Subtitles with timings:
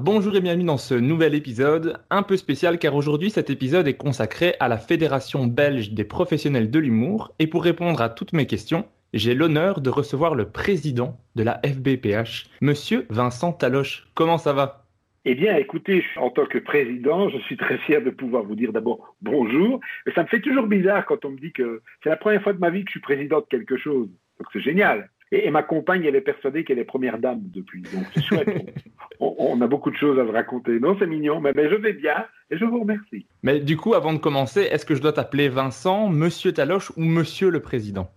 [0.00, 3.96] Bonjour et bienvenue dans ce nouvel épisode, un peu spécial car aujourd'hui cet épisode est
[3.96, 8.46] consacré à la Fédération belge des professionnels de l'humour et pour répondre à toutes mes
[8.46, 14.08] questions, j'ai l'honneur de recevoir le président de la FBPH, monsieur Vincent Taloche.
[14.14, 14.86] Comment ça va?
[15.28, 18.72] Eh bien, écoutez, en tant que président, je suis très fier de pouvoir vous dire
[18.72, 19.80] d'abord bonjour.
[20.06, 22.52] Mais ça me fait toujours bizarre quand on me dit que c'est la première fois
[22.52, 24.08] de ma vie que je suis président de quelque chose.
[24.38, 25.10] Donc c'est génial.
[25.32, 27.82] Et, ma compagne, elle est persuadée qu'elle est première dame depuis.
[27.82, 28.48] Donc c'est chouette.
[29.20, 30.78] on, a beaucoup de choses à vous raconter.
[30.78, 33.26] Non, c'est mignon, mais, je vais bien et je vous remercie.
[33.42, 37.02] Mais du coup, avant de commencer, est-ce que je dois t'appeler Vincent, Monsieur Taloche ou
[37.02, 38.08] Monsieur le Président?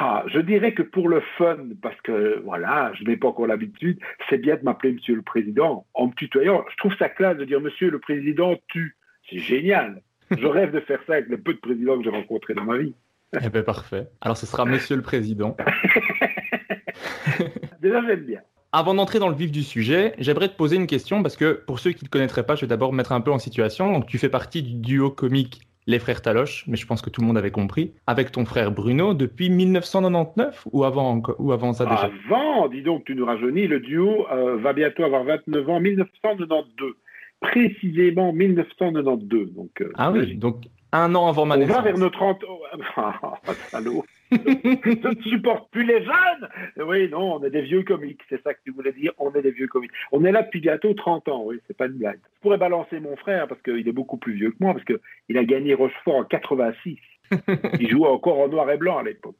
[0.00, 3.98] Ah, je dirais que pour le fun, parce que voilà, je n'ai pas encore l'habitude,
[4.28, 6.64] c'est bien de m'appeler Monsieur le Président en me tutoyant.
[6.70, 8.96] Je trouve ça classe de dire Monsieur le Président, tu.
[9.30, 10.02] C'est génial.
[10.30, 12.78] Je rêve de faire ça avec le peu de présidents que j'ai rencontrés dans ma
[12.78, 12.94] vie.
[13.42, 14.08] Eh bien, parfait.
[14.20, 15.56] Alors, ce sera Monsieur le Président.
[17.80, 18.40] Déjà, j'aime bien.
[18.72, 21.78] Avant d'entrer dans le vif du sujet, j'aimerais te poser une question parce que pour
[21.78, 23.92] ceux qui ne te connaîtraient pas, je vais d'abord mettre un peu en situation.
[23.92, 27.22] Donc, tu fais partie du duo comique Les Frères Taloche, mais je pense que tout
[27.22, 31.84] le monde avait compris, avec ton frère Bruno depuis 1999 ou avant, ou avant ça
[31.84, 32.10] déjà?
[32.26, 33.66] Avant, dis donc, tu nous rajeunis.
[33.66, 36.94] Le duo euh, va bientôt avoir 29 ans, 1992
[37.40, 39.54] précisément 1992.
[39.54, 41.76] Donc, euh, ah oui, donc un an avant ma on naissance.
[41.76, 42.58] On va vers nos 30 ans.
[42.96, 43.38] Ah,
[43.70, 44.04] salaud.
[44.32, 46.48] je ne supporte plus les jeunes.
[46.86, 48.20] Oui, non, on est des vieux comiques.
[48.28, 49.12] C'est ça que tu voulais dire.
[49.18, 49.92] On est des vieux comiques.
[50.12, 51.42] On est là depuis bientôt 30 ans.
[51.44, 52.20] Oui, c'est pas une blague.
[52.36, 55.38] Je pourrais balancer mon frère parce qu'il est beaucoup plus vieux que moi parce qu'il
[55.38, 56.98] a gagné Rochefort en 86.
[57.80, 59.36] Il jouait encore en noir et blanc à l'époque.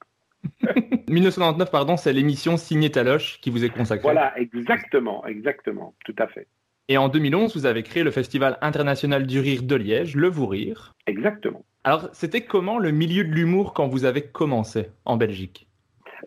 [1.08, 4.02] 1999, pardon, c'est l'émission Signé Taloche qui vous est consacrée.
[4.02, 6.46] Voilà, exactement, exactement, tout à fait.
[6.90, 10.46] Et en 2011, vous avez créé le Festival international du rire de Liège, le Vous
[10.46, 10.94] Rire.
[11.06, 11.62] Exactement.
[11.84, 15.68] Alors, c'était comment le milieu de l'humour quand vous avez commencé en Belgique?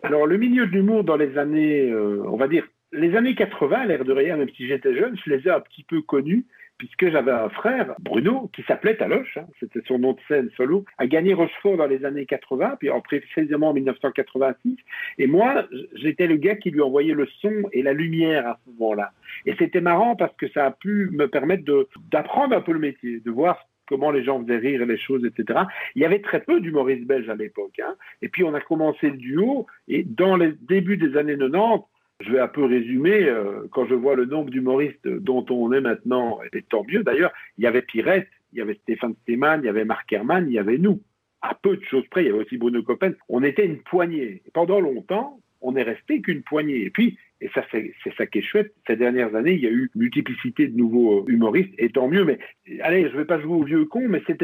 [0.04, 3.86] Alors, le milieu de l'humour dans les années, euh, on va dire, les années 80,
[3.86, 6.46] l'air de rien, même si j'étais jeune, je les ai un petit peu connus
[6.82, 10.84] puisque j'avais un frère, Bruno, qui s'appelait Taloche, hein, c'était son nom de scène solo,
[10.98, 14.78] a gagné Rochefort dans les années 80, puis en précisément en 1986.
[15.18, 18.70] Et moi, j'étais le gars qui lui envoyait le son et la lumière à ce
[18.72, 19.12] moment-là.
[19.46, 21.62] Et c'était marrant parce que ça a pu me permettre
[22.10, 25.60] d'apprendre un peu le métier, de voir comment les gens faisaient rire les choses, etc.
[25.94, 27.78] Il y avait très peu d'humoristes belges à l'époque.
[27.78, 27.94] Hein.
[28.22, 31.84] Et puis on a commencé le duo, et dans les débuts des années 90,
[32.22, 35.80] je vais un peu résumer, euh, quand je vois le nombre d'humoristes dont on est
[35.80, 39.66] maintenant, et tant mieux d'ailleurs, il y avait Pirette, il y avait Stéphane Stéman, il
[39.66, 41.00] y avait Marc Herman, il y avait nous.
[41.40, 43.14] À peu de choses près, il y avait aussi Bruno Coppen.
[43.28, 44.42] On était une poignée.
[44.52, 46.84] Pendant longtemps, on n'est resté qu'une poignée.
[46.84, 49.70] Et puis, et ça c'est ça qui est chouette, ces dernières années, il y a
[49.70, 52.24] eu multiplicité de nouveaux humoristes, et tant mieux.
[52.24, 52.38] Mais
[52.82, 54.38] allez, je ne vais pas jouer au vieux con, mais c'est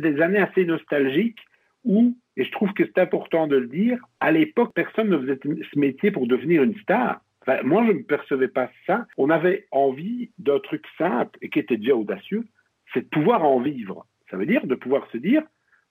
[0.00, 1.40] des années assez nostalgiques
[1.84, 5.38] où, et je trouve que c'est important de le dire, à l'époque, personne ne faisait
[5.42, 7.22] ce métier pour devenir une star.
[7.64, 9.06] Moi, je ne percevais pas ça.
[9.16, 12.44] On avait envie d'un truc simple et qui était déjà audacieux,
[12.92, 14.06] c'est de pouvoir en vivre.
[14.30, 15.42] Ça veut dire de pouvoir se dire,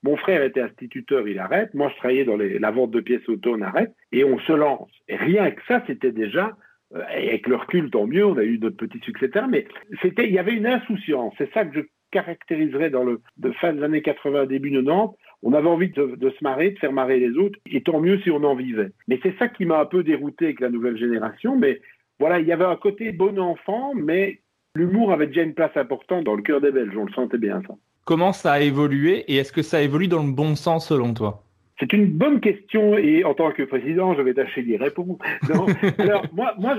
[0.02, 1.72] mon frère était instituteur, il arrête.
[1.72, 3.94] Moi, je travaillais dans la vente de pièces auto, on arrête.
[4.12, 4.90] Et on se lance.
[5.08, 6.56] Rien que ça, c'était déjà,
[6.94, 9.66] euh, avec le recul, tant mieux, on a eu notre petit succès, mais
[10.02, 11.34] c'était, il y avait une insouciance.
[11.38, 13.20] C'est ça que je caractériserait dans le
[13.60, 17.20] fin des années 80, début 90, on avait envie de, se marrer, de faire marrer
[17.20, 18.90] les autres, et tant mieux si on en vivait.
[19.08, 21.56] Mais c'est ça qui m'a un peu dérouté avec la nouvelle génération.
[21.56, 21.82] Mais
[22.18, 24.40] voilà, il y avait un côté bon enfant, mais
[24.74, 27.62] l'humour avait déjà une place importante dans le cœur des Belges, on le sentait bien
[27.68, 27.74] ça.
[28.06, 31.42] Comment ça a évolué et est-ce que ça évolue dans le bon sens selon toi?
[31.80, 35.18] C'est une bonne question et en tant que président, je vais tâcher d'y répondre.
[35.98, 36.76] Alors moi, moi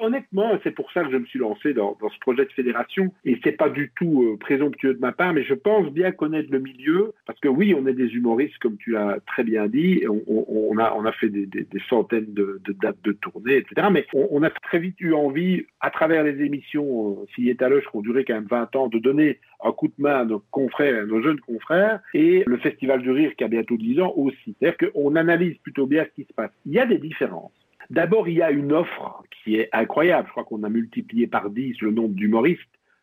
[0.00, 3.12] honnêtement, c'est pour ça que je me suis lancé dans, dans ce projet de fédération
[3.24, 6.50] et c'est pas du tout euh, présomptueux de ma part, mais je pense bien connaître
[6.50, 10.04] le milieu parce que oui, on est des humoristes comme tu l'as très bien dit,
[10.08, 13.56] on, on, a, on a fait des, des, des centaines de, de, dates de tournée,
[13.56, 13.88] etc.
[13.90, 17.82] Mais on, on, a très vite eu envie, à travers les émissions, euh, à l'heure,
[17.82, 20.42] qui ont duré quand même 20 ans, de donner un coup de main à nos
[20.50, 24.54] confrères, à jeunes confrères, et le Festival du Rire qui a bientôt 10 ans aussi.
[24.60, 26.50] C'est-à-dire qu'on analyse plutôt bien ce qui se passe.
[26.66, 27.52] Il y a des différences.
[27.90, 30.26] D'abord, il y a une offre qui est incroyable.
[30.28, 32.60] Je crois qu'on a multiplié par 10 le nombre d'humoristes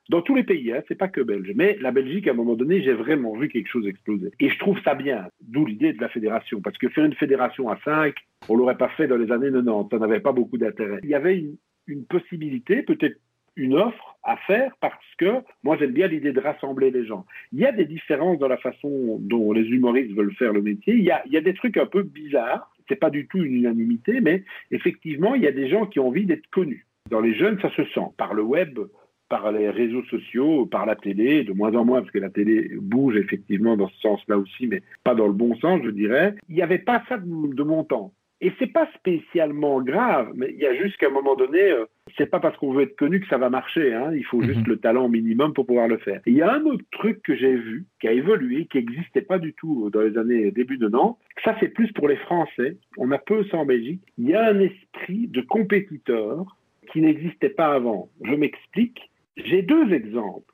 [0.10, 1.52] dans tous les pays, hein, c'est pas que belge.
[1.56, 4.32] Mais la Belgique, à un moment donné, j'ai vraiment vu quelque chose exploser.
[4.42, 6.60] Et je trouve ça bien, d'où l'idée de la fédération.
[6.60, 8.14] Parce que faire une fédération à 5,
[8.50, 11.00] on l'aurait pas fait dans les années 90, ça n'avait pas beaucoup d'intérêt.
[11.04, 11.46] Il y avait
[11.88, 13.18] une possibilité, peut-être
[13.56, 17.26] une offre à faire parce que moi j'aime bien l'idée de rassembler les gens.
[17.52, 20.96] Il y a des différences dans la façon dont les humoristes veulent faire le métier.
[20.96, 22.72] Il y a, des trucs un peu bizarres.
[22.88, 26.08] C'est pas du tout une unanimité, mais effectivement il y a des gens qui ont
[26.08, 26.86] envie d'être connus.
[27.10, 28.80] Dans les jeunes, ça se sent par le web,
[29.28, 32.70] par les réseaux sociaux, par la télé, de moins en moins, parce que la télé
[32.80, 36.36] bouge effectivement dans ce sens-là aussi, mais pas dans le bon sens, je dirais.
[36.48, 38.14] Il n'y avait pas ça de, de mon temps.
[38.44, 41.86] Et c'est pas spécialement grave, mais il y a juste qu'à un moment donné, euh,
[42.18, 43.94] c'est pas parce qu'on veut être connu que ça va marcher.
[43.94, 44.12] Hein.
[44.16, 46.22] Il faut juste le talent minimum pour pouvoir le faire.
[46.26, 49.22] Et il y a un autre truc que j'ai vu, qui a évolué, qui n'existait
[49.22, 51.20] pas du tout dans les années début de Nantes.
[51.44, 52.78] Ça, c'est plus pour les Français.
[52.98, 54.02] On a peu ça en Belgique.
[54.18, 56.58] Il y a un esprit de compétiteur
[56.92, 58.10] qui n'existait pas avant.
[58.24, 59.12] Je m'explique.
[59.38, 60.52] J'ai deux exemples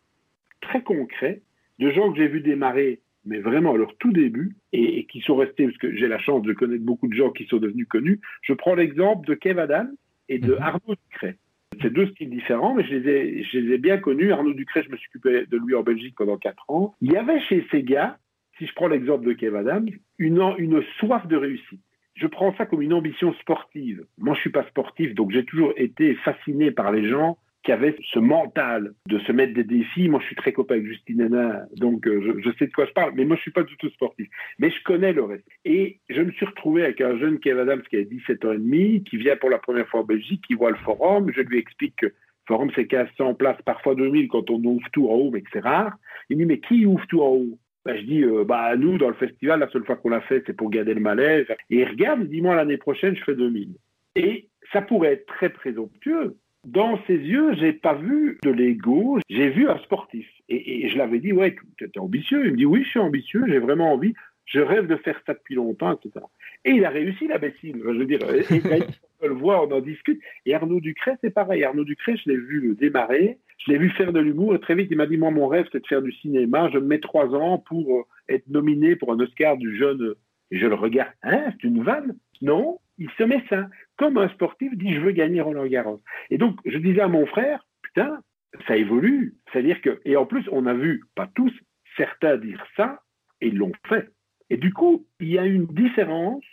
[0.60, 1.42] très concrets
[1.80, 5.22] de gens que j'ai vus démarrer mais vraiment à leur tout début, et, et qui
[5.22, 7.88] sont restés, parce que j'ai la chance de connaître beaucoup de gens qui sont devenus
[7.88, 8.20] connus.
[8.42, 9.88] Je prends l'exemple de Kev Adam
[10.30, 10.62] et de Mhm.
[10.62, 11.38] Arnaud Ducret.
[11.82, 14.32] C'est deux styles différents, mais je les, ai, je les ai bien connus.
[14.32, 16.96] Arnaud Ducret, je me suis occupé de lui en Belgique pendant quatre ans.
[17.02, 18.18] Il y avait chez ces gars,
[18.58, 19.86] si je prends l'exemple de Kev Adam,
[20.18, 21.82] une, une soif de réussite.
[22.16, 24.04] Je prends ça comme une ambition sportive.
[24.18, 27.98] Moi, je suis pas sportif, donc j'ai toujours été fasciné par les gens qui avaient
[28.14, 30.08] ce mental de se mettre des défis.
[30.08, 32.86] Moi, je suis très copain avec Justine Hénin, donc euh, je, je sais de quoi
[32.86, 34.26] je parle, mais moi, je suis pas du tout sportif.
[34.58, 35.44] Mais je connais le reste.
[35.66, 38.58] Et je me suis retrouvé avec un jeune Kev Adams qui a 17 ans et
[38.58, 41.30] demi, qui vient pour la première fois en Belgique, qui voit le forum.
[41.36, 42.14] Je lui explique que le
[42.48, 45.60] forum, c'est 1500 places, parfois 2000 quand on ouvre tout en haut, mais que c'est
[45.60, 45.98] rare.
[46.30, 47.60] Il me dit, mais qui ouvre tout en haut?
[47.84, 50.42] Ben, je dis, euh, bah, nous, dans le festival, la seule fois qu'on l'a fait,
[50.48, 51.48] c'est pour garder le malaise.
[51.70, 53.76] Et il regarde, il dit, moi, l'année prochaine, je fais 2000.
[54.16, 56.38] Et ça pourrait être très présomptueux.
[56.68, 60.28] Dans ses yeux, j'ai pas vu de l'ego, j'ai vu un sportif.
[60.50, 62.46] Et, et je l'avais dit, ouais, tu es ambitieux.
[62.46, 65.34] Il me dit, oui, je suis ambitieux, j'ai vraiment envie, je rêve de faire ça
[65.34, 66.26] depuis longtemps, etc.
[66.66, 67.82] Et il a réussi, l'imbécile.
[67.82, 70.22] Je veux dire, et, on peut le voir, on en discute.
[70.46, 71.64] Et Arnaud Ducret, c'est pareil.
[71.64, 74.90] Arnaud Ducret, je l'ai vu démarrer, je l'ai vu faire de l'humour, et très vite,
[74.92, 76.70] il m'a dit, moi, mon rêve, c'est de faire du cinéma.
[76.74, 80.16] Je me mets trois ans pour euh, être nominé pour un Oscar du jeune.
[80.52, 81.12] Et je le regarde.
[81.24, 82.18] Hein, c'est une vanne?
[82.42, 83.68] Non, il se met ça.
[83.98, 86.02] Comme un sportif dit, je veux gagner Roland Garros.
[86.30, 88.20] Et donc, je disais à mon frère, putain,
[88.68, 89.36] ça évolue.
[89.52, 91.54] C'est-à-dire que, et en plus, on a vu, pas tous,
[91.96, 93.02] certains dire ça,
[93.42, 94.10] et ils l'ont fait.
[94.50, 96.44] Et du coup, il y a une différence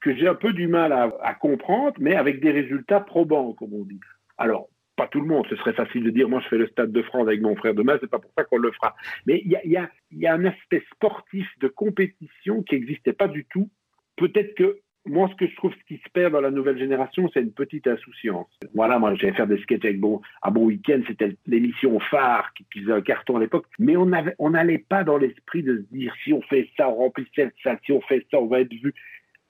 [0.00, 3.84] que j'ai un peu du mal à, comprendre, mais avec des résultats probants, comme on
[3.84, 4.00] dit.
[4.38, 6.92] Alors, pas tout le monde, ce serait facile de dire, moi je fais le Stade
[6.92, 8.94] de France avec mon frère demain, c'est pas pour ça qu'on le fera.
[9.26, 13.46] Mais il y, a, y a un aspect sportif de compétition qui n'existait pas du
[13.46, 13.70] tout.
[14.16, 17.28] Peut-être que moi, ce que je trouve ce qui se perd dans la nouvelle génération,
[17.32, 18.48] c'est une petite insouciance.
[18.74, 22.66] Voilà, moi, j'allais faire des sketchs avec bon, à bon week-end, c'était l'émission phare qui,
[22.72, 24.52] qui faisait un carton à l'époque, mais on n'allait on
[24.88, 27.92] pas dans l'esprit de se dire si on fait ça, on remplit cette salle, si
[27.92, 28.94] on fait ça, on va être vu.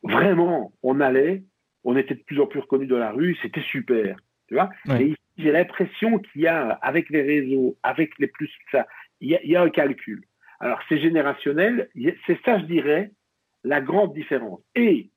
[0.02, 1.42] Vraiment, on allait,
[1.84, 4.16] on était de plus en plus reconnus dans la rue, c'était super.
[4.46, 5.02] Tu vois ouais.
[5.02, 8.86] Et ici, j'ai l'impression qu'il y a, avec les réseaux, avec les plus, ça,
[9.20, 10.22] il y a, il y a un calcul.
[10.60, 11.88] Alors, c'est générationnel,
[12.26, 13.10] c'est ça, je dirais,
[13.64, 14.60] la grande différence.
[14.74, 15.10] Et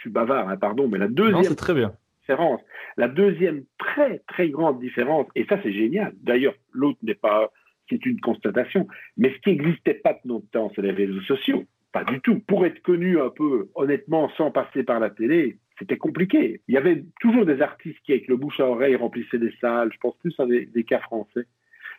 [0.00, 1.92] je suis bavard, hein, pardon, mais la deuxième non, très bien.
[2.22, 2.62] différence,
[2.96, 6.14] la deuxième très très grande différence, et ça c'est génial.
[6.22, 7.52] D'ailleurs, l'autre n'est pas,
[7.90, 8.88] c'est une constatation.
[9.18, 11.64] Mais ce qui n'existait pas de notre temps, c'est les réseaux sociaux.
[11.92, 12.40] Pas du tout.
[12.40, 16.62] Pour être connu un peu, honnêtement, sans passer par la télé, c'était compliqué.
[16.66, 19.90] Il y avait toujours des artistes qui, avec le bouche à oreille, remplissaient des salles.
[19.92, 21.46] Je pense plus à des, des cas français.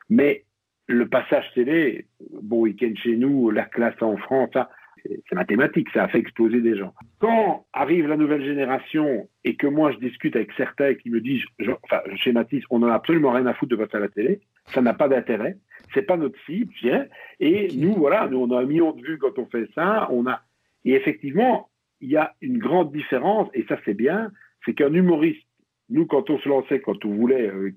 [0.09, 0.45] Mais
[0.87, 2.07] le passage télé,
[2.41, 4.71] bon week-end chez nous, la classe en France, ça,
[5.03, 6.93] c'est mathématique, ça a fait exploser des gens.
[7.19, 11.43] Quand arrive la nouvelle génération et que moi je discute avec certains qui me disent,
[11.59, 14.09] je, enfin, je schématise, on n'en a absolument rien à foutre de passer à la
[14.09, 15.57] télé, ça n'a pas d'intérêt.
[15.93, 17.09] c'est pas notre cible, je dirais.
[17.39, 20.07] Et nous, voilà, nous, on a un million de vues quand on fait ça.
[20.11, 20.41] On a,
[20.85, 24.31] et effectivement, il y a une grande différence, et ça c'est bien,
[24.65, 25.45] c'est qu'un humoriste,
[25.89, 27.73] nous, quand on se lançait, quand on voulait euh,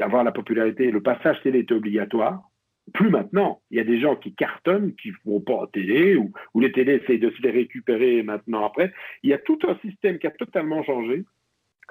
[0.00, 2.47] avoir la popularité, le passage télé était obligatoire.
[2.94, 3.60] Plus maintenant.
[3.70, 6.60] Il y a des gens qui cartonnent, qui ne vont pas en télé, ou, ou
[6.60, 8.92] les télés essayent de se les récupérer maintenant après.
[9.22, 11.24] Il y a tout un système qui a totalement changé.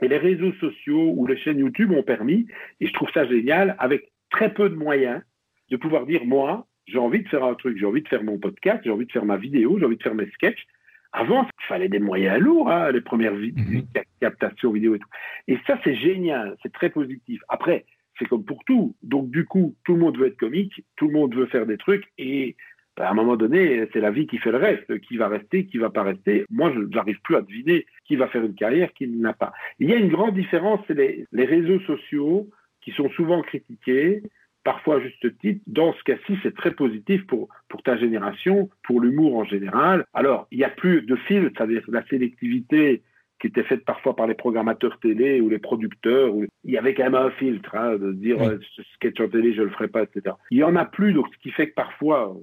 [0.01, 2.48] Et les réseaux sociaux ou les chaînes YouTube ont permis,
[2.80, 5.22] et je trouve ça génial, avec très peu de moyens,
[5.70, 8.38] de pouvoir dire, moi, j'ai envie de faire un truc, j'ai envie de faire mon
[8.38, 10.66] podcast, j'ai envie de faire ma vidéo, j'ai envie de faire mes sketchs.
[11.12, 13.82] Avant, il fallait des moyens lourds, hein, les premières mm
[14.20, 15.10] captations vidéo et tout.
[15.48, 17.42] Et ça, c'est génial, c'est très positif.
[17.50, 17.86] Après,
[18.18, 18.96] c'est comme pour tout.
[19.04, 21.78] Donc, du coup, tout le monde veut être comique, tout le monde veut faire des
[21.78, 22.56] trucs, et
[22.98, 25.66] bah, à un moment donné, c'est la vie qui fait le reste, qui va rester,
[25.68, 26.46] qui va pas rester.
[26.50, 29.54] Moi, je n'arrive plus à deviner qui va faire une carrière, qui n'a pas.
[29.80, 32.50] Il y a une grande différence, c'est les, réseaux sociaux
[32.82, 34.24] qui sont souvent critiqués,
[34.64, 35.62] parfois à juste titre.
[35.68, 40.06] Dans ce cas-ci, c'est très positif pour, pour ta génération, pour l'humour en général.
[40.14, 43.04] Alors, il n'y a plus de filtre, c'est-à-dire la sélectivité
[43.39, 46.34] qui était faite parfois par les programmateurs télé ou les producteurs.
[46.63, 49.53] Il y avait quand même un filtre, hein, de dire euh, ce sketch en télé,
[49.53, 50.36] je le ferai pas, etc.
[50.51, 52.36] Il y en a plus, donc ce qui fait que parfois,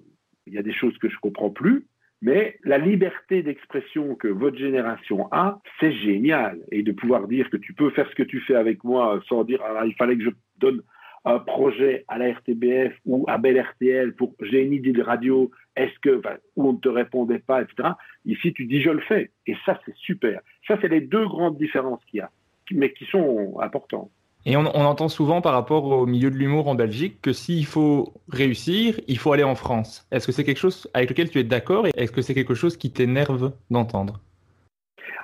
[0.46, 1.86] il y a des choses que je comprends plus.
[2.22, 6.58] Mais la liberté d'expression que votre génération a, c'est génial.
[6.70, 9.44] Et de pouvoir dire que tu peux faire ce que tu fais avec moi sans
[9.44, 10.82] dire ah, il fallait que je donne
[11.25, 15.50] un projet à la RTBF ou à Bel RTL pour j'ai une idée de radio,
[15.76, 16.21] est-ce que,
[16.57, 17.90] où on ne te répondait pas, etc.
[18.26, 19.31] Ici, tu dis je le fais.
[19.47, 20.40] Et ça, c'est super.
[20.66, 22.31] Ça, c'est les deux grandes différences qu'il y a,
[22.73, 24.11] mais qui sont importantes.
[24.47, 28.12] Et on, entend souvent par rapport au milieu de l'humour en Belgique que s'il faut
[28.28, 30.07] réussir, il faut aller en France.
[30.12, 32.54] Est-ce que c'est quelque chose avec lequel tu es d'accord et est-ce que c'est quelque
[32.54, 34.21] chose qui t'énerve d'entendre?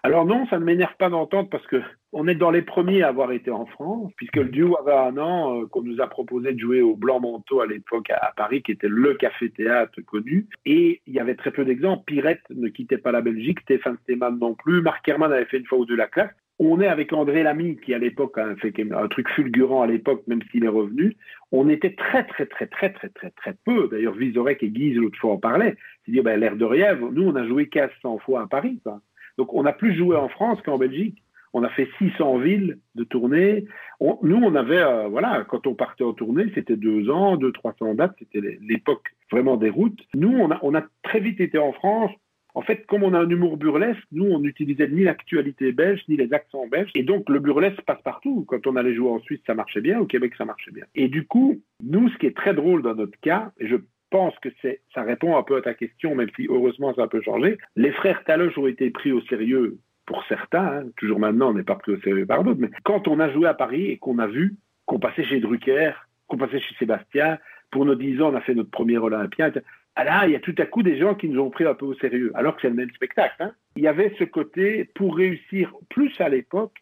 [0.02, 3.08] Alors non, ça ne m'énerve pas d'entendre parce que on est dans les premiers à
[3.08, 6.52] avoir été en France, puisque le duo avait un an euh, qu'on nous a proposé
[6.52, 10.46] de jouer au Blanc Manteau à l'époque à, Paris, qui était le café-théâtre connu.
[10.66, 12.04] Et il y avait très peu d'exemples.
[12.06, 15.66] Pirette ne quittait pas la Belgique, Stéphane Stéman non plus, Marc Herman avait fait une
[15.66, 16.32] fois ou deux la classe.
[16.62, 20.22] On est avec André Lamy, qui à l'époque a fait un truc fulgurant à l'époque,
[20.26, 21.16] même s'il est revenu.
[21.52, 23.88] On était très, très, très, très, très, très, très peu.
[23.90, 25.76] D'ailleurs, Vizorek et Guise, l'autre fois, en parlaient.
[26.04, 28.78] C'est-à-dire, ben, l'air de rien, nous, on a joué 1500 fois à Paris.
[29.38, 31.22] Donc on a plus joué en France qu'en Belgique.
[31.52, 33.64] On a fait 600 villes de tournée.
[34.00, 37.74] nous, on avait, euh, voilà, quand on partait en tournée, c'était deux ans, deux, trois
[37.78, 40.00] cents dates, c'était l'époque vraiment des routes.
[40.14, 42.12] Nous, on a, on a très vite été en France.
[42.54, 46.16] En fait, comme on a un humour burlesque, nous, on n'utilisait ni l'actualité belge, ni
[46.16, 46.90] les accents belges.
[46.94, 48.44] Et donc, le burlesque passe partout.
[48.48, 50.00] Quand on allait jouer en Suisse, ça marchait bien.
[50.00, 50.84] Au Québec, ça marchait bien.
[50.96, 53.76] Et du coup, nous, ce qui est très drôle dans notre cas, et je
[54.10, 54.48] pense que
[54.94, 57.58] ça répond un peu à ta question, même si heureusement ça a un peu changé.
[57.76, 59.78] Les frères Taloche ont été pris au sérieux
[60.10, 60.84] pour certains, hein.
[60.96, 63.46] toujours maintenant on n'est pas pris au sérieux par d'autres, mais quand on a joué
[63.46, 65.92] à Paris et qu'on a vu qu'on passait chez Drucker,
[66.26, 67.38] qu'on passait chez Sébastien,
[67.70, 69.52] pour nos 10 ans on a fait notre premier Olympien,
[69.94, 71.74] ah là, il y a tout à coup des gens qui nous ont pris un
[71.74, 73.36] peu au sérieux, alors que c'est le même spectacle.
[73.38, 73.52] Hein.
[73.76, 76.74] Il y avait ce côté, pour réussir plus à l'époque,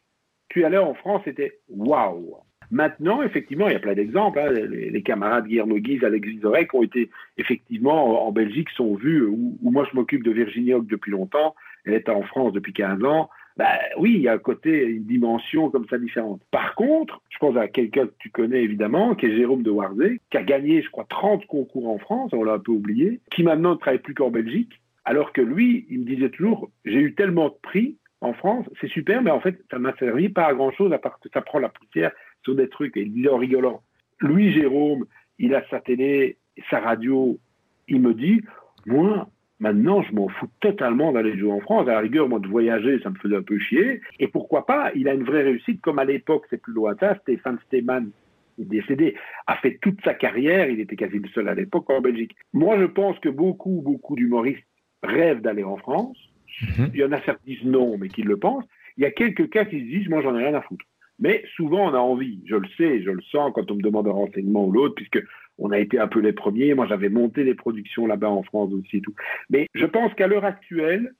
[0.49, 2.37] tu allais en France, c'était waouh
[2.71, 4.39] Maintenant, effectivement, il y a plein d'exemples.
[4.39, 4.51] Hein.
[4.51, 9.87] Les, camarades Guillermo Guise, Alex Vizorek ont été effectivement en Belgique, sont vus, où, moi
[9.91, 11.55] je m'occupe de Virginie Hoc depuis longtemps,
[11.87, 13.31] est en France depuis 15 ans.
[13.57, 13.67] Ben,
[13.99, 16.41] oui, il y a un côté, une dimension comme ça différente.
[16.53, 20.21] Par contre, je pense à quelqu'un que tu connais évidemment, qui est Jérôme de Warzé,
[20.31, 23.43] qui a gagné, je crois, 30 concours en France, on l'a un peu oublié, qui
[23.43, 27.15] maintenant ne travaille plus qu'en Belgique, alors que lui, il me disait toujours, j'ai eu
[27.15, 30.55] tellement de prix en France, c'est super, mais en fait, ça m'a servi pas à
[30.55, 32.13] grand chose à part que ça prend la poussière
[32.45, 32.97] sur des trucs.
[32.97, 33.83] Et il disait en rigolant,
[34.21, 35.05] Louis Jérôme,
[35.39, 36.37] il a sa télé,
[36.71, 37.39] sa radio,
[37.87, 38.43] il me dit,
[38.87, 39.29] moi,
[39.61, 41.88] maintenant, je m'en fous totalement d'aller jouer en France.
[41.88, 44.00] À la rigueur, moi, de voyager, ça me faisait un peu chier.
[44.19, 47.59] Et pourquoi pas, il a une vraie réussite, comme à l'époque, c'est plus lointain, Stéphane
[47.67, 48.11] Stéman,
[48.59, 49.15] est décédé,
[49.47, 52.35] a fait toute sa carrière, il était quasi le seul à l'époque en Belgique.
[52.53, 54.65] Moi, je pense que beaucoup, beaucoup d'humoristes
[55.03, 56.17] rêvent d'aller en France.
[56.62, 56.91] Mhm.
[56.95, 58.65] Il y en a certains qui disent non, mais qui le pensent.
[58.97, 60.85] Il y a quelques cas qui se disent, moi, j'en ai rien à foutre.
[61.21, 62.41] Mais souvent, on a envie.
[62.47, 65.23] Je le sais, je le sens quand on me demande un renseignement ou l'autre, puisque
[65.59, 66.75] on a été un peu les premiers.
[66.75, 69.15] Moi, j'avais monté les productions là-bas en France aussi tout.
[69.50, 71.12] Mais je pense qu'à l'heure actuelle,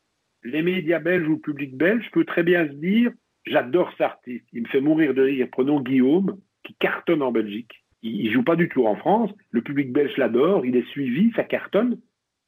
[0.45, 3.11] les médias belges ou le public belge peut très bien se dire
[3.47, 4.45] j'adore cet artiste.
[4.52, 5.49] Il me fait mourir de rire.
[5.50, 7.85] Prenons Guillaume, qui cartonne en Belgique.
[8.02, 9.30] Il, ne joue pas du tout en France.
[9.50, 10.64] Le public belge l'adore.
[10.64, 11.99] Il est suivi, ça cartonne.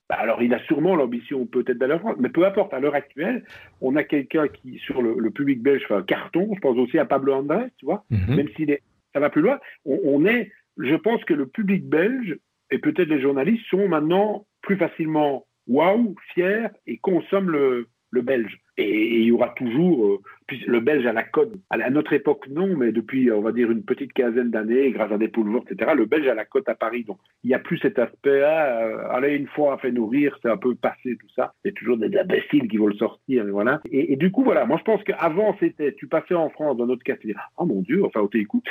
[0.09, 2.97] Bah, alors, il a sûrement l'ambition peut-être d'aller en France, mais peu importe, à l'heure
[2.97, 3.45] actuelle,
[3.81, 6.51] on a quelqu'un qui, sur le, public belge, fait un carton.
[6.53, 8.35] Je pense aussi à Pablo Andrés, tu vois, mhm.
[8.35, 8.83] même s'il est,
[9.15, 9.61] ça va plus loin.
[9.85, 12.39] On, est, je pense que le public belge
[12.71, 18.59] et peut-être les journalistes sont maintenant plus facilement waouh, fiers et consomment le, le belge.
[18.77, 20.19] Et, il y aura toujours, euh,
[20.67, 23.85] le Belge à la côte, à, notre époque non, mais depuis, on va dire, une
[23.85, 27.05] petite quinzaine d'années, grâce à des poules etc., le Belge à la côte à Paris.
[27.05, 30.57] Donc, il n'y a plus cet aspect-là, euh, aller une fois, fait nourrir, c'est un
[30.57, 31.53] peu passé, tout ça.
[31.65, 33.81] Il y a toujours des imbéciles qui veulent sortir, et voilà.
[33.91, 37.03] Et, du coup, voilà, moi je pense qu'avant, c'était, tu passais en France, dans notre
[37.03, 38.67] cas, tu dis, oh mon Dieu, enfin, on t'écoute.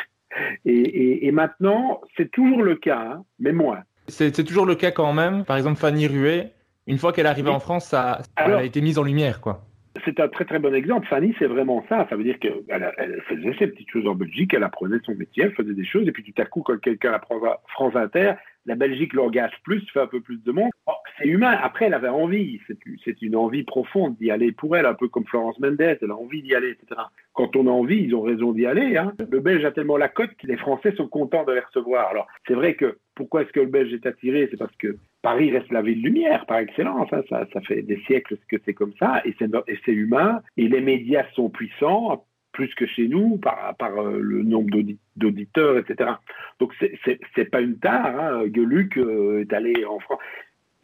[0.65, 3.79] Et, et, maintenant, c'est toujours le cas, hein, mais moins.
[4.07, 5.45] C'est toujours le cas quand même.
[5.45, 6.51] Par exemple, Fanny Ruet,
[6.87, 9.65] une fois qu'elle est arrivée en France, ça, a été mise en lumière, quoi.
[10.05, 11.07] C'est un très très bon exemple.
[11.07, 12.07] Fanny, c'est vraiment ça.
[12.09, 15.43] Ça veut dire qu'elle elle faisait ses petites choses en Belgique, elle apprenait son métier,
[15.43, 18.33] elle faisait des choses, et puis tout à coup, quand quelqu'un apprend France Inter,
[18.69, 20.69] la Belgique l'engage plus, fait un peu plus de monde.
[20.85, 21.57] Oh, c'est humain.
[21.61, 22.59] Après, elle avait envie.
[23.03, 25.81] C'est une envie profonde d'y aller pour elle, un peu comme Florence Mendes.
[25.81, 27.01] Elle a envie d'y aller, etc.
[27.33, 28.95] Quand on a envie, ils ont raison d'y aller.
[28.95, 29.13] Hein.
[29.31, 32.09] Le Belge a tellement la cote que les Français sont contents de les recevoir.
[32.09, 34.47] Alors, c'est vrai que pourquoi est-ce que le Belge est attiré?
[34.51, 37.09] C'est parce que Paris reste la ville lumière par excellence.
[37.11, 37.23] Hein.
[37.27, 40.41] Ça, ça, fait des siècles que c'est comme ça et c'est humain.
[40.57, 42.23] Et les médias sont puissants
[42.59, 44.69] plus que chez nous par, par euh, le nombre
[45.15, 46.11] d'auditeurs, etc.
[46.59, 48.19] Donc c'est pas une tare.
[48.19, 48.43] Hein.
[48.53, 50.19] Geluc euh, est allé en France.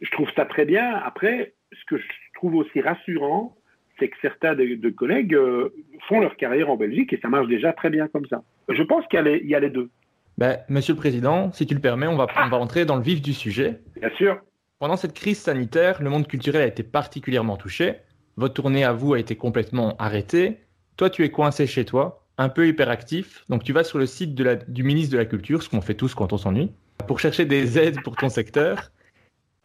[0.00, 0.94] Je trouve ça très bien.
[1.04, 3.54] Après, ce que je trouve aussi rassurant,
[3.98, 5.68] c'est que certains de, collègues euh,
[6.08, 8.42] font leur carrière en Belgique et ça marche déjà très bien comme ça.
[8.70, 9.90] Je pense qu'il y, y, a les deux.
[10.38, 13.02] Ben, monsieur le Président, si tu le permets, on va, on va rentrer dans le
[13.02, 13.80] vif du sujet.
[14.00, 14.40] Bien sûr.
[14.78, 17.96] Pendant cette crise sanitaire, le monde culturel a été particulièrement touché.
[18.38, 20.60] Votre tournée à vous a été complètement arrêtée.
[20.96, 24.34] Toi, tu es coincé chez toi, un peu hyperactif, donc tu vas sur le site
[24.34, 26.72] du ministre de la Culture, ce qu'on fait tous quand on s'ennuie,
[27.06, 28.90] pour chercher des aides pour ton secteur.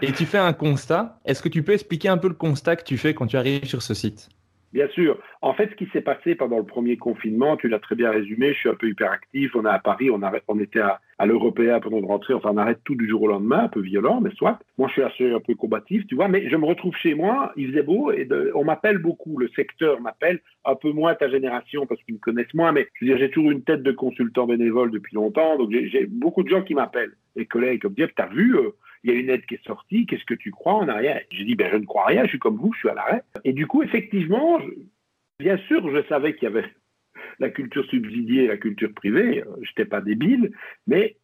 [0.02, 1.20] Et tu fais un constat.
[1.26, 3.66] Est-ce que tu peux expliquer un peu le constat que tu fais quand tu arrives
[3.66, 4.30] sur ce site?
[4.74, 5.18] Bien sûr.
[5.42, 8.54] En fait, ce qui s'est passé pendant le premier confinement, tu l'as très bien résumé,
[8.54, 12.00] je suis un peu hyperactif, on est à Paris, on, était à, à l'Européen pendant
[12.00, 14.60] de rentrer, enfin on arrête tout du jour au lendemain, un peu violent, mais soit.
[14.78, 17.52] Moi, je suis assez un peu combatif, tu vois, mais je me retrouve chez moi,
[17.58, 21.86] il faisait beau, et on m'appelle beaucoup, le secteur m'appelle, un peu moins ta génération,
[21.86, 24.48] parce qu'ils me connaissent moins, mais je veux dire, j'ai toujours une tête de consultant
[24.48, 28.28] bénévole depuis longtemps, donc j'ai beaucoup de gens qui m'appellent, les collègues, comme dire, t'as
[28.28, 28.56] vu...
[28.56, 28.70] Euh,
[29.04, 31.22] il y a une aide qui est sortie, qu'est-ce que tu crois en arrière?
[31.32, 33.24] J'ai dit, ben, je ne crois rien, je suis comme vous, je suis à l'arrêt.
[33.44, 34.60] Et du coup, effectivement,
[35.40, 36.70] bien sûr, je savais qu'il y avait
[37.40, 40.52] la culture subsidiée et la culture privée, je n'étais pas débile,
[40.88, 41.18] mais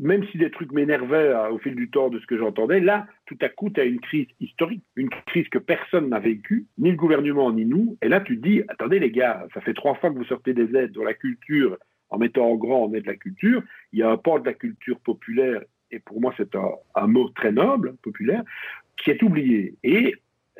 [0.00, 3.06] même si des trucs m'énervaient euh, au fil du temps de ce que j'entendais, là,
[3.26, 6.90] tout à coup, tu as une crise historique, une crise que personne n'a vécue, ni
[6.90, 7.96] le gouvernement, ni nous.
[8.02, 10.54] Et là, tu te dis, attendez les gars, ça fait trois fois que vous sortez
[10.54, 11.76] des aides dans la culture,
[12.10, 13.62] en mettant en grand en aide la culture.
[13.92, 17.28] Il y a un port de la culture populaire et pour moi c'est un, mot
[17.30, 18.42] très noble, populaire,
[18.96, 19.74] qui est oublié.
[19.82, 20.14] Et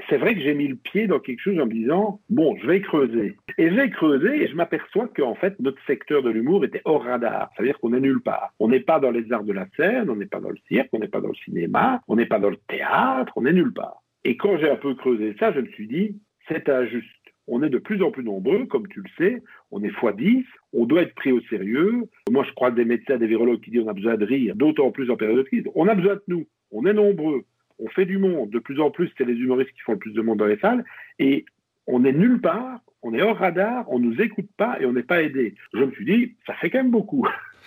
[0.08, 2.66] c'est vrai que j'ai mis le pied dans quelque chose en me disant, bon, je
[2.66, 3.36] vais creuser.
[3.58, 7.50] Et j'ai creusé et je m'aperçois qu'en fait, notre secteur de l'humour était hors radar.
[7.56, 8.54] C'est-à-dire qu'on est nulle part.
[8.60, 10.88] On n'est pas dans les arts de la scène, on n'est pas dans le cirque,
[10.92, 13.72] on n'est pas dans le cinéma, on n'est pas dans le théâtre, on est nulle
[13.72, 14.02] part.
[14.24, 17.08] Et quand j'ai un peu creusé ça, je me suis dit, c'est injuste.
[17.48, 20.44] On est de plus en plus nombreux, comme tu le sais, on est x 10,
[20.74, 22.04] on doit être pris au sérieux.
[22.30, 24.90] Moi, je crois des médecins, des virologues qui disent on a besoin de rire, d'autant
[24.90, 25.64] plus en période de crise.
[25.74, 27.44] On a besoin de nous, on est nombreux,
[27.78, 28.50] on fait du monde.
[28.50, 30.58] De plus en plus, c'est les humoristes qui font le plus de monde dans les
[30.58, 30.84] salles.
[31.18, 31.46] Et
[31.86, 35.02] on est nulle part, on est hors radar, on nous écoute pas et on n'est
[35.02, 35.54] pas aidé.
[35.72, 37.26] Je me suis dit, ça fait quand même beaucoup.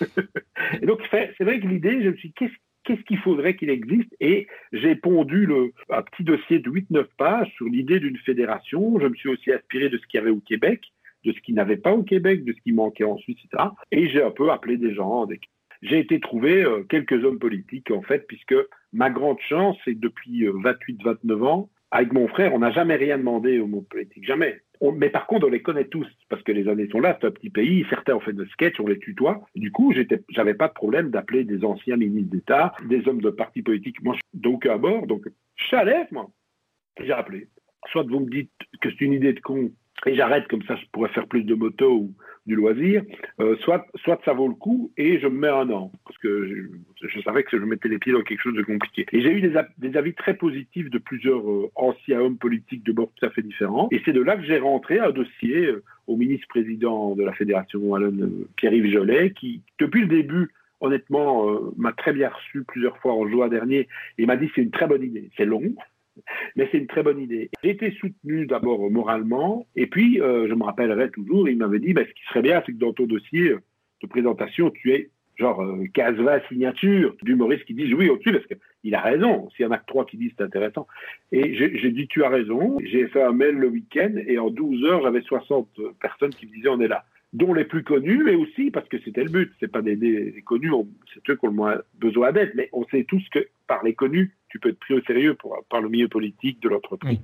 [0.80, 2.52] et donc, c'est vrai que l'idée, je me suis dit, qu'est-ce
[2.84, 4.14] qu'est-ce qu'il faudrait qu'il existe?
[4.20, 8.98] Et j'ai pondu le, un petit dossier de 8-9 pages sur l'idée d'une fédération.
[9.00, 10.92] Je me suis aussi inspiré de ce qu'il y avait au Québec,
[11.24, 13.70] de ce qu'il n'avait pas au Québec, de ce qui manquait en Suisse, etc.
[13.90, 15.26] Et j'ai un peu appelé des gens.
[15.82, 18.54] J'ai été trouver euh, quelques hommes politiques, en fait, puisque
[18.92, 23.18] ma grande chance, c'est depuis 28-29 euh, ans, avec mon frère, on n'a jamais rien
[23.18, 24.62] demandé au monde politique, jamais.
[24.80, 27.30] mais par contre, on les connaît tous, parce que les années sont là, c'est un
[27.30, 29.42] petit pays, certains ont fait de sketch, on les tutoie.
[29.54, 29.92] Du coup,
[30.30, 34.02] j'avais pas de problème d'appeler des anciens ministres d'État, des hommes de partis politiques.
[34.02, 35.26] Moi, donc à bord, donc
[35.56, 36.30] je l'aise, moi.
[36.98, 37.48] J'ai appelé.
[37.90, 38.50] Soit vous me dites
[38.80, 39.70] que c'est une idée de con,
[40.06, 42.14] et j'arrête comme ça, je pourrais faire plus de moto ou
[42.46, 43.02] du loisir,
[43.40, 46.68] euh, soit, soit ça vaut le coup et je me mets un an, parce que
[47.00, 49.06] je, savais que je mettais les pieds dans quelque chose de compliqué.
[49.12, 53.10] Et j'ai eu des, avis très positifs de plusieurs euh, anciens hommes politiques de bord
[53.14, 56.16] tout à fait différents, et c'est de là que j'ai rentré un dossier euh, au
[56.16, 62.28] ministre-président de la Fédération Wallonne, Pierre-Yves Jolet, qui, depuis le début, honnêtement, m'a très bien
[62.28, 63.86] reçu plusieurs fois en juin dernier
[64.18, 65.30] et m'a dit c'est une très bonne idée.
[65.36, 65.72] C'est long,
[66.56, 67.50] mais c'est une très bonne idée.
[67.62, 71.92] J'ai été soutenu d'abord moralement, et puis euh, je me rappellerai toujours, il m'avait dit,
[71.92, 73.54] ben, ce qui serait bien, c'est que dans ton dossier
[74.02, 78.94] de présentation, tu aies genre 15-20 euh, signatures d'humoristes qui disent oui au-dessus, parce qu'il
[78.94, 80.86] a raison, s'il y en a que trois qui disent c'est intéressant.
[81.32, 84.84] Et j'ai dit, tu as raison, j'ai fait un mail le week-end, et en 12
[84.84, 85.68] heures, j'avais 60
[86.00, 87.04] personnes qui me disaient on est là.
[87.32, 89.50] dont les plus connus, mais aussi parce que c'était le but.
[89.58, 90.70] C'est pas des, des, connus,
[91.14, 93.94] c'est eux qui ont le moins besoin d'être, mais on sait tous que par les
[93.94, 97.18] connus, tu peux être pris au sérieux pour, par le milieu politique de l'entreprise.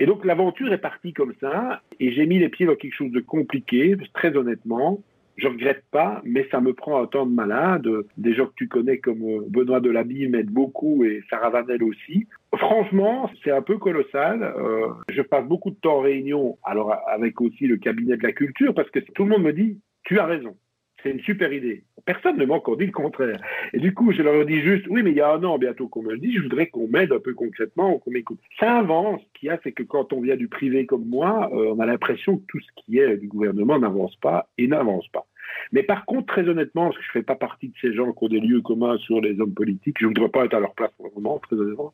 [0.00, 3.12] Et donc l'aventure est partie comme ça, et j'ai mis les pieds dans quelque chose
[3.12, 5.00] de compliqué, très honnêtement.
[5.36, 7.86] Je regrette pas, mais ça me prend un temps de malade.
[8.16, 12.26] Des gens que tu connais comme euh, Benoît Delabille m'aident beaucoup et Sarah Vanel aussi.
[12.56, 14.42] Franchement, c'est un peu colossal.
[14.42, 18.32] Euh, je passe beaucoup de temps en réunion, alors avec aussi le cabinet de la
[18.32, 20.56] culture, parce que tout le monde me dit, tu as raison
[21.06, 21.84] c'est une super idée.
[22.04, 23.38] Personne ne m'a encore dit le contraire.
[23.72, 25.88] Et du coup, je leur dis juste, oui, mais il y a un an bientôt
[25.88, 28.40] qu'on me le dit, je voudrais qu'on m'aide un peu concrètement, qu'on m'écoute.
[28.58, 29.20] Ça avance.
[29.22, 31.80] Ce qu'il y a, c'est que quand on vient du privé comme moi, euh, on
[31.80, 35.26] a l'impression que tout ce qui est du gouvernement n'avance pas et n'avance pas.
[35.70, 38.12] Mais par contre, très honnêtement, parce que je ne fais pas partie de ces gens
[38.12, 40.60] qui ont des lieux communs sur les hommes politiques, je ne voudrais pas être à
[40.60, 41.92] leur place pour le moment, très honnêtement.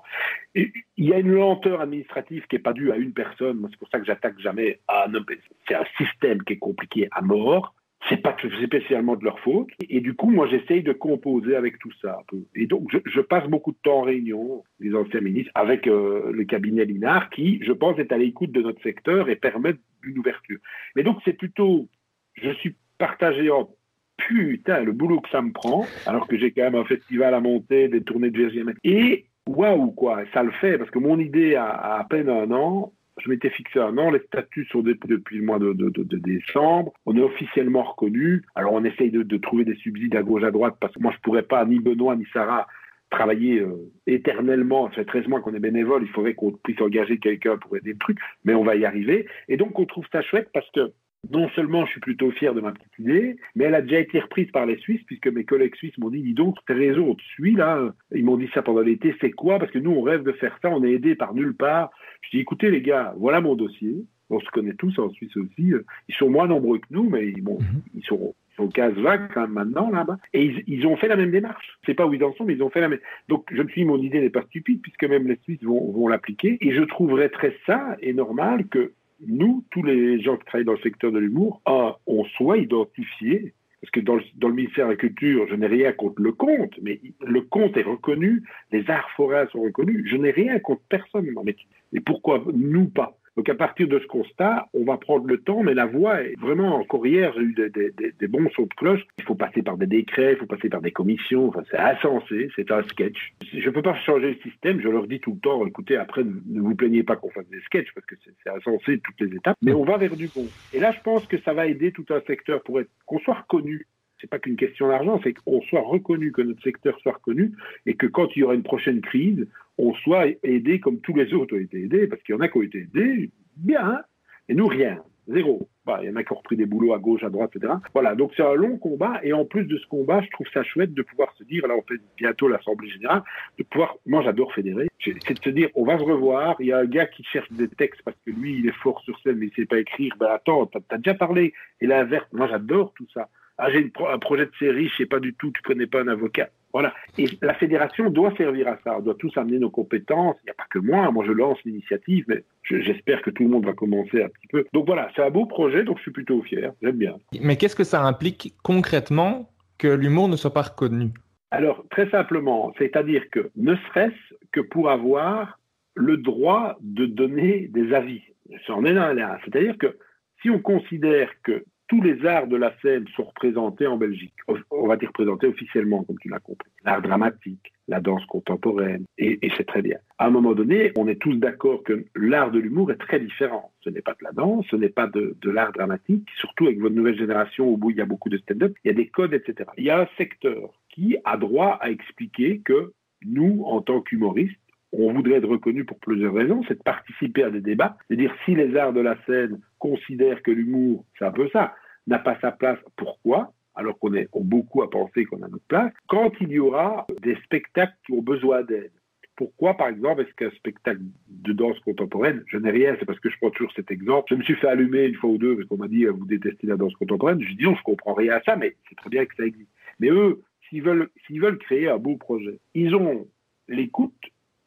[0.55, 3.66] il y a une lenteur administrative qui n'est pas due à une personne.
[3.70, 5.27] C'est pour ça que j'attaque jamais à un homme.
[5.68, 7.75] C'est un système qui est compliqué à mort
[8.08, 9.68] c'est pas spécialement de leur faute.
[9.88, 12.42] Et, du coup, moi, j'essaye de composer avec tout ça un peu.
[12.54, 16.44] Et donc, je, passe beaucoup de temps en réunion, les anciens ministres, avec euh, le
[16.44, 20.58] cabinet Linard, qui, je pense, est à l'écoute de notre secteur et permet une ouverture.
[20.96, 21.88] Mais donc, c'est plutôt,
[22.34, 23.70] je suis partagé en
[24.16, 27.40] putain, le boulot que ça me prend, alors que j'ai quand même un festival à
[27.40, 28.74] monter, des tournées de VGM.
[28.84, 33.29] Et waouh, quoi, ça le fait, parce que mon idée à peine un an, je
[33.29, 35.72] m'étais fixé un an, les statuts sont depuis le mois de,
[36.18, 38.42] décembre, on est officiellement reconnu.
[38.55, 41.20] Alors on essaye de, trouver des subsides à gauche, à droite, parce que moi je
[41.22, 42.66] pourrais pas, ni Benoît, ni Sarah,
[43.11, 44.88] travailler euh, éternellement.
[44.90, 47.92] Ça fait 13 mois qu'on est bénévole, il faudrait qu'on puisse engager quelqu'un pour aider
[47.92, 49.27] le truc, mais on va y arriver.
[49.48, 50.92] Et donc on trouve ça chouette parce que
[51.30, 54.18] non seulement je suis plutôt fier de ma petite idée, mais elle a déjà été
[54.20, 57.14] reprise par les Suisses, puisque mes collègues suisses m'ont dit, dis donc, t'as raison, on
[57.14, 57.94] te suit là.
[58.14, 59.58] Ils m'ont dit ça pendant l'été, c'est quoi?
[59.58, 61.90] Parce que nous, on rêve de faire ça, on est aidé par nulle part.
[62.22, 64.04] Je dis, écoutez les gars, voilà mon dossier.
[64.30, 65.72] On se connaît tous en Suisse aussi.
[66.08, 67.82] Ils sont moins nombreux que nous, mais bon, mhm.
[67.94, 70.18] ils sont ils sont 15 vagues quand même maintenant là-bas.
[70.35, 71.78] Et ils, ont fait la même démarche.
[71.82, 72.98] Je sais pas où ils en sont, mais ils ont fait la même.
[73.28, 75.90] Donc je me suis dit, mon idée n'est pas stupide, puisque même les Suisses vont,
[75.90, 76.58] vont l'appliquer.
[76.61, 78.92] Et je trouverais très ça et normal que
[79.26, 81.61] nous, tous les gens qui travaillent dans le secteur de l'humour,
[82.06, 86.22] on soit identifiés parce que dans le, ministère de la Culture, je n'ai rien contre
[86.22, 90.61] le conte, mais le conte est reconnu, les arts forains sont reconnus, je n'ai rien
[90.61, 91.28] contre personne.
[91.44, 91.56] Mais,
[91.92, 93.18] et pourquoi nous pas?
[93.37, 96.38] Donc à partir de ce constat, on va prendre le temps, mais la voie est
[96.38, 99.01] vraiment encore hier, j'ai eu des, bons sons de cloche.
[99.18, 101.49] Il faut passer par des décrets, il faut passer par des commissions.
[101.49, 103.33] Enfin, c'est insensé, c'est un sketch.
[103.53, 104.81] Je ne peux pas changer le système.
[104.81, 107.61] Je leur dis tout le temps, écoutez, après ne vous plaignez pas qu'on fasse des
[107.61, 109.57] sketchs parce que c'est insensé toutes les étapes.
[109.62, 110.47] Mais on va vers du bon.
[110.75, 113.87] Et là, je pense que ça va aider tout un secteur pour qu'on soit reconnu
[114.22, 117.52] c'est pas qu'une question d'argent, c'est qu'on soit reconnu, que notre secteur soit reconnu,
[117.85, 119.46] et que quand il y aura une prochaine crise,
[119.78, 122.48] on soit aidé comme tous les autres ont été aidés, parce qu'il y en a
[122.48, 124.00] qui ont été aidés, bien,
[124.48, 125.68] et nous, rien, zéro.
[125.85, 127.72] Bah, il y en a qui ont repris des boulots à gauche, à droite, etc.
[127.92, 130.62] Voilà, donc c'est un long combat, et en plus de ce combat, je trouve ça
[130.62, 133.22] chouette de pouvoir se dire, là on fait bientôt l'Assemblée Générale,
[133.58, 136.72] de pouvoir, moi j'adore fédérer, c'est de se dire, on va se revoir, il y
[136.72, 139.38] a un gars qui cherche des textes parce que lui, il est fort sur scène,
[139.38, 142.92] mais il sait pas écrire, ben attends, t'as as déjà parlé, et l'inverse, moi j'adore
[142.94, 143.28] tout ça.
[143.58, 146.08] Ah, j'ai un projet de série, je sais pas du tout, tu connais pas un
[146.08, 146.48] avocat.
[146.72, 146.94] Voilà.
[147.18, 148.96] Et la fédération doit servir à ça.
[148.96, 150.36] On doit tous amener nos compétences.
[150.42, 151.10] Il n'y a pas que moi.
[151.10, 154.64] Moi, je lance l'initiative, mais j'espère que tout le monde va commencer un petit peu.
[154.72, 156.72] Donc voilà, c'est un beau projet, donc je suis plutôt fier.
[156.82, 157.16] J'aime bien.
[157.40, 161.10] Mais qu'est-ce que ça implique concrètement que l'humour ne soit pas reconnu?
[161.50, 165.58] Alors, très simplement, c'est-à-dire que ne serait-ce que pour avoir
[165.94, 168.22] le droit de donner des avis.
[168.66, 169.38] C'en est là.
[169.44, 169.98] C'est-à-dire que
[170.40, 174.33] si on considère que tous les arts de la scène sont représentés en Belgique.
[174.70, 176.70] On va dire représentés officiellement, comme tu l'as compris.
[176.87, 179.98] L'art dramatique, la danse contemporaine, et, c'est très bien.
[180.16, 183.72] À un moment donné, on est tous d'accord que l'art de l'humour est très différent.
[183.83, 186.94] Ce n'est pas de la danse, ce n'est pas de, l'art dramatique, surtout avec votre
[186.94, 189.68] nouvelle génération où il y a beaucoup de stand-up, il y a des codes, etc.
[189.76, 194.57] Il y a un secteur qui a droit à expliquer que nous, en tant qu'humoristes,
[194.92, 198.22] on voudrait être reconnu pour plusieurs raisons, c'est de participer à des débats, cest à
[198.22, 201.74] dire si les arts de la scène considèrent que l'humour, c'est un peu ça,
[202.06, 202.78] n'a pas sa place.
[202.96, 203.52] Pourquoi?
[203.74, 207.36] Alors qu'on est beaucoup à penser qu'on a notre place, quand il y aura des
[207.44, 208.92] spectacles qui ont besoin d'aide.
[209.34, 213.30] Pourquoi, par exemple, est-ce qu'un spectacle de danse contemporaine, je n'ai rien, c'est parce que
[213.30, 215.66] je prends toujours cet exemple, je me suis fait allumer une fois ou deux parce
[215.68, 218.42] qu'on m'a dit vous détestez la danse contemporaine, je dis non, je comprends rien à
[218.42, 219.70] ça, mais c'est très bien que ça existe.
[220.00, 223.26] Mais eux, s'ils veulent, s'ils veulent créer un beau projet, ils ont
[223.68, 224.12] l'écoute,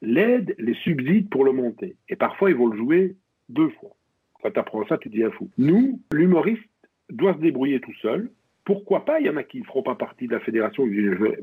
[0.01, 1.95] l'aide, les subsides pour le monter.
[2.09, 3.15] Et parfois, ils vont le jouer
[3.49, 3.95] deux fois.
[4.41, 5.49] Quand tu apprends ça, tu un fou.
[5.57, 6.63] Nous, l'humoriste,
[7.09, 8.29] doit se débrouiller tout seul.
[8.63, 10.87] Pourquoi pas Il y en a qui ne feront pas partie de la fédération.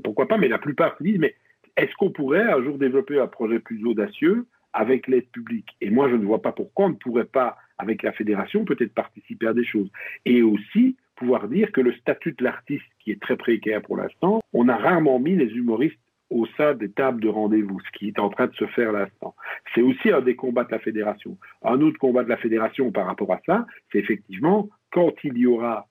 [0.03, 1.35] Pourquoi pas Mais la plupart se disent mais
[1.77, 5.71] est-ce qu'on pourrait un jour développer un projet plus audacieux avec l'aide publique?
[5.81, 8.93] Et moi, je ne vois pas pourquoi on ne pourrait pas, avec la fédération, peut-être
[8.93, 9.91] participer à des choses.
[10.25, 14.43] Et aussi pouvoir dire que le statut de l'artiste, qui est très précaire pour l'instant,
[14.53, 15.99] on a rarement mis les humoristes
[16.31, 19.35] au sein des tables de rendez-vous, ce qui est en train de se faire l'instant.
[19.75, 21.37] C'est aussi un des combats de la fédération.
[21.63, 25.47] Un autre combat de la fédération par rapport à ça, c'est effectivement quand il y
[25.47, 25.89] aura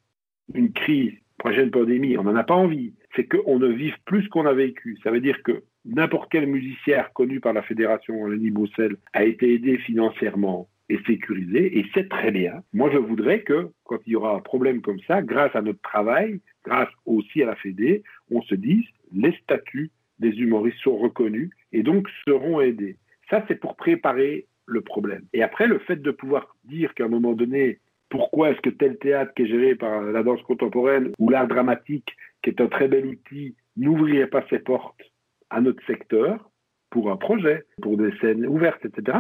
[0.53, 4.29] une crise, prochaine pandémie, on n'en a pas envie, c'est qu'on ne vive plus ce
[4.29, 4.97] qu'on a vécu.
[5.03, 9.55] Ça veut dire que n'importe quel musicien connu par la fédération Lenny Bruxelles a été
[9.55, 12.61] aidé financièrement et sécurisé, et c'est très bien.
[12.73, 15.81] Moi, je voudrais que, quand il y aura un problème comme ça, grâce à notre
[15.81, 18.83] travail, grâce aussi à la Fédé, on se dise
[19.13, 22.97] les statuts des humoristes sont reconnus et donc seront aidés.
[23.29, 25.23] Ça, c'est pour préparer le problème.
[25.33, 27.79] Et après, le fait de pouvoir dire qu'à un moment donné,
[28.12, 32.15] pourquoi est-ce que tel théâtre qui est géré par la danse contemporaine ou l'art dramatique,
[32.43, 35.02] qui est un très bel outil, n'ouvrirait pas ses portes
[35.50, 36.52] à notre secteur
[36.89, 39.17] pour un projet, pour des scènes ouvertes, etc.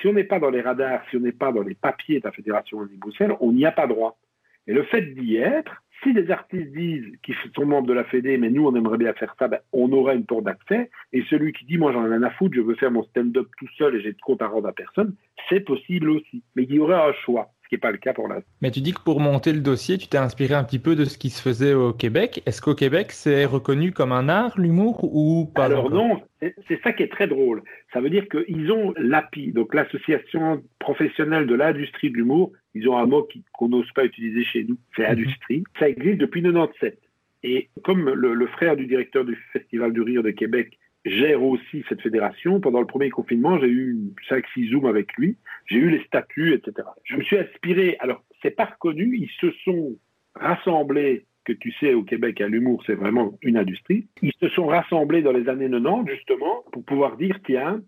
[0.00, 2.24] Si on n'est pas dans les radars, si on n'est pas dans les papiers de
[2.24, 4.18] la Fédération de Bruxelles, on n'y a pas droit.
[4.66, 8.38] Et le fait d'y être, si des artistes disent qu'ils sont membres de la Fédé,
[8.38, 10.90] mais nous, on aimerait bien faire ça, ben, on aura une porte d'accès.
[11.12, 13.48] Et celui qui dit, moi, j'en ai rien à foutre, je veux faire mon stand-up
[13.58, 15.14] tout seul et j'ai de compte à rendre à personne,
[15.50, 16.42] c'est possible aussi.
[16.56, 18.50] Mais il y aurait un choix qui n'est pas le cas pour l'instant.
[18.60, 21.04] Mais tu dis que pour monter le dossier, tu t'es inspiré un petit peu de
[21.04, 22.42] ce qui se faisait au Québec.
[22.44, 26.92] Est-ce qu'au Québec, c'est reconnu comme un art, l'humour, ou pas Alors non, c'est ça
[26.92, 27.62] qui est très drôle.
[27.92, 32.50] Ça veut dire qu'ils ont l'API, donc l'Association professionnelle de l'industrie de l'humour.
[32.74, 35.12] Ils ont un mot qu'on n'ose pas utiliser chez nous, c'est mhm.
[35.12, 35.64] industrie.
[35.78, 36.98] Ça existe depuis 97.
[37.44, 41.84] Et comme le, le, frère du directeur du Festival du Rire de Québec gère aussi
[41.88, 42.60] cette fédération.
[42.60, 45.36] Pendant le premier confinement, j'ai eu 5-6 zooms avec lui.
[45.66, 46.88] J'ai eu les statuts, etc.
[47.04, 47.96] Je me suis inspiré.
[48.00, 49.16] Alors, c'est pas reconnu.
[49.16, 49.96] Ils se sont
[50.34, 54.06] rassemblés, que tu sais, au Québec, à l'humour, c'est vraiment une industrie.
[54.22, 57.82] Ils se sont rassemblés dans les années 90, justement, pour pouvoir dire, tiens,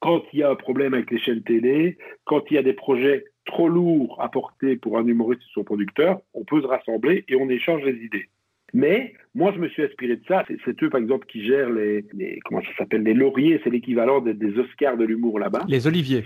[0.00, 2.72] quand il y a un problème avec les chaînes télé, quand il y a des
[2.72, 7.24] projets trop lourds à porter pour un humoriste ou son producteur, on peut se rassembler
[7.28, 8.28] et on échange les idées.
[8.74, 10.44] Mais moi, je me suis inspiré de ça.
[10.64, 12.04] C'est eux, par exemple, qui gèrent les,
[12.44, 13.60] comment ça s'appelle, les lauriers.
[13.64, 15.64] C'est l'équivalent des, Oscars de l'humour là-bas.
[15.68, 16.24] Les oliviers.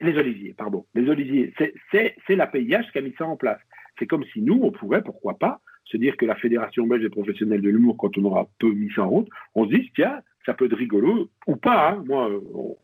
[0.00, 0.86] les oliviers, pardon.
[0.94, 1.52] Les oliviers.
[1.92, 3.60] C'est la PIH qui a mis ça en place.
[3.98, 7.10] C'est comme si nous, on pourrait, pourquoi pas, se dire que la Fédération belge des
[7.10, 10.20] professionnels de l'humour, quand on aura peu mis ça en route, on se dit, tiens,
[10.46, 12.04] ça peut être rigolo, ou pas, hein.
[12.06, 12.30] moi,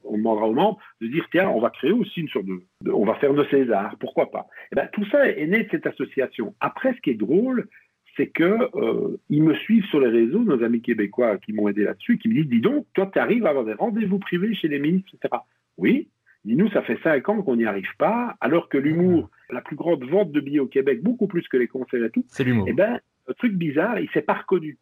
[0.04, 3.04] on, demandera aux membres de dire, tiens, on va créer aussi une sorte de, on
[3.04, 4.46] va faire de César, pourquoi pas.
[4.50, 6.54] Et eh ben, tout ça est né de cette association.
[6.60, 7.68] Après, ce qui est drôle,
[8.16, 11.84] c'est que euh, ils me suivent sur les réseaux, nos amis québécois qui m'ont aidé
[11.84, 14.68] là-dessus, qui me disent, dis donc, toi, tu arrives à avoir des rendez-vous privés chez
[14.68, 15.42] les ministres, etc.
[15.78, 16.08] Oui,
[16.44, 20.04] dis-nous, ça fait cinq ans qu'on n'y arrive pas, alors que l'humour, la plus grande
[20.04, 22.66] vente de billets au Québec, beaucoup plus que les concerts et tout, c'est l'humour.
[22.68, 24.78] Eh bien, un truc bizarre, il s'est pas reconnu.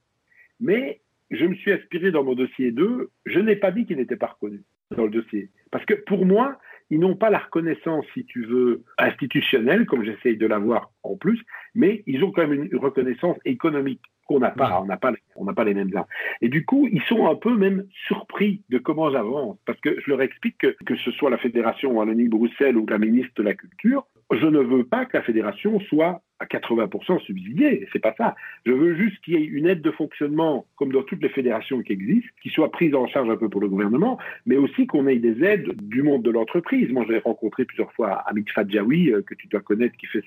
[0.60, 4.16] Mais je me suis inspiré dans mon dossier 2, je n'ai pas dit qu'il n'était
[4.16, 4.62] pas reconnu
[4.96, 5.50] dans le dossier.
[5.70, 6.58] Parce que pour moi,
[6.90, 11.40] ils n'ont pas la reconnaissance, si tu veux, institutionnelle, comme j'essaye de l'avoir en plus,
[11.74, 14.80] mais ils ont quand même une reconnaissance économique qu'on n'a pas.
[14.80, 16.06] On n'a pas, on n'a pas les mêmes arts.
[16.40, 20.10] Et du coup, ils sont un peu même surpris de comment j'avance, parce que je
[20.10, 24.06] leur explique que que ce soit la fédération Wallonie-Bruxelles ou la ministre de la Culture,
[24.30, 27.88] je ne veux pas que la fédération soit à 80% subsidiée.
[27.92, 28.36] C'est pas ça.
[28.66, 31.82] Je veux juste qu'il y ait une aide de fonctionnement, comme dans toutes les fédérations
[31.82, 35.06] qui existent, qui soit prise en charge un peu pour le gouvernement, mais aussi qu'on
[35.06, 36.90] ait des aides du monde de l'entreprise.
[36.92, 40.22] Moi, j'ai rencontré plusieurs fois Amit Fadjaoui, euh, que tu dois connaître, qui fait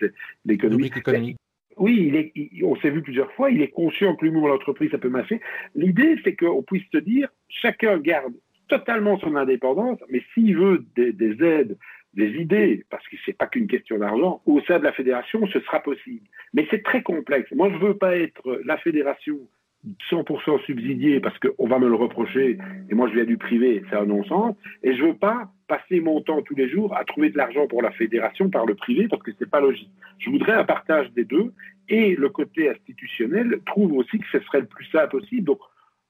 [0.45, 0.91] l'économie.
[1.77, 4.97] Oui, il est, on s'est vu plusieurs fois, il est conscient que l'humour l'entreprise, ça
[4.97, 5.41] peut marcher.
[5.75, 8.33] L'idée, c'est qu'on puisse se dire, chacun garde
[8.67, 11.77] totalement son indépendance, mais s'il veut des aides
[12.13, 15.59] des idées, parce que c'est pas qu'une question d'argent, au sein de la fédération, ce
[15.61, 16.27] sera possible.
[16.53, 17.49] Mais c'est très complexe.
[17.53, 19.39] Moi, je veux pas être la fédération
[20.09, 22.57] 100% subsidiée parce qu'on va me le reprocher
[22.89, 24.55] et moi je viens du privé, c'est un non-sens.
[24.83, 27.81] Et je veux pas passer mon temps tous les jours à trouver de l'argent pour
[27.81, 29.89] la fédération par le privé parce que c'est pas logique.
[30.19, 31.53] Je voudrais un partage des deux
[31.89, 35.45] et le côté institutionnel trouve aussi que ce serait le plus simple possible.
[35.45, 35.59] Donc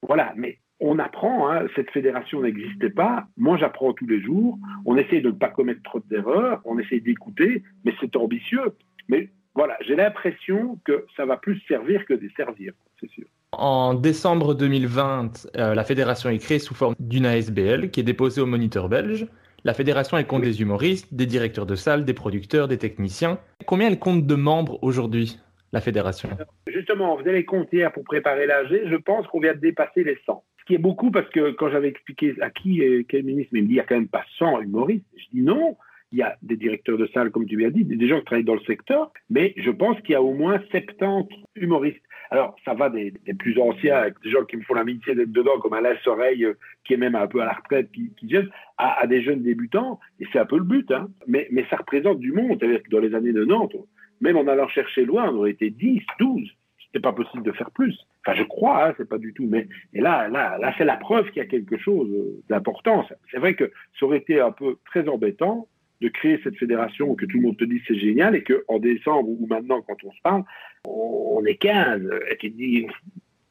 [0.01, 4.97] voilà, mais on apprend, hein, cette fédération n'existait pas, moi j'apprends tous les jours, on
[4.97, 8.73] essaie de ne pas commettre trop d'erreurs, on essaie d'écouter, mais c'est ambitieux.
[9.07, 13.27] Mais voilà, j'ai l'impression que ça va plus servir que desservir, c'est sûr.
[13.57, 18.41] En décembre 2020, euh, la fédération est créée sous forme d'une ASBL qui est déposée
[18.41, 19.27] au moniteur belge.
[19.65, 23.39] La fédération compte des humoristes, des directeurs de salle, des producteurs, des techniciens.
[23.65, 25.37] Combien elle compte de membres aujourd'hui,
[25.73, 26.29] la fédération?
[26.65, 30.03] Justement, on faisait les comptes hier pour préparer l'AG, je pense qu'on vient de dépasser
[30.03, 33.63] les 100 qui est beaucoup parce que quand j'avais expliqué à qui, quel ministre, il
[33.63, 35.03] me dit il n'y a quand même pas 100 humoristes.
[35.17, 35.75] Je dis non,
[36.11, 38.45] il y a des directeurs de salle, comme tu l'as dit, des gens qui travaillent
[38.45, 42.01] dans le secteur, mais je pense qu'il y a au moins 70 humoristes.
[42.33, 45.73] Alors, ça va des, plus anciens, des gens qui me font l'amitié d'être dedans, comme
[45.73, 46.53] Alain Soreille, euh,
[46.85, 49.99] qui est même un peu à la retraite, qui, qui viennent, à, des jeunes débutants,
[50.19, 51.09] et c'est un peu le but, hein.
[51.27, 52.57] mais, mais ça représente du monde.
[52.59, 53.79] C'est-à-dire que dans les années 90,
[54.21, 56.49] même en allant chercher loin, on aurait été 10, 12.
[56.85, 57.97] C'était pas possible de faire plus.
[58.25, 59.45] Enfin, je crois, hein, c'est pas du tout.
[59.47, 62.09] Mais et là, là, là, c'est la preuve qu'il y a quelque chose
[62.49, 63.05] d'important.
[63.29, 65.67] C'est vrai que ça aurait été un peu très embêtant
[66.01, 69.29] de créer cette fédération, que tout le monde te dise c'est génial, et qu'en décembre
[69.29, 70.43] ou maintenant, quand on se parle,
[70.85, 72.87] on, est 15, et tu dis,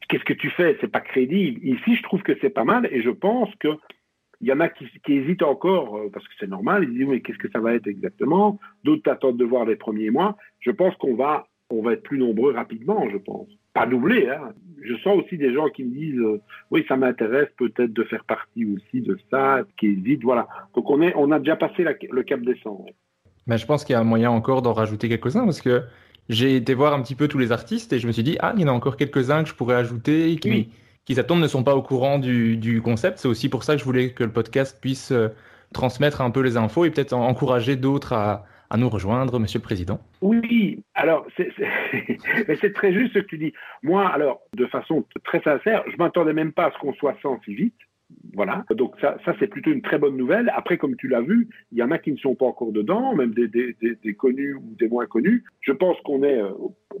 [0.07, 0.77] qu'est-ce que tu fais?
[0.81, 1.59] C'est pas crédible.
[1.63, 3.69] Ici, je trouve que c'est pas mal, et je pense que
[4.41, 7.21] il y en a qui, hésitent encore, euh, parce que c'est normal, ils disent, mais
[7.21, 8.59] qu'est-ce que ça va être exactement?
[8.83, 10.35] D'autres attendent de voir les premiers mois.
[10.61, 13.47] Je pense qu'on va, on va être plus nombreux rapidement, je pense.
[13.73, 14.53] Pas doublé, hein.
[14.83, 16.41] Je sens aussi des gens qui me disent, euh,
[16.71, 20.47] oui, ça m'intéresse peut-être de faire partie aussi de ça, qui hésitent, voilà.
[20.73, 22.87] Donc on, est, on a déjà passé le cap des 100.
[23.45, 25.83] Mais je pense qu'il y a un moyen encore d'en rajouter quelques-uns, parce que
[26.29, 28.53] j'ai été voir un petit peu tous les artistes et je me suis dit, ah,
[28.55, 30.69] il y en a encore quelques-uns que je pourrais ajouter qui,
[31.05, 33.17] qui s'attendent ne sont pas au courant du, du concept.
[33.17, 35.29] C'est aussi pour ça que je voulais que le podcast puisse euh,
[35.73, 39.63] transmettre un peu les infos et peut-être encourager d'autres à, à, nous rejoindre, Monsieur le
[39.63, 39.99] Président.
[40.21, 41.51] Oui, alors c'est
[42.73, 43.53] très juste ce que tu dis.
[43.83, 47.41] Moi, alors, de façon très sincère, je m'attendais même pas à ce qu'on soit 100
[47.45, 47.75] si vite.
[48.33, 50.51] Voilà, donc ça, c'est plutôt une très bonne nouvelle.
[50.55, 53.15] Après, comme tu l'as vu, il y en a qui ne sont pas encore dedans,
[53.15, 55.43] même des, des, connus ou des moins connus.
[55.61, 56.51] Je pense qu'on est, euh,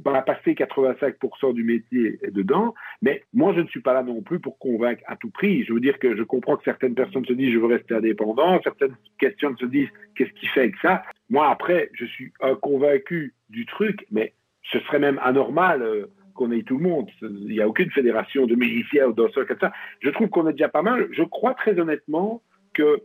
[0.05, 4.21] on va passer 85% du métier dedans, mais moi je ne suis pas là non
[4.21, 5.63] plus pour convaincre à tout prix.
[5.63, 8.59] Je veux dire que je comprends que certaines personnes se disent je veux rester indépendant,
[8.63, 11.03] certaines questions se disent qu'est-ce qui fait avec ça?
[11.29, 14.33] Moi après, je suis convaincu du truc, mais
[14.71, 16.07] ce serait même anormal.
[16.49, 17.09] Ait tout le monde.
[17.21, 19.71] Il n'y a aucune fédération de miliciens ou danseurs comme ça.
[19.99, 21.07] Je trouve qu'on est déjà pas mal.
[21.11, 22.41] Je crois très honnêtement
[22.73, 23.01] que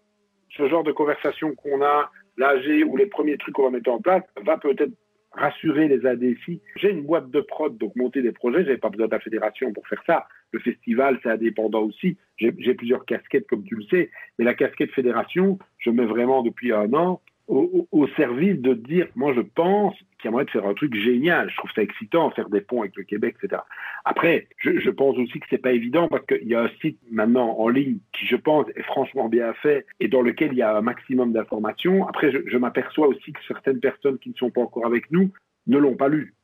[0.56, 4.00] ce genre de conversation qu'on a, l'AG ou les premiers trucs qu'on va mettre en
[4.00, 4.92] place, va peut-être
[5.32, 6.60] rassurer les ADFI.
[6.76, 9.20] J'ai une boîte de prod, donc monter des projets, je n'avais pas besoin de la
[9.20, 10.26] fédération pour faire ça.
[10.52, 12.16] Le festival, c'est indépendant aussi.
[12.38, 16.72] J'ai plusieurs casquettes, comme tu le sais, mais la casquette fédération, je mets vraiment depuis
[16.72, 20.66] un an au, service de dire, moi je pense qu'il y a moyen de faire
[20.66, 21.50] un truc génial.
[21.50, 23.62] Je trouve ça excitant, faire des ponts avec le Québec, etc.
[24.04, 27.56] Après, je, pense aussi que c'est pas évident parce qu'il y a un site maintenant
[27.58, 30.76] en ligne qui, je pense, est franchement bien fait et dans lequel il y a
[30.76, 32.06] un maximum d'informations.
[32.06, 35.30] Après, je, m'aperçois aussi que certaines personnes qui ne sont pas encore avec nous
[35.66, 36.34] ne l'ont pas lu.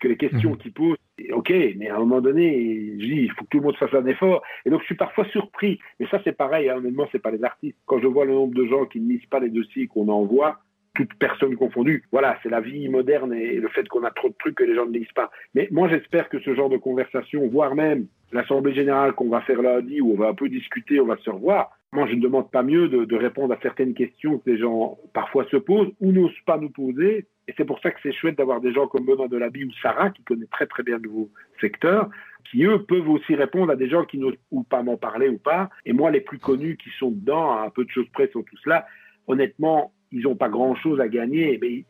[0.00, 0.56] Puisque les questions mmh.
[0.58, 0.96] qu'ils posent,
[1.32, 3.92] ok, mais à un moment donné, je dis, il faut que tout le monde fasse
[3.92, 4.42] un effort.
[4.64, 5.78] Et donc, je suis parfois surpris.
[5.98, 7.76] Mais ça, c'est pareil, hein, honnêtement, c'est pas les artistes.
[7.86, 10.60] Quand je vois le nombre de gens qui ne lisent pas les dossiers qu'on envoie,
[10.94, 14.34] toutes personnes confondues, voilà, c'est la vie moderne et le fait qu'on a trop de
[14.38, 15.30] trucs que les gens ne lisent pas.
[15.54, 19.62] Mais moi, j'espère que ce genre de conversation, voire même l'Assemblée générale qu'on va faire
[19.62, 22.50] lundi, où on va un peu discuter, on va se revoir, moi, je ne demande
[22.50, 26.30] pas mieux de, répondre à certaines questions que les gens parfois se posent ou n'osent
[26.46, 27.26] pas nous poser.
[27.48, 30.10] Et c'est pour ça que c'est chouette d'avoir des gens comme Benoît Delaby ou Sarah,
[30.10, 32.08] qui connaissent très très bien le nouveau secteur,
[32.48, 35.38] qui eux peuvent aussi répondre à des gens qui n'osent ou pas m'en parler ou
[35.38, 35.68] pas.
[35.84, 38.44] Et moi, les plus connus qui sont dedans, à un peu de choses près, sont
[38.44, 38.86] tous là.
[39.26, 41.84] Honnêtement, ils n'ont pas grand-chose à gagner, mais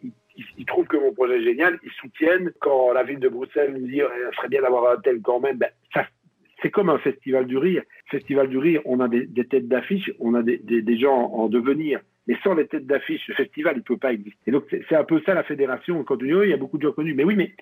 [0.56, 1.78] ils, trouvent que mon projet est génial.
[1.82, 5.20] Ils soutiennent quand la ville de Bruxelles me dit eh, serait bien d'avoir un tel
[5.20, 5.58] quand même.
[5.58, 6.06] Ben, ça,
[6.62, 7.82] c'est comme un festival du rire.
[8.10, 12.00] Festival du rire, on a des, têtes d'affiche, on a des, gens en, devenir.
[12.26, 14.50] Mais sans les têtes d'affiche, ce festival, il ne peut pas exister.
[14.50, 16.02] donc, c'est un peu ça la fédération.
[16.04, 17.14] Quand on dit, oh, il y a beaucoup de gens connus.
[17.14, 17.52] Mais oui, mais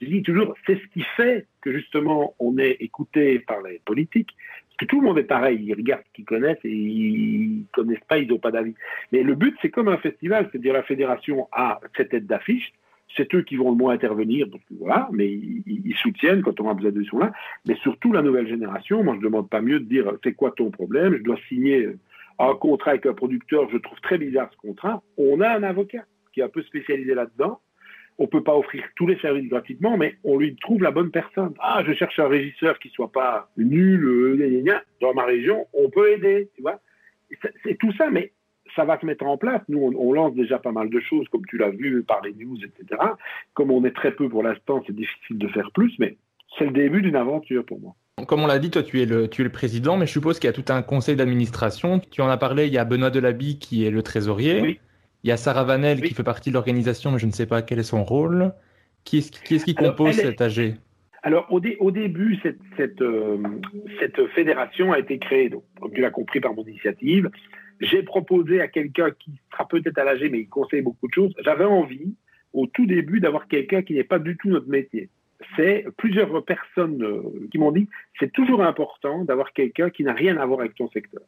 [0.00, 4.30] je dis toujours, c'est ce qui fait que justement, on est écouté par les politiques.
[4.68, 5.58] Parce que tout le monde est pareil.
[5.62, 8.74] Ils regardent ce qu'ils connaissent et ils connaissent pas, ils n'ont pas d'avis.
[9.12, 10.48] Mais le but, c'est comme un festival.
[10.50, 12.72] C'est-à-dire, la fédération a cette tête d'affiche
[13.16, 16.74] c'est eux qui vont le moins intervenir, donc voilà, mais ils, soutiennent quand on a
[16.74, 17.32] besoin de sont là.
[17.66, 20.52] Mais surtout la nouvelle génération, moi je ne demande pas mieux de dire c'est quoi
[20.52, 21.88] ton problème, je dois signer
[22.38, 25.02] un contrat avec un producteur, je trouve très bizarre ce contrat.
[25.16, 27.60] On a un avocat qui est un peu spécialisé là-dedans.
[28.18, 31.10] On ne peut pas offrir tous les services gratuitement, mais on lui trouve la bonne
[31.10, 31.54] personne.
[31.60, 36.10] Ah, je cherche un régisseur qui soit pas nul, euh, dans ma région, on peut
[36.10, 36.80] aider, tu vois.
[37.62, 38.32] C'est tout ça, mais
[38.78, 39.60] ça va se mettre en place.
[39.68, 42.56] Nous, on, lance déjà pas mal de choses, comme tu l'as vu par les news,
[42.58, 43.00] etc.
[43.54, 46.16] Comme on est très peu pour l'instant, c'est difficile de faire plus, mais
[46.56, 47.96] c'est le début d'une aventure pour moi.
[48.28, 50.38] Comme on l'a dit, toi, tu es, le, tu es le président, mais je suppose
[50.38, 51.98] qu'il y a tout un conseil d'administration.
[51.98, 54.60] Tu en as parlé, il y a Benoît Delaby qui est le trésorier.
[54.60, 54.80] Oui.
[55.24, 57.62] Il y a Sarah Vanel qui fait partie de l'organisation, mais je ne sais pas
[57.62, 58.52] quel est son rôle.
[59.02, 60.76] Qui est-ce qui, qui, compose cet AG
[61.24, 63.38] alors, au, au, début, cette, cette, euh,
[63.98, 67.28] cette, fédération a été créée, donc, comme tu l'as compris, par mon initiative.
[67.80, 71.32] J'ai proposé à quelqu'un qui sera peut-être à l'âge, mais il conseille beaucoup de choses.
[71.44, 72.14] J'avais envie,
[72.52, 75.08] au tout début, d'avoir quelqu'un qui n'est pas du tout notre métier.
[75.56, 77.88] C'est plusieurs personnes euh, qui m'ont dit
[78.18, 81.22] c'est toujours important d'avoir quelqu'un qui n'a rien à voir avec ton secteur,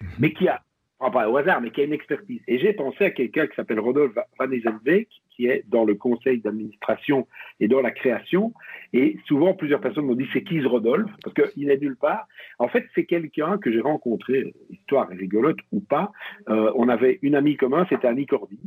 [0.00, 0.08] mhm.
[0.20, 0.62] mais qui a
[0.98, 2.40] pas au hasard, mais qui a une expertise.
[2.46, 6.40] Et j'ai pensé à quelqu'un qui s'appelle Rodolphe Van Ezenbeek, qui est dans le conseil
[6.40, 7.26] d'administration
[7.60, 8.52] et dans la création.
[8.92, 11.10] Et souvent, plusieurs personnes m'ont dit, c'est qui ce Rodolphe?
[11.22, 12.26] Parce qu'il n'est nulle part.
[12.58, 16.12] En fait, c'est quelqu'un que j'ai rencontré, histoire rigolote ou pas.
[16.48, 18.58] Euh, on avait une amie commune, c'était Annie Cordy.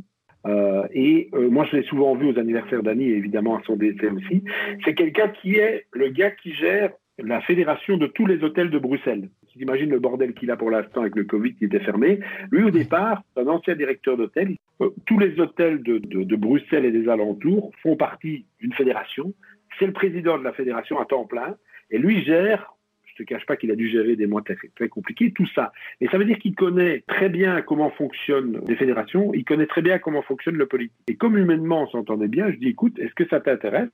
[0.46, 4.08] Euh, et euh, moi, je l'ai souvent vu aux anniversaires d'Annie évidemment à son décès
[4.08, 4.44] aussi.
[4.84, 8.78] C'est quelqu'un qui est le gars qui gère la fédération de tous les hôtels de
[8.78, 9.28] Bruxelles.
[9.60, 12.20] Tu imagines le bordel qu'il a pour l'instant avec le Covid qui était fermé.
[12.50, 14.56] Lui, au départ, c'est un ancien directeur d'hôtel.
[14.80, 19.34] Euh, tous les hôtels de, de, de, Bruxelles et des alentours font partie d'une fédération.
[19.78, 21.56] C'est le président de la fédération à temps plein.
[21.90, 24.56] Et lui gère je ne te cache pas qu'il a dû gérer des mois très,
[24.76, 25.72] très compliqués, tout ça.
[26.00, 29.82] Mais ça veut dire qu'il connaît très bien comment fonctionnent les fédérations, il connaît très
[29.82, 30.96] bien comment fonctionne le politique.
[31.08, 33.90] Et comme humainement on s'entendait bien, je dis écoute, est-ce que ça t'intéresse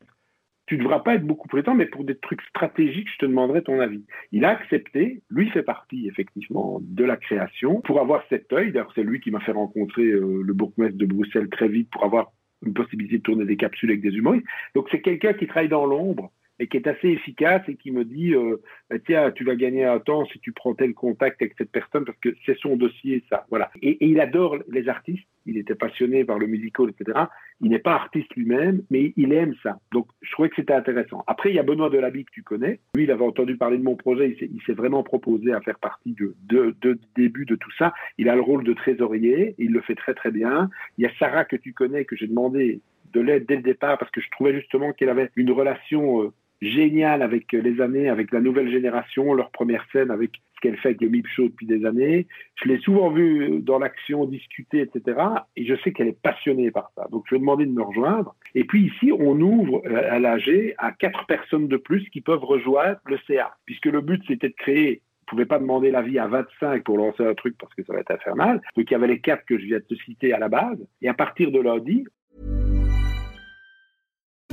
[0.66, 3.62] tu ne devras pas être beaucoup présent, mais pour des trucs stratégiques, je te demanderai
[3.62, 4.04] ton avis.
[4.32, 8.72] Il a accepté, lui fait partie effectivement de la création, pour avoir cet œil.
[8.72, 12.04] D'ailleurs, c'est lui qui m'a fait rencontrer euh, le bourgmestre de Bruxelles très vite pour
[12.04, 12.32] avoir
[12.64, 14.46] une possibilité de tourner des capsules avec des humoristes.
[14.74, 18.04] Donc c'est quelqu'un qui travaille dans l'ombre, et qui est assez efficace et qui me
[18.04, 18.56] dit euh,
[18.88, 22.04] bah, tiens tu vas gagner un temps si tu prends tel contact avec cette personne
[22.04, 26.24] parce que c'est son dossier ça voilà et, il adore les artistes il était passionné
[26.24, 27.26] par le musical etc
[27.60, 29.78] il n'est pas artiste lui-même mais il aime ça.
[29.92, 31.24] Donc je trouvais que c'était intéressant.
[31.26, 32.80] Après il y a Benoît Delaby que tu connais.
[32.94, 34.36] Lui il avait entendu parler de mon projet.
[34.40, 37.94] Il s'est vraiment proposé à faire partie de, de, de, début de tout ça.
[38.18, 39.54] Il a le rôle de trésorier.
[39.58, 40.70] Il le fait très très bien.
[40.98, 42.80] Il y a Sarah que tu connais que j'ai demandé
[43.12, 46.32] de l'aide dès le départ parce que je trouvais justement qu'elle avait une relation euh,
[46.60, 50.88] génial avec les années, avec la nouvelle génération, leur première scène avec ce qu'elle fait
[50.88, 52.26] avec le MIP Show depuis des années.
[52.62, 55.18] Je l'ai souvent vue dans l'action, discuter, etc.
[55.56, 57.06] Et je sais qu'elle est passionnée par ça.
[57.10, 58.34] Donc je lui ai demandé de me rejoindre.
[58.54, 62.44] Et puis ici, on ouvre euh, à l'AG à quatre personnes de plus qui peuvent
[62.44, 63.54] rejoindre le CA.
[63.66, 67.26] Puisque le but, c'était de créer vous pouvez pas demander l'avis à 25 pour lancer
[67.26, 68.60] un truc parce que ça va être infernal.
[68.76, 70.78] Donc il y avait les quatre que je viens de te citer à la base.
[71.02, 72.04] Et à partir de lundi.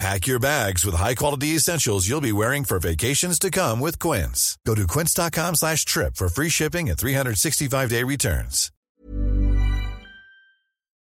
[0.00, 4.58] Pack your bags with high-quality essentials you'll be wearing for vacations to come with Quince.
[4.66, 8.70] Go to quince.com slash trip for free shipping and 365-day returns.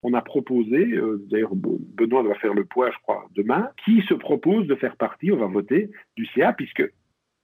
[0.08, 4.14] On a proposé, euh, d'ailleurs Benoît va faire le poids, je crois, demain, qui se
[4.14, 6.84] propose de faire partie, on va voter, du CA, puisque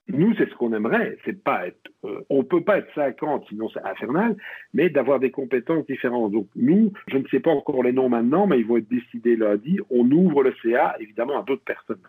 [0.08, 1.18] nous, c'est ce qu'on aimerait.
[1.26, 4.36] C'est pas être, euh, on peut pas être 50, sinon c'est infernal,
[4.74, 6.32] mais d'avoir des compétences différentes.
[6.32, 9.36] Donc nous, je ne sais pas encore les noms maintenant, mais ils vont être décidés
[9.36, 9.80] lundi.
[9.89, 11.99] On ouvre le CA, évidemment, à d'autres personnes.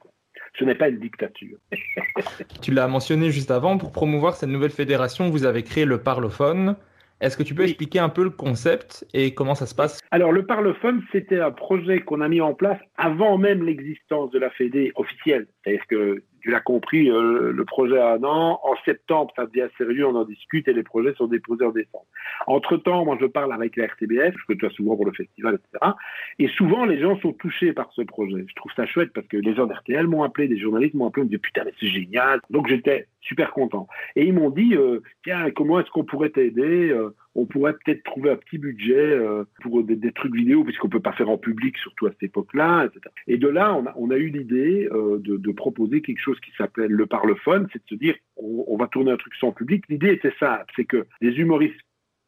[0.59, 1.57] Ce n'est pas une dictature.
[2.63, 6.77] tu l'as mentionné juste avant, pour promouvoir cette nouvelle fédération, vous avez créé le Parlophone.
[7.21, 10.01] Est-ce que tu peux expliquer un peu le concept et comment ça se passe?
[10.11, 14.41] Alors, le Parlophone, c'était un projet qu'on a mis en place avant même l'existence de
[14.41, 15.47] la Fédé officielle.
[15.63, 18.61] C'est-à-dire que tu l'as compris, euh, le projet a un an.
[18.63, 22.07] En septembre, ça devient sérieux, on en discute et les projets sont déposés en décembre.
[22.47, 25.93] Entre-temps, moi, je parle avec la RTBF, je côtoie souvent pour le festival, etc.
[26.39, 28.45] Et souvent, les gens sont touchés par ce projet.
[28.49, 31.23] Je trouve ça chouette parce que les gens d'RTL m'ont appelé, des journalistes m'ont appelé,
[31.23, 32.41] on me dit putain, mais c'est génial.
[32.51, 33.87] Donc, j'étais super content.
[34.17, 38.03] Et ils m'ont dit, euh, tiens, comment est-ce qu'on pourrait t'aider euh, On pourrait peut-être
[38.05, 39.19] trouver un petit budget
[39.63, 43.01] pour des, trucs vidéo, puisqu'on peut pas faire en public, surtout à cette époque-là, etc.
[43.27, 47.07] Et de là, on a, eu l'idée de, de proposer quelque chose qui s'appelle le
[47.07, 49.85] parlophone, c'est de se dire on, va tourner un truc sans public.
[49.89, 51.81] L'idée était ça, c'est que des humoristes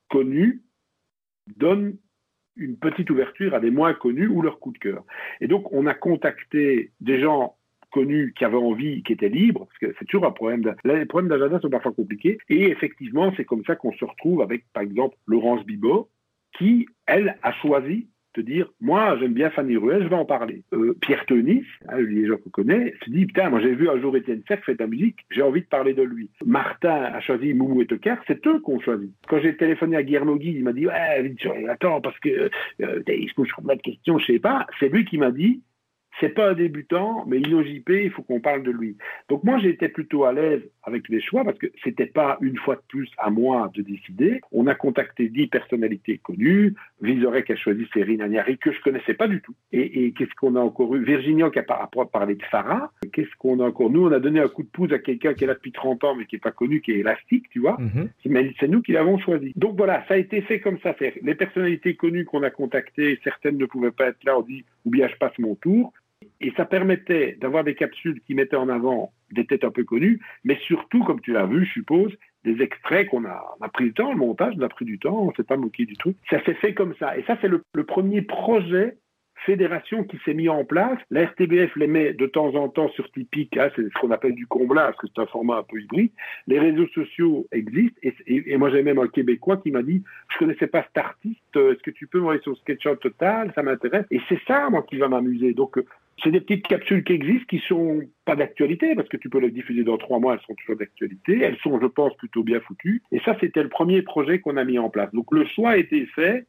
[0.09, 0.63] connus
[1.57, 1.97] donnent
[2.57, 5.05] une petite ouverture à des moins connus ou leur coup de cœur.
[5.41, 7.57] Et donc on a contacté des gens
[7.95, 10.75] connus qui avaient envie, qui étaient libres, parce que c'est toujours un problème.
[10.85, 12.39] Les problèmes d'agenda sont parfois compliqués.
[12.49, 16.11] Et effectivement, c'est comme ça qu'on se retrouve avec, par exemple, Laurence Bibot,
[16.59, 20.65] qui, elle, a choisi te dire, moi, j'aime bien Fanny Ruel, je vais en parler.
[20.73, 24.01] Euh, Pierre Tenis, hein, les gens qu'on connaît, se dit, putain, moi j'ai vu un
[24.01, 26.31] jour Étienne Seck faire de la musique, j'ai envie de parler de lui.
[26.45, 29.13] Martin a choisi Moumou et Tocard, c'est eux qui ont choisi.
[29.29, 31.37] Quand j'ai téléphoné à Guy, il m'a dit, ouais,
[31.71, 32.51] attends, parce que,
[32.83, 34.67] euh, il se pose de questions, je sais pas.
[34.81, 35.63] C'est lui qui m'a dit,
[36.21, 38.97] c'est pas un débutant, mais InnoJP, il faut qu'on parle de lui.
[39.29, 42.77] Donc moi, j'étais plutôt à l'aise avec les choix parce que c'était pas une fois
[42.77, 44.41] de plus à moi de décider.
[44.53, 46.75] On a contacté dix personnalités connues.
[47.01, 49.55] Vizorek a choisi Cyril Agnari que je connaissais pas du tout.
[49.73, 51.05] Et, qu'est-ce qu'on a encore eu?
[51.05, 52.93] Virginia qui a parlé de Farah.
[53.13, 53.91] Qu'est-ce qu'on a encore?
[53.91, 56.05] Nous, on a donné un coup de pouce à quelqu'un qui est là depuis 30
[56.05, 57.77] ans mais qui est pas connu, qui est élastique, tu vois.
[57.79, 58.55] Mm-hmm.
[58.61, 59.53] c'est nous qui l'avons choisi.
[59.57, 60.95] Donc voilà, ça a été fait comme ça.
[61.23, 64.39] Les personnalités connues qu'on a contactées, certaines ne pouvaient pas être là.
[64.39, 65.93] On dit ou bien je passe mon tour.
[66.41, 70.21] Et ça permettait d'avoir des capsules qui mettaient en avant des têtes un peu connues,
[70.45, 72.13] mais surtout, comme tu l'as vu, je suppose,
[72.45, 75.29] des extraits qu'on a, pris du temps, le montage, on a pris du temps, on
[75.29, 76.15] ne s'est pas moqué du tout.
[76.31, 77.17] Ça s'est fait comme ça.
[77.17, 78.97] Et ça, c'est le, premier projet
[79.47, 80.99] fédération qui s'est mis en place.
[81.11, 84.35] La RTBF les met de temps en temps sur Typique, hein, c'est ce qu'on appelle
[84.35, 86.13] du comblage, parce que c'est un format un peu hybride.
[86.47, 90.67] Les réseaux sociaux existent, et, moi j'avais même un Québécois qui m'a dit, je connaissais
[90.67, 94.07] pas cet artiste, est-ce que tu peux m'envoyer sur SketchUp Total, ça m'intéresse.
[94.11, 95.53] Et c'est ça, moi, qui va m'amuser.
[95.53, 95.79] Donc,
[96.23, 99.51] c'est des petites capsules qui existent, qui sont pas d'actualité, parce que tu peux les
[99.51, 101.41] diffuser dans trois mois, elles sont toujours d'actualité.
[101.41, 103.03] Elles sont, je pense, plutôt bien foutues.
[103.13, 105.13] Et ça, c'était le premier projet qu'on a mis en place.
[105.13, 106.47] Donc le choix a été fait.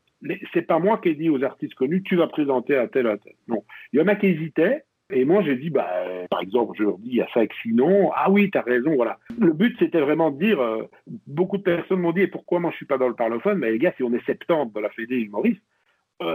[0.53, 3.17] C'est pas moi qui ai dit aux artistes connus, tu vas présenter à tel à
[3.17, 3.33] tel.
[3.47, 3.63] Non.
[3.91, 4.83] Il y en a qui hésitaient.
[5.11, 5.87] Et moi, j'ai dit, bah,
[6.31, 8.09] par exemple, je leur dis, il y a cinq, six noms.
[8.15, 9.19] Ah oui, tu as raison, voilà.
[9.39, 10.89] Le but, c'était vraiment de dire, euh,
[11.27, 13.59] beaucoup de personnes m'ont dit, et pourquoi moi je suis pas dans le parlophone?
[13.59, 15.74] Mais les gars, si on est septembre dans la Fédé humoriste, euh,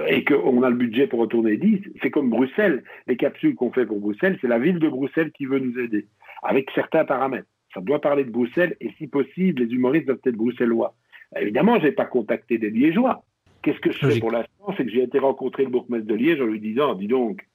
[0.08, 2.84] et qu'on a le budget pour retourner 10, c'est comme Bruxelles.
[3.06, 6.06] Les capsules qu'on fait pour Bruxelles, c'est la ville de Bruxelles qui veut nous aider,
[6.42, 7.48] avec certains paramètres.
[7.72, 10.94] Ça doit parler de Bruxelles, et si possible, les humoristes doivent être bruxellois.
[11.38, 13.22] Évidemment, je n'ai pas contacté des Liégeois.
[13.62, 16.40] Qu'est-ce que je fais pour l'instant C'est que j'ai été rencontrer le bourgmestre de Liège
[16.40, 17.46] en lui disant, dis donc,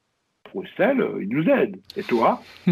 [0.52, 1.76] Bruxelles, euh, il nous aide.
[1.96, 2.40] Et toi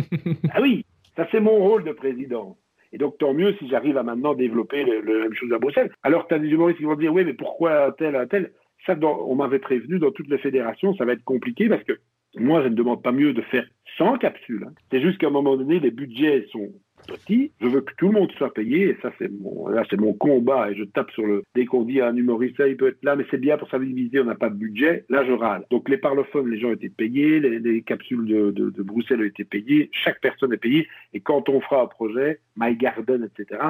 [0.53, 0.87] Ah oui,
[1.17, 2.57] ça c'est mon rôle de président.
[2.93, 5.91] Et donc, tant mieux si j'arrive à maintenant développer le, même chose à Bruxelles.
[6.05, 8.53] Alors, tu as des humoristes qui vont dire, oui, mais pourquoi tel, un tel?
[8.87, 11.99] Ça, on m'avait prévenu dans toutes les fédérations, ça va être compliqué parce que
[12.37, 13.67] moi, je ne demande pas mieux de faire
[13.99, 14.65] 100 capsules.
[14.67, 14.73] Hein.
[14.91, 16.73] C'est juste qu'à un moment donné, les budgets sont
[17.07, 17.53] petits.
[17.61, 18.89] Je veux que tout le monde soit payé.
[18.89, 20.71] Et ça, c'est mon, combat.
[20.71, 23.15] Et je tape sur le, dès qu'on dit à un humoriste, il peut être là,
[23.15, 25.05] mais c'est bien pour visibilité, on n'a pas de budget.
[25.09, 25.65] Là, je râle.
[25.71, 27.41] Donc, les parlophones, les gens étaient payés.
[27.41, 29.91] Les, capsules de, de, Bruxelles ont été payées.
[29.93, 30.89] Chaque personne est payée.
[31.13, 33.61] Et quand on fera un projet, My Garden, etc.,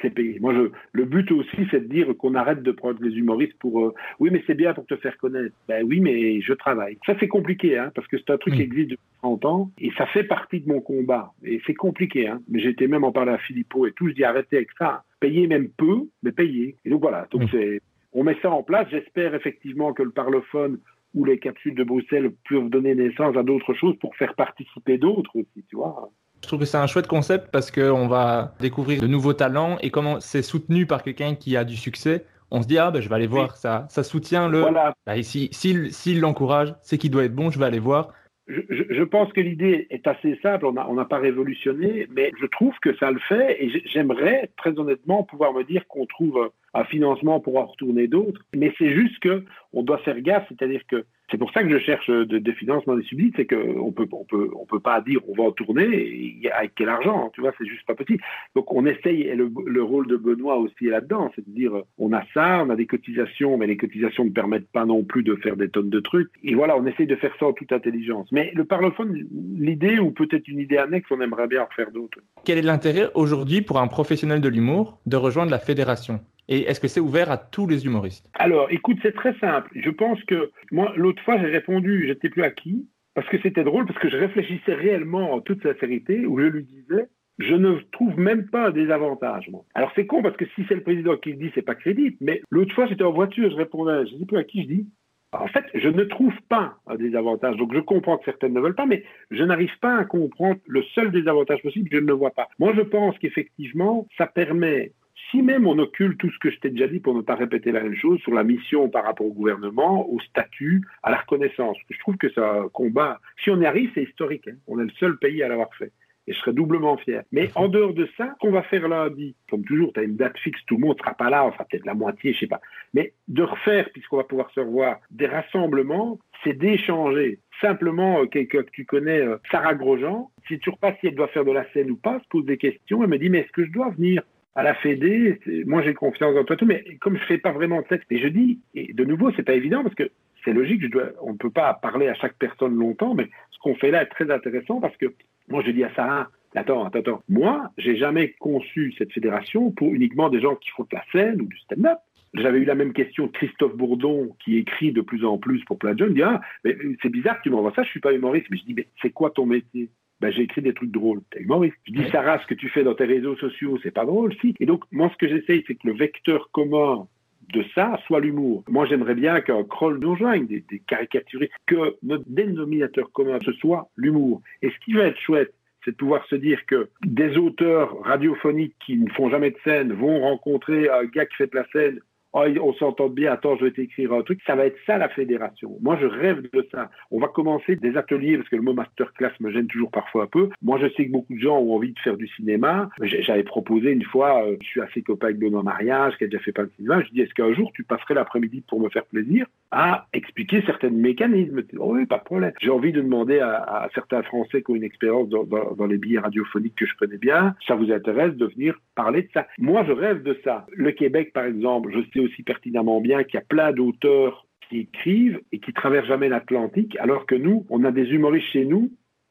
[0.00, 0.38] c'est payé.
[0.40, 3.84] Moi, je, le but aussi, c'est de dire qu'on arrête de prendre les humoristes pour
[3.84, 5.54] euh, oui, mais c'est bien pour te faire connaître.
[5.68, 6.98] Ben oui, mais je travaille.
[7.06, 9.90] Ça, c'est compliqué, hein, parce que c'est un truc qui existe depuis 30 ans et
[9.96, 11.32] ça fait partie de mon combat.
[11.44, 12.40] Et c'est compliqué, hein.
[12.48, 14.08] Mais j'étais même en parler à Philippot et tout.
[14.08, 15.04] Je dis arrêtez avec ça.
[15.20, 16.76] Payez même peu, mais payez.
[16.84, 17.26] Et donc voilà.
[17.30, 17.80] Donc c'est,
[18.12, 18.88] on met ça en place.
[18.90, 20.78] J'espère effectivement que le parlophone
[21.14, 25.34] ou les capsules de Bruxelles peuvent donner naissance à d'autres choses pour faire participer d'autres
[25.36, 26.10] aussi, tu vois.
[26.42, 29.90] Je trouve que c'est un chouette concept parce qu'on va découvrir de nouveaux talents et
[29.90, 33.08] comment c'est soutenu par quelqu'un qui a du succès, on se dit ah ben je
[33.08, 34.60] vais aller voir ça, ça soutient le.
[34.60, 34.94] Voilà.
[35.06, 38.12] Bah, s'il l'encourage, c'est qu'il doit être bon, je vais aller voir.
[38.48, 42.96] Je, pense que l'idée est assez simple, on n'a pas révolutionné, mais je trouve que
[42.96, 47.58] ça le fait et j'aimerais très honnêtement pouvoir me dire qu'on trouve un financement pour
[47.58, 48.40] en retourner d'autres.
[48.56, 51.78] Mais c'est juste que on doit faire gaffe, c'est-à-dire que c'est pour ça que je
[51.78, 55.48] cherche des financements des subsides, c'est qu'on peut, on peut, peut pas dire on va
[55.48, 58.22] en tourner avec quel argent, tu vois, c'est juste pas possible.
[58.54, 62.12] Donc on essaye, et le, rôle de Benoît aussi est là-dedans, c'est de dire on
[62.12, 65.34] a ça, on a des cotisations, mais les cotisations ne permettent pas non plus de
[65.36, 66.30] faire des tonnes de trucs.
[66.42, 68.28] Et voilà, on essaye de faire ça en toute intelligence.
[68.32, 69.26] Mais le parlophone,
[69.56, 72.18] l'idée, ou peut-être une idée annexe, on aimerait bien en faire d'autres.
[72.44, 76.20] Quel est l'intérêt aujourd'hui pour un professionnel de l'humour de rejoindre la fédération?
[76.48, 78.30] Et est-ce que c'est ouvert à tous les humoristes?
[78.34, 79.70] Alors, écoute, c'est très simple.
[79.74, 83.64] Je pense que moi, l'autre fois, j'ai répondu, j'étais plus à qui, parce que c'était
[83.64, 87.74] drôle, parce que je réfléchissais réellement en toute sincérité, où je lui disais, je ne
[87.92, 89.50] trouve même pas des avantages.
[89.74, 92.16] Alors c'est con parce que si c'est le président qui le dit, c'est pas crédible.
[92.20, 94.68] Mais l'autre fois, j'étais en voiture, je répondais, je ne sais plus à qui je
[94.68, 94.86] dis?
[95.32, 97.56] En fait, je ne trouve pas des avantages.
[97.56, 100.82] Donc je comprends que certaines ne veulent pas, mais je n'arrive pas à comprendre le
[100.94, 102.48] seul désavantage possible, je ne le vois pas.
[102.58, 104.92] Moi, je pense qu'effectivement, ça permet
[105.30, 107.72] si même on occulte tout ce que je t'ai déjà dit pour ne pas répéter
[107.72, 111.76] la même chose sur la mission par rapport au gouvernement, au statut, à la reconnaissance,
[111.90, 113.20] je trouve que un combat.
[113.42, 114.48] Si on y arrive, c'est historique.
[114.48, 114.56] Hein.
[114.66, 115.92] On est le seul pays à l'avoir fait.
[116.26, 117.22] Et je serais doublement fier.
[117.32, 120.36] Mais en dehors de ça, qu'on va faire lundi, comme toujours, tu as une date
[120.38, 122.60] fixe, tout le monde ne sera pas là, enfin peut-être la moitié, je sais pas.
[122.92, 127.40] Mais de refaire, puisqu'on va pouvoir se revoir, des rassemblements, c'est d'échanger.
[127.62, 131.28] Simplement, euh, quelqu'un que tu connais, euh, Sarah Grosjean, si tu repasses si elle doit
[131.28, 133.52] faire de la scène ou pas, se pose des questions, elle me dit, mais est-ce
[133.52, 134.22] que je dois venir?
[134.54, 137.80] À la Fédé, moi j'ai confiance dans toi tout, mais comme je fais pas vraiment
[137.80, 140.10] de texte, et je dis, et de nouveau, c'est pas évident parce que
[140.44, 140.82] c'est logique,
[141.20, 144.06] on ne peut pas parler à chaque personne longtemps, mais ce qu'on fait là est
[144.06, 145.12] très intéressant parce que
[145.48, 149.94] moi je dis à Sarah, attends, attends, attends, moi j'ai jamais conçu cette fédération pour
[149.94, 151.98] uniquement des gens qui font de la scène ou du stand-up.
[152.34, 155.94] J'avais eu la même question Christophe Bourdon, qui écrit de plus en plus pour plein
[155.94, 156.10] de jeunes.
[156.10, 158.48] Il dit, ah, mais c'est bizarre que tu m'envoies ça, je suis pas humoriste.
[158.50, 159.88] Mais je dis, mais c'est quoi ton métier?
[160.20, 161.20] Ben, j'ai écrit des trucs drôles.
[161.30, 161.76] T'es humoriste.
[161.86, 164.54] Je dis, Sarah, ce que tu fais dans tes réseaux sociaux, c'est pas drôle, si.
[164.60, 167.06] Et donc, moi, ce que j'essaye, c'est que le vecteur commun
[167.52, 168.62] de ça soit l'humour.
[168.68, 173.52] Moi, j'aimerais bien qu'un Kroll nous rejoigne, des, des caricaturistes, que notre dénominateur commun, ce
[173.52, 174.42] soit l'humour.
[174.60, 175.54] Et ce qui va être chouette,
[175.84, 179.92] c'est de pouvoir se dire que des auteurs radiophoniques qui ne font jamais de scène
[179.92, 182.00] vont rencontrer un gars qui fait de la scène
[182.34, 184.40] Oh, on s'entend bien, attends, je vais t'écrire un truc.
[184.46, 185.76] Ça va être ça la fédération.
[185.80, 186.90] Moi, je rêve de ça.
[187.10, 190.26] On va commencer des ateliers, parce que le mot masterclass me gêne toujours parfois un
[190.26, 190.50] peu.
[190.62, 192.90] Moi, je sais que beaucoup de gens ont envie de faire du cinéma.
[193.00, 196.42] J'avais proposé une fois, euh, je suis assez copain avec Benoît Mariage, qui a déjà
[196.42, 197.02] fait pas de cinéma.
[197.02, 200.90] Je dis, est-ce qu'un jour, tu passerais l'après-midi pour me faire plaisir à expliquer certains
[200.90, 201.62] mécanismes?
[201.78, 202.52] Oh Oui, pas de problème.
[202.60, 206.18] J'ai envie de demander à, certains Français qui ont une expérience dans, dans les billets
[206.18, 209.92] radiophoniques que je connais bien, ça vous intéresse de venir parler de ça Moi, je
[209.92, 210.66] rêve de ça.
[210.72, 214.80] Le Québec, par exemple, je sais aussi pertinemment bien qu'il y a plein d'auteurs qui
[214.80, 218.90] écrivent et qui traversent jamais l'Atlantique, alors que nous, on a des humoristes chez nous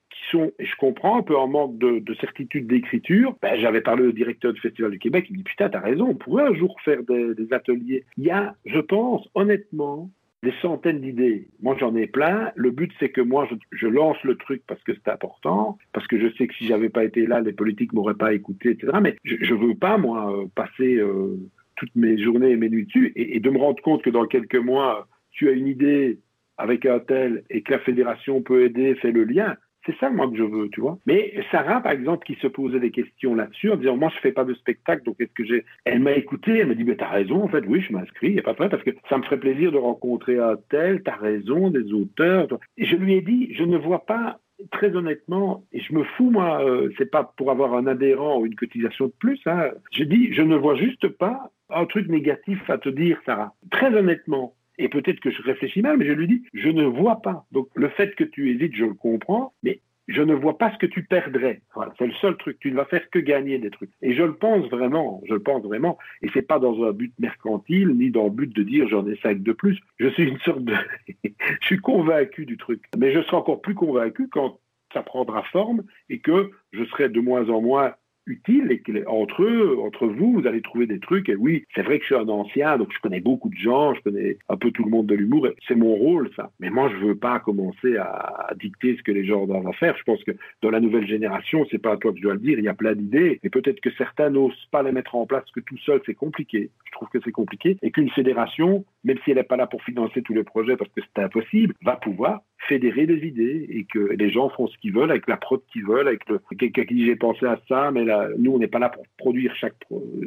[0.10, 3.36] qui sont, et je comprends, un peu en manque de, certitude d'écriture.
[3.42, 6.10] Ben, J'avais parlé au directeur du Festival du Québec, il me dit Putain, t'as raison,
[6.10, 8.06] on pourrait un jour faire des, ateliers.
[8.18, 10.10] Il y a, je pense, honnêtement,
[10.44, 11.48] des centaines d'idées.
[11.62, 12.52] Moi, j'en ai plein.
[12.56, 16.20] Le but, c'est que moi, je, lance le truc parce que c'est important, parce que
[16.20, 18.94] je sais que si j'avais pas été là, les politiques m'auraient pas écouté, etc.
[19.02, 21.38] Mais je, ne veux pas, moi, euh, passer euh,
[21.78, 24.56] toutes mes journées et mes nuits dessus et, de me rendre compte que dans quelques
[24.56, 26.20] mois, tu as une idée
[26.58, 29.56] avec un tel et que la fédération peut aider, fait le lien.
[29.86, 30.98] C'est ça, moi, que je veux, tu vois.
[31.06, 34.34] Mais Sarah, par exemple, qui se posait des questions là-dessus, en disant, moi, je fais
[34.34, 35.64] pas de spectacle, donc est-ce que j'ai...
[35.86, 38.40] Elle m'a écouté, elle m'a dit, mais t'as raison, en fait, oui, je m'inscris, il
[38.40, 41.16] a pas de problème, parce que ça me ferait plaisir de rencontrer un tel, t'as
[41.16, 42.50] raison, des auteurs.
[42.78, 44.40] Je lui ai dit, je ne vois pas
[44.72, 48.46] très honnêtement, et je me fous, moi, euh, c'est pas pour avoir un adhérent ou
[48.46, 49.70] une cotisation de plus, hein.
[49.92, 53.54] je dis, je ne vois juste pas un truc négatif à te dire, Sarah.
[53.72, 57.22] Très honnêtement, et peut-être que je réfléchis mal, mais je lui dis, je ne vois
[57.22, 57.46] pas.
[57.52, 60.78] Donc le fait que tu hésites, je le comprends, mais je ne vois pas ce
[60.78, 61.62] que tu perdrais.
[61.76, 62.60] Voilà, c'est le seul truc.
[62.60, 63.92] Tu ne vas faire que gagner des trucs.
[64.02, 65.22] Et je le pense vraiment.
[65.28, 65.98] Je le pense vraiment.
[66.22, 69.18] Et c'est pas dans un but mercantile, ni dans le but de dire j'en ai
[69.18, 69.80] cinq de plus.
[69.98, 70.74] Je suis une sorte de,
[71.24, 72.84] je suis convaincu du truc.
[72.98, 74.60] Mais je serai encore plus convaincu quand
[74.94, 77.94] ça prendra forme et que je serai de moins en moins
[78.28, 81.30] utile et que entre eux, entre vous, vous allez trouver des trucs.
[81.30, 83.94] Et oui, c'est vrai que je suis un ancien, donc je connais beaucoup de gens,
[83.96, 85.48] je connais un peu tout le monde de l'humour.
[85.68, 86.52] C'est mon rôle, ça.
[86.60, 89.96] Mais moi, je veux pas commencer à, dicter ce que les gens doivent faire.
[89.98, 92.40] Je pense que dans la nouvelle génération, c'est pas à toi que je dois le
[92.40, 92.60] dire.
[92.60, 95.44] Il y a plein d'idées et peut-être que certains n'osent pas les mettre en place,
[95.54, 96.70] que tout seul, c'est compliqué.
[96.86, 99.84] Je trouve que c'est compliqué et qu'une fédération, même si elle n'est pas là pour
[99.84, 104.00] financer tous les projets parce que c'est impossible, va pouvoir fédérer des idées et que
[104.00, 106.96] les gens font ce qu'ils veulent avec la prod qu'ils veulent, avec le quelqu'un qui
[106.96, 109.76] dit j'ai pensé à ça, mais là, nous on n'est pas là pour produire chaque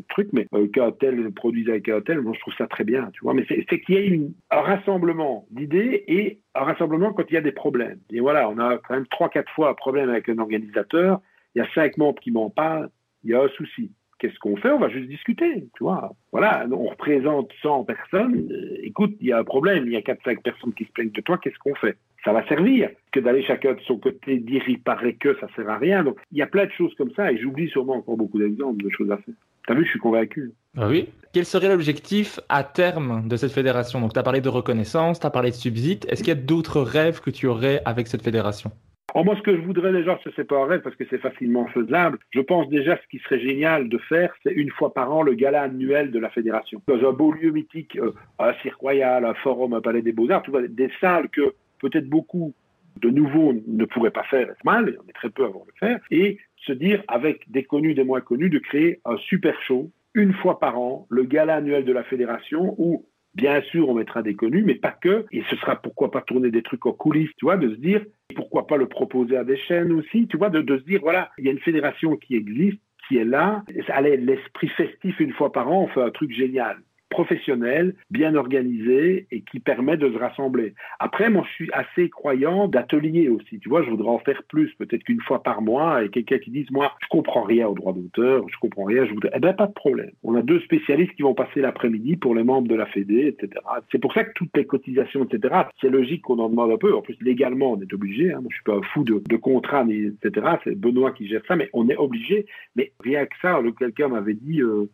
[0.09, 3.11] truc, mais euh, qu'un tel produise avec un tel, moi je trouve ça très bien,
[3.12, 3.35] tu vois.
[3.35, 4.20] Mais c'est qu'il y ait
[4.51, 7.99] un rassemblement d'idées et un rassemblement quand il y a des problèmes.
[8.11, 11.20] Et voilà, on a quand même trois, quatre fois un problème avec un organisateur,
[11.55, 12.91] il y a cinq membres qui m'en parlent,
[13.24, 13.91] il y a un souci
[14.21, 14.71] qu'est-ce qu'on fait?
[14.71, 16.12] On va juste discuter, tu vois.
[16.31, 18.49] Voilà, on représente 100 personnes.
[18.53, 21.11] Euh, écoute, il y a un problème, il y a 4-5 personnes qui se plaignent
[21.11, 21.97] de toi, qu'est-ce qu'on fait?
[22.25, 22.91] Ça va servir.
[23.12, 26.05] Que d'aller chacun de son côté dire il paraît que ça sert à rien.
[26.05, 28.85] Donc, il y a plein de choses comme ça et j'oublie sûrement encore beaucoup d'exemples
[28.85, 29.35] de choses à faire.
[29.66, 30.53] T'as vu, je suis convaincu.
[30.77, 31.09] Ah oui.
[31.33, 34.01] Quel serait l'objectif à terme de cette fédération?
[34.01, 36.05] Donc, tu as parlé de reconnaissance, tu as parlé de subside.
[36.09, 38.71] Est-ce qu'il y a d'autres rêves que tu aurais avec cette fédération?
[39.15, 39.91] Moi, ce que je voudrais
[40.37, 42.19] c'est pas un rêve parce que c'est facilement faisable.
[42.31, 45.35] Je pense déjà ce qui serait génial de faire, c'est une fois par an le
[45.35, 46.81] gala annuel de la fédération.
[46.87, 50.43] Dans un beau lieu mythique, euh, un cirque royal, un forum, un palais des beaux-arts,
[50.69, 52.55] des salles que peut-être beaucoup
[52.97, 55.89] de nouveaux ne pourraient pas faire mal, et on est très peu avant de le
[55.89, 59.91] faire, et se dire avec des connus, des moins connus, de créer un super show
[60.15, 64.22] une fois par an, le gala annuel de la fédération où Bien sûr, on mettra
[64.22, 65.24] des connus, mais pas que.
[65.31, 68.05] Et ce sera pourquoi pas tourner des trucs en coulisses, tu vois, de se dire,
[68.35, 71.31] pourquoi pas le proposer à des chaînes aussi, tu vois, de, de se dire, voilà,
[71.39, 73.64] il y a une fédération qui existe, qui est là.
[73.89, 76.78] Allez, l'esprit festif une fois par an, on fait un truc génial
[77.11, 80.75] professionnel, bien organisé et qui permet de se rassembler.
[80.99, 83.59] Après, moi, je suis assez croyant d'ateliers aussi.
[83.59, 86.51] Tu vois, je voudrais en faire plus, peut-être qu'une fois par mois, et quelqu'un qui
[86.51, 89.31] dise, moi, je comprends rien au droit d'auteur, je comprends rien, je voudrais...
[89.35, 90.11] Eh ben, pas de problème.
[90.23, 93.61] On a deux spécialistes qui vont passer l'après-midi pour les membres de la Fédé, etc.
[93.91, 96.95] C'est pour ça que toutes les cotisations, etc., c'est logique qu'on en demande un peu.
[96.95, 98.33] En plus, légalement, on est obligé.
[98.33, 98.41] Hein.
[98.41, 100.47] Moi, je suis pas un fou de, de contrats, etc.
[100.65, 102.47] C'est Benoît qui gère ça, mais on est obligé.
[102.77, 104.89] Mais rien que ça, quelqu'un m'avait dit, euh,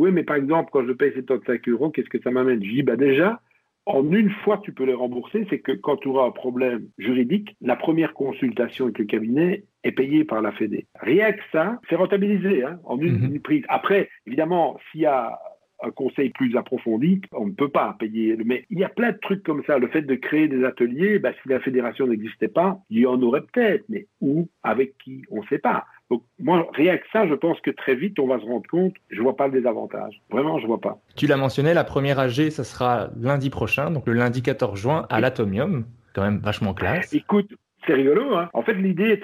[0.00, 2.64] oui, mais par exemple, quand je paye ces 35 euros, qu'est-ce que ça m'amène?
[2.64, 3.42] Je dis, bah déjà,
[3.84, 5.46] en une fois, tu peux les rembourser.
[5.50, 9.92] C'est que quand tu auras un problème juridique, la première consultation avec le cabinet est
[9.92, 10.86] payée par la Fédé.
[11.00, 13.40] Rien que ça, c'est rentabilisé hein, en une, mhm.
[13.40, 13.62] prise.
[13.68, 15.38] Après, évidemment, s'il y a
[15.82, 18.36] un conseil plus approfondi, on ne peut pas payer.
[18.44, 19.78] Mais il y a plein de trucs comme ça.
[19.78, 23.20] Le fait de créer des ateliers, bah, si la fédération n'existait pas, il y en
[23.22, 25.84] aurait peut-être, mais où, avec qui, on ne sait pas.
[26.10, 28.94] Donc, moi, rien que ça, je pense que très vite, on va se rendre compte,
[29.10, 30.20] je vois pas le désavantage.
[30.30, 31.00] Vraiment, je vois pas.
[31.14, 35.06] Tu l'as mentionné, la première AG, ça sera lundi prochain, donc le lundi 14 juin
[35.08, 35.84] à l'Atomium.
[36.12, 37.12] Quand même vachement classe.
[37.14, 37.54] Écoute,
[37.86, 39.20] c'est rigolo, hein En fait, l'idée,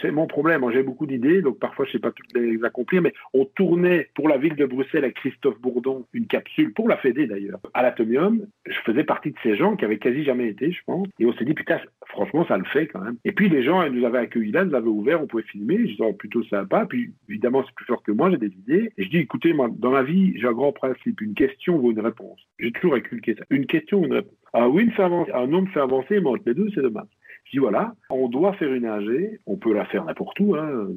[0.00, 0.64] c'est mon problème.
[0.72, 4.28] J'ai beaucoup d'idées, donc parfois je sais pas toutes les accomplir, mais on tournait pour
[4.28, 8.46] la ville de Bruxelles à Christophe Bourdon une capsule, pour la Fédé d'ailleurs, à l'Atomium.
[8.66, 11.06] Je faisais partie de ces gens qui avaient quasi jamais été, je pense.
[11.18, 13.16] Et on s'est dit, putain, franchement, ça le fait quand même.
[13.24, 15.78] Et puis les gens, ils nous avaient accueillis là, nous avaient ouvert, on pouvait filmer.
[15.78, 16.86] Je disais, oh, plutôt sympa.
[16.88, 18.90] Puis évidemment, c'est plus fort que moi, j'ai des idées.
[18.96, 21.20] Et je dis, écoutez, moi, dans la vie, j'ai un grand principe.
[21.20, 22.40] Une question vaut une réponse.
[22.58, 23.44] J'ai toujours inculqué ça.
[23.50, 24.34] Une question, une réponse.
[24.54, 27.08] Un oui fait avancer, un non me fait avancer, mais entre les deux, c'est dommage.
[27.54, 30.88] Voilà, on doit faire une AG, on peut la faire n'importe où, hein,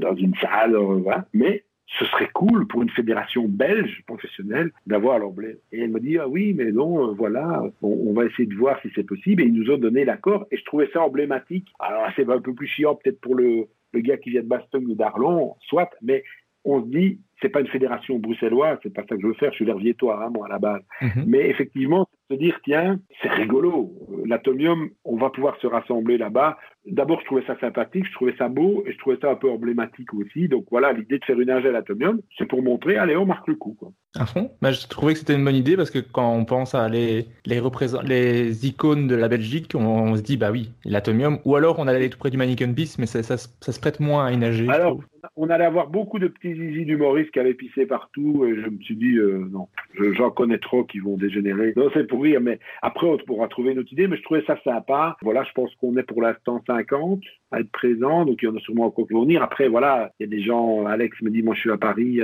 [0.00, 5.56] dans, une salle, voilà, mais ce serait cool pour une fédération belge professionnelle d'avoir l'emblème.
[5.72, 8.80] Et elle me dit ah oui, mais non, euh, voilà, on, va essayer de voir
[8.82, 9.42] si c'est possible.
[9.42, 11.68] Et ils nous ont donné l'accord, et je trouvais ça emblématique.
[11.78, 14.86] Alors c'est un peu plus chiant peut-être pour le, le gars qui vient de Bastogne
[14.86, 16.24] ou d'Arlon, soit, mais
[16.64, 19.50] on se dit c'est pas une fédération bruxelloise, c'est pas ça que je veux faire,
[19.50, 20.82] je suis l'herviétois, hein, moi, à la base.
[21.02, 21.24] Mhm.
[21.26, 23.92] Mais effectivement, se dire, tiens, c'est rigolo,
[24.24, 26.56] l'atomium, on va pouvoir se rassembler là-bas.
[26.86, 29.50] D'abord, je trouvais ça sympathique, je trouvais ça beau, et je trouvais ça un peu
[29.50, 30.48] emblématique aussi.
[30.48, 33.48] Donc voilà, l'idée de faire une AG à l'atomium, c'est pour montrer, allez, on marque
[33.48, 33.74] le coup.
[33.78, 33.92] Quoi.
[34.16, 36.74] À fond bah, Je trouvais que c'était une bonne idée, parce que quand on pense
[36.74, 37.60] à les, les,
[38.04, 41.98] les icônes de la Belgique, on, se dit, bah oui, l'atomium, ou alors on allait
[41.98, 44.68] aller tout près du Mannequin Beast, mais ça, ça, se prête moins à une AG.
[44.68, 45.00] Alors,
[45.36, 48.78] on allait avoir beaucoup de petits zizi d'humoristes qui avaient pissé partout, et je me
[48.82, 49.68] suis dit, euh, non,
[50.16, 51.72] j'en connais trop qui vont dégénérer.
[51.76, 54.56] Non, c'est pour mais après, on pourra trouver une autre idée, mais je trouvais ça
[54.62, 55.16] sympa.
[55.22, 57.20] Voilà, je pense qu'on est pour l'instant 50
[57.52, 59.42] à être présent, donc il y en a sûrement encore qui vont venir.
[59.42, 62.20] Après, voilà, il y a des gens, Alex me dit, moi je suis à Paris,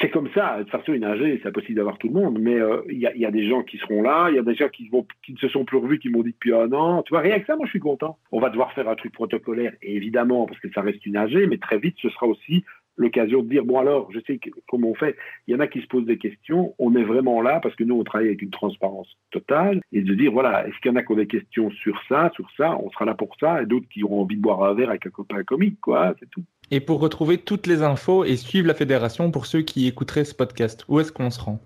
[0.00, 0.58] c'est comme ça.
[0.58, 3.26] De toute façon, une AG, c'est impossible d'avoir tout le monde, mais euh, il, y
[3.26, 4.90] a, des gens qui seront là, il y a des gens qui,
[5.24, 7.02] qui ne se sont plus revus, qui m'ont dit depuis un an.
[7.02, 8.18] Tu vois, rien que ça, moi je suis content.
[8.32, 11.58] On va devoir faire un truc protocolaire, évidemment, parce que ça reste une AG, mais
[11.58, 12.64] très vite, ce sera aussi
[13.00, 14.38] l'occasion de dire bon alors, je sais
[14.68, 15.16] comment on fait.
[15.46, 16.74] Il y en a qui se posent des questions.
[16.78, 20.14] On est vraiment là parce que nous on travaille avec une transparence totale et de
[20.14, 22.76] dire voilà, est-ce qu'il y en a qui ont des questions sur ça, sur ça,
[22.76, 25.06] on sera là pour ça, et d'autres qui auront envie de boire un verre avec
[25.06, 26.44] un copain comique, quoi, c'est tout.
[26.70, 30.34] Et pour retrouver toutes les infos et suivre la fédération pour ceux qui écouteraient ce
[30.34, 31.60] podcast, où est-ce qu'on se rend?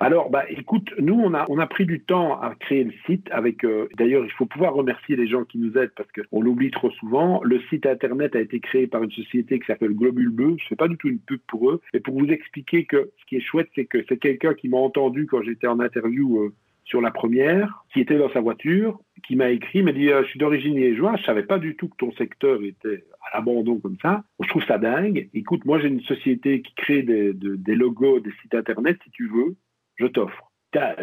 [0.00, 3.28] Alors, bah, écoute, nous, on a, on a pris du temps à créer le site
[3.30, 6.70] avec, euh, d'ailleurs, il faut pouvoir remercier les gens qui nous aident parce qu'on l'oublie
[6.70, 7.40] trop souvent.
[7.44, 10.56] Le site internet a été créé par une société qui s'appelle Globule Bleu.
[10.58, 11.80] Je fais pas du tout une pub pour eux.
[11.94, 14.78] Et pour vous expliquer que ce qui est chouette, c'est que c'est quelqu'un qui m'a
[14.78, 16.54] entendu quand j'étais en interview euh,
[16.84, 20.28] sur la première, qui était dans sa voiture, qui m'a écrit, m'a dit euh, Je
[20.28, 23.96] suis d'origine liégeoise, je savais pas du tout que ton secteur était à l'abandon comme
[24.00, 24.24] ça.
[24.42, 25.28] Je trouve ça dingue.
[25.34, 29.56] Écoute, moi j'ai une société qui crée des, logos, des sites internet, si tu veux
[29.96, 30.48] je t'offre.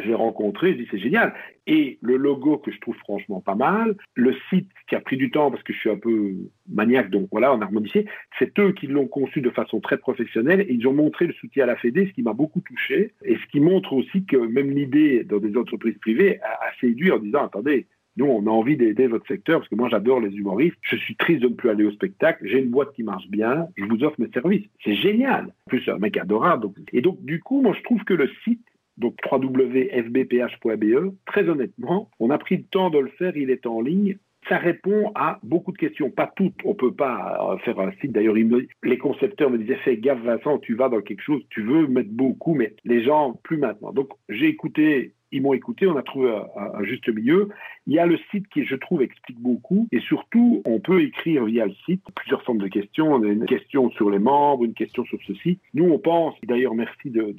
[0.03, 1.31] J'ai rencontré, je dis c'est génial.
[1.67, 5.29] Et le logo que je trouve franchement pas mal, le site qui a pris du
[5.29, 6.33] temps parce que je suis un peu
[6.67, 8.07] maniaque, donc voilà, en harmonisé,
[8.39, 11.65] c'est eux qui l'ont conçu de façon très professionnelle et ils ont montré le soutien
[11.65, 14.71] à la Fédé, ce qui m'a beaucoup touché et ce qui montre aussi que même
[14.71, 17.85] l'idée dans des entreprises privées a, séduit en disant attendez,
[18.17, 20.77] nous, on a envie d'aider votre secteur parce que moi, j'adore les humoristes.
[20.81, 22.45] Je suis triste de ne plus aller au spectacle.
[22.45, 23.67] J'ai une boîte qui marche bien.
[23.77, 24.67] Je vous offre mes services.
[24.83, 25.45] C'est génial.
[25.45, 26.67] En plus, c'est un mec adorable.
[26.91, 28.61] Et donc, du coup, moi, je trouve que le site
[28.99, 31.13] donc www.fbph.be.
[31.25, 34.17] Très honnêtement, on a pris le temps de le faire, il est en ligne.
[34.47, 36.55] Ça répond à beaucoup de questions, pas toutes.
[36.63, 38.13] On peut pas euh, faire un site.
[38.13, 41.87] D'ailleurs, les concepteurs me disaient fais gaffe, Vincent, tu vas dans quelque chose, tu veux
[41.87, 43.91] mettre beaucoup, mais les gens plus maintenant.
[43.91, 47.49] Donc, j'ai écouté ils m'ont écouté, on a trouvé un, juste milieu.
[47.87, 49.87] Il y a le site qui, je trouve, explique beaucoup.
[49.91, 53.13] Et surtout, on peut écrire via le site plusieurs formes de questions.
[53.13, 55.59] On a une question sur les membres, une question sur ceci.
[55.73, 57.35] Nous, on pense, d'ailleurs, merci de,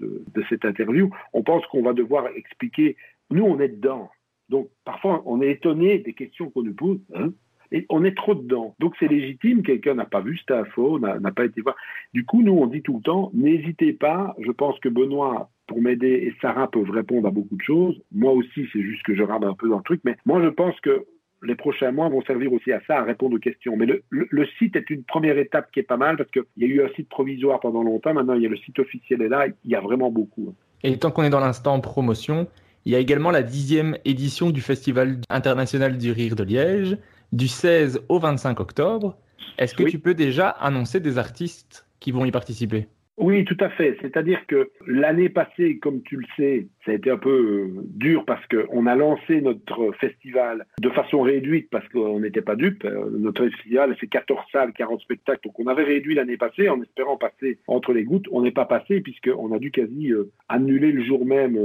[0.49, 2.97] cette interview, on pense qu'on va devoir expliquer.
[3.31, 4.11] Nous, on est dedans.
[4.49, 7.01] Donc, parfois, on est étonné des questions qu'on nous pose.
[7.15, 7.31] Hein.
[7.73, 8.75] Et on est trop dedans.
[8.79, 11.77] Donc c'est légitime, quelqu'un n'a pas vu cette info, n'a pas été voir.
[12.15, 15.81] Du coup, nous, on dit tout le temps, n'hésitez pas, je pense que Benoît pour
[15.81, 18.01] m'aider et Sarah peuvent répondre à beaucoup de choses.
[18.13, 20.49] Moi aussi, c'est juste que je rame un peu dans le truc, mais moi je
[20.49, 21.07] pense que
[21.43, 23.77] les prochains mois vont servir aussi à ça, à répondre aux questions.
[23.77, 26.67] Mais le, site est une première étape qui est pas mal parce qu'il y a
[26.67, 29.47] eu un site provisoire pendant longtemps, maintenant il y a le site officiel et là,
[29.47, 30.55] il y a vraiment beaucoup.
[30.83, 32.47] Et tant qu'on est dans l'instant promotion,
[32.85, 36.99] il y a également la dixième édition du Festival international du rire de Liège,
[37.33, 39.17] du 16 au 25 octobre.
[39.59, 42.89] Est-ce que tu peux déjà annoncer des artistes qui vont y participer?
[43.21, 43.99] Oui, tout à fait.
[44.01, 48.25] C'est-à-dire que l'année passée, comme tu le sais, ça a été un peu euh, dur
[48.25, 52.83] parce qu'on a lancé notre festival de façon réduite parce qu'on n'était pas dupes.
[52.87, 55.41] Euh, notre festival, c'est 14 salles, 40 spectacles.
[55.45, 58.25] Donc on avait réduit l'année passée en espérant passer entre les gouttes.
[58.33, 61.59] On n'est pas passé puisqu'on a dû quasi euh, annuler le jour même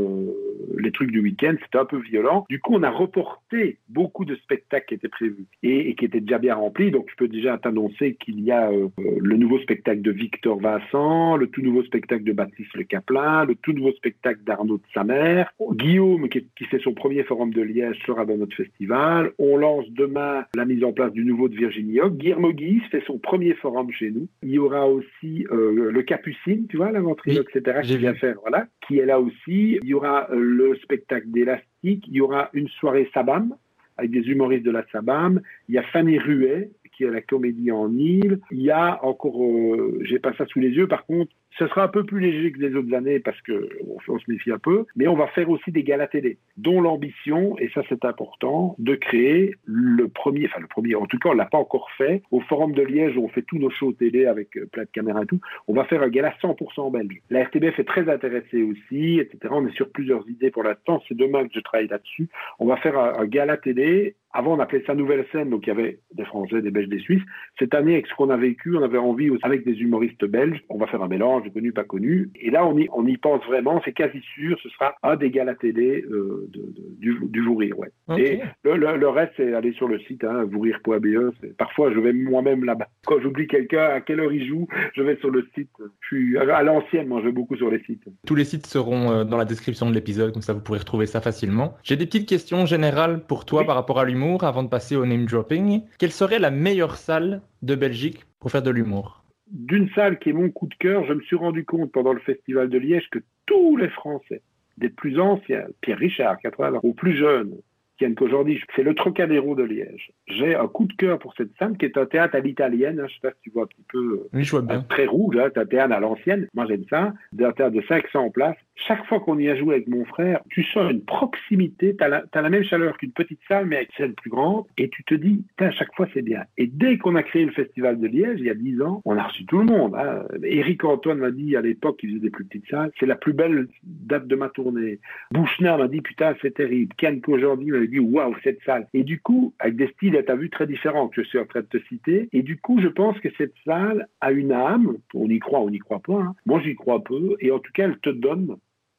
[0.78, 1.56] les trucs du week-end.
[1.64, 2.45] C'était un peu violent.
[2.49, 6.38] Du coup, on a reporté beaucoup de spectacles qui étaient prévus et, qui étaient déjà
[6.38, 6.91] bien remplis.
[6.91, 11.62] Donc je peux déjà t'annoncer qu'il y a le nouveau spectacle de Victor Vincent, tout
[11.62, 15.46] nouveau spectacle de Baptiste Le Caplin, le tout nouveau spectacle d'Arnaud de Samer.
[15.72, 19.32] Guillaume, qui, fait son premier forum de Liège, sera dans notre festival.
[19.38, 22.18] On lance demain la mise en place du nouveau de Virginie Hoc.
[22.18, 24.28] Guillermo Guis fait son premier forum chez nous.
[24.43, 28.38] Il y aura aussi euh, le Capucine, tu vois, la oui, etc., qui vient faire,
[28.41, 29.80] voilà, qui est là aussi.
[29.82, 32.06] Il y aura euh, le spectacle d'Élastique.
[32.08, 33.56] Il y aura une soirée Sabam
[33.98, 35.41] avec des humoristes de la Sabam.
[35.70, 38.39] Il y a Fanny Ruet, qui est la comédie en île.
[38.52, 41.84] Il y a encore, euh, j'ai pas ça sous les yeux, par contre, ce sera
[41.84, 43.70] un peu plus léger que les autres années parce que
[44.08, 47.58] on, se méfie un peu, mais on va faire aussi des galas télé, dont l'ambition,
[47.60, 51.34] et ça c'est important, de créer le premier, enfin le premier, en tout cas on
[51.34, 54.26] l'a pas encore fait, au Forum de Liège où on fait tous nos shows télé
[54.26, 57.22] avec euh, plein de caméras et tout, on va faire un gala 100% belge.
[57.30, 59.39] La RTBF est très intéressée aussi, etc.
[59.52, 62.30] On est sur plusieurs idées pour l'instant, c'est demain que je travaille là-dessus.
[62.60, 65.70] On va faire un, un gala télé avant, on appelait ça Nouvelle Scène, donc il
[65.70, 67.24] y avait des Français, des Belges, des Suisses.
[67.58, 70.78] Cette année, avec ce qu'on a vécu, on avait envie, avec des humoristes belges, on
[70.78, 72.30] va faire un mélange de connus, pas connus.
[72.36, 75.32] Et là, on y, on y pense vraiment, c'est quasi sûr, ce sera un des
[75.32, 77.80] gars à télé euh, de, du, du Vourir.
[77.80, 77.92] Ouais.
[78.18, 81.32] Et le, le, reste, c'est aller sur le site, hein, vourir.be.
[81.58, 82.90] Parfois, je vais moi-même là-bas.
[83.06, 85.70] Quand j'oublie quelqu'un, à quelle heure il joue, je vais sur le site.
[86.02, 88.04] Je suis à l'ancienne, moi, je vais beaucoup sur les sites.
[88.28, 91.06] Tous les sites seront euh, dans la description de l'épisode, comme ça vous pourrez retrouver
[91.06, 91.76] ça facilement.
[91.84, 95.05] J'ai des petites questions générales pour toi par rapport à l'humour avant de passer au
[95.05, 95.84] name dropping.
[95.99, 99.23] Quelle serait la meilleure salle de Belgique pour faire de l'humour?
[99.51, 102.19] D'une salle qui est mon coup de cœur, je me suis rendu compte pendant le
[102.19, 104.41] festival de Liège que tous les Français,
[104.78, 107.55] des plus anciens, Pierre Richard, 80 ans, aux plus jeunes,
[107.97, 110.11] tiennent qu'aujourd'hui, c'est le Trocadéro de Liège.
[110.28, 112.99] J'ai un coup de cœur pour cette salle qui est un théâtre à l'italienne.
[112.99, 114.28] Hein, je sais pas si tu vois un petit peu.
[114.34, 114.82] Oui, je vois bien.
[114.82, 116.47] Très rouge, hein, un théâtre à l'ancienne.
[116.53, 117.13] Moi, j'aime ça.
[117.39, 120.63] Un théâtre de 500 places chaque fois qu'on y a joué avec mon frère, tu
[120.63, 124.30] sens une proximité, tu as, la même chaleur qu'une petite salle, mais avec celle plus
[124.30, 126.43] grande, et tu te dis, à chaque fois c'est bien.
[126.57, 129.17] Et dès qu'on a créé le Festival de Liège, il y a dix ans, on
[129.17, 129.95] a reçu tout le monde.
[129.95, 130.23] Hein.
[130.43, 133.34] Éric Antoine m'a dit à l'époque, il faisait des plus petites salles, c'est la plus
[133.34, 134.99] belle date de ma tournée.
[135.32, 136.93] Bouchner m'a dit, putain, c'est terrible.
[136.97, 138.88] Ken aujourd'hui m'a dit, waouh, cette salle.
[138.93, 141.61] Et du coup, avec des styles, as vu, très différents que je suis en train
[141.61, 145.30] de te citer, et du coup, je pense que cette salle a une âme, on
[145.30, 146.36] y croit, on n'y croit pas, hein.
[146.45, 148.55] moi j'y crois peu, et en tout cas, elle te donne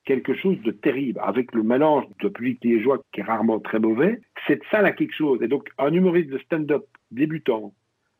[0.06, 1.20] quelque chose de terrible.
[1.22, 5.14] Avec le mélange de public liégeois qui est rarement très mauvais, cette salle a quelque
[5.14, 5.42] chose.
[5.42, 7.74] Et donc, un humoriste de stand-up débutant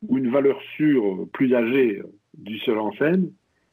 [0.07, 2.03] ou une valeur sûre plus âgée
[2.37, 3.31] du seul en scène,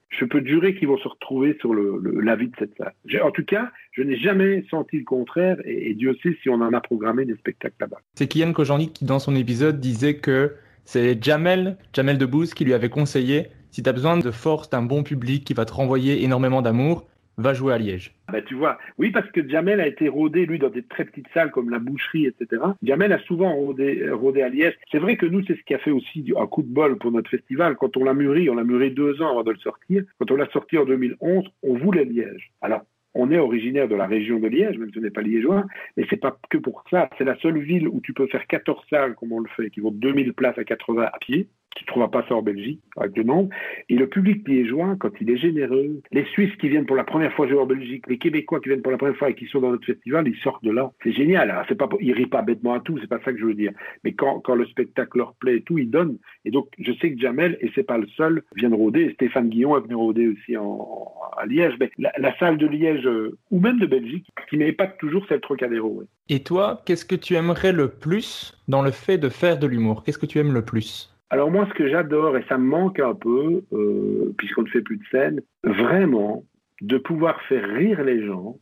[0.08, 2.94] je peux jurer qu'ils vont se retrouver sur le, la vie de cette salle.
[3.22, 6.72] En tout cas, je n'ai jamais senti le contraire et, Dieu sait si on en
[6.72, 7.98] a programmé des spectacles là-bas.
[8.14, 10.54] C'est Kian Kojandi qui, dans son épisode, disait que
[10.84, 14.82] c'est Jamel, Jamel Debbouze, qui lui avait conseillé si tu as besoin de force, d'un
[14.82, 18.14] bon public qui va te renvoyer énormément d'amour, va jouer à Liège.
[18.30, 21.28] Bah, tu vois, oui, parce que Jamel a été rodé, lui, dans des très petites
[21.34, 22.62] salles comme la boucherie, etc.
[22.82, 24.74] Jamel a souvent rodé, rodé à Liège.
[24.90, 27.12] C'est vrai que nous, c'est ce qui a fait aussi un coup de bol pour
[27.12, 27.76] notre festival.
[27.76, 30.02] Quand on l'a mûri, on l'a mûri deux ans avant de le sortir.
[30.18, 32.52] Quand on l'a sorti en 2011, on voulait Liège.
[32.62, 32.82] Alors,
[33.14, 35.64] on est originaire de la région de Liège, même si on n'est pas liégeois,
[35.96, 37.08] mais c'est pas que pour ça.
[37.16, 39.80] C'est la seule ville où tu peux faire 14 salles, comme on le fait, qui
[39.80, 41.48] vaut 2000 places à 80 à pied.
[41.74, 43.50] Tu ne trouveras pas ça en Belgique, avec le nombre.
[43.88, 47.32] Et le public liégeois, quand il est généreux, les Suisses qui viennent pour la première
[47.32, 49.60] fois jouer en Belgique, les Québécois qui viennent pour la première fois et qui sont
[49.60, 50.92] dans notre festival, ils sortent de là.
[51.02, 51.50] C'est génial.
[51.50, 53.54] Alors, c'est pas, ils rient pas bêtement à tout, c'est pas ça que je veux
[53.54, 53.72] dire.
[54.04, 56.18] Mais quand, quand le spectacle leur plaît et tout, ils donnent.
[56.44, 59.12] Et donc, je sais que Jamel, et c'est pas le seul, vient de rôder.
[59.14, 61.74] Stéphane Guillon est venu rôder aussi en, à Liège.
[61.80, 65.40] Mais la, salle de Liège, euh, ou même de Belgique, qui pas toujours, c'est le
[65.40, 66.02] Trocadéro.
[66.28, 70.04] Et toi, qu'est-ce que tu aimerais le plus dans le fait de faire de l'humour?
[70.04, 71.13] Qu'est-ce que tu aimes le plus?
[71.34, 74.82] Alors moi, ce que j'adore, et ça me manque un peu, euh, puisqu'on ne fait
[74.82, 76.44] plus de scène, vraiment,
[76.80, 78.56] de pouvoir faire rire les gens.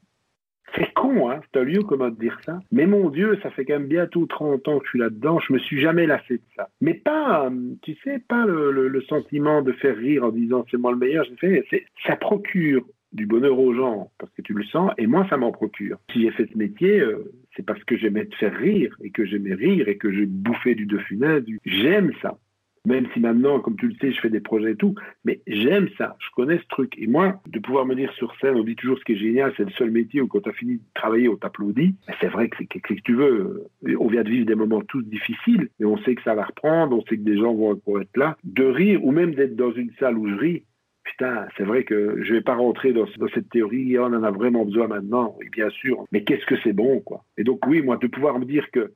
[0.74, 2.60] C'est con, hein, c'est un lieu comment de dire ça.
[2.70, 5.52] Mais mon Dieu, ça fait quand même bientôt 30 ans que je suis là-dedans, je
[5.52, 6.70] me suis jamais lassé de ça.
[6.80, 7.52] Mais pas,
[7.82, 11.66] tu sais, pas le, sentiment de faire rire en disant c'est moi le meilleur, fait,
[12.06, 15.52] ça procure du bonheur aux gens parce que tu le sens et moi ça m'en
[15.52, 15.98] procure.
[16.10, 19.26] Si j'ai fait ce métier, euh, c'est parce que j'aimais te faire rire et que
[19.26, 21.42] j'aimais rire et que je bouffais du Dauphinet.
[21.42, 21.60] Du...
[21.66, 22.38] J'aime ça.
[22.85, 25.89] Même si maintenant, comme tu le sais, je fais des projets et tout, mais j'aime
[25.97, 26.99] ça, je connais ce truc.
[26.99, 29.53] Et moi, de pouvoir me dire sur scène, on dit toujours ce qui est génial,
[29.57, 31.95] c'est le seul métier où quand tu as fini de travailler, on t'applaudit.
[32.20, 33.68] C'est vrai que c'est que, que tu veux,
[33.99, 36.97] on vient de vivre des moments tous difficiles, mais on sait que ça va reprendre,
[36.97, 38.37] on sait que des gens vont, être là.
[38.43, 40.64] De rire, ou même d'être dans une salle où je ris,
[41.05, 44.64] putain, c'est vrai que je vais pas rentrer dans, cette théorie, on en a vraiment
[44.64, 47.24] besoin maintenant, oui, bien sûr, mais qu'est-ce que c'est bon, quoi.
[47.39, 48.93] Et donc, oui, moi, de pouvoir me dire que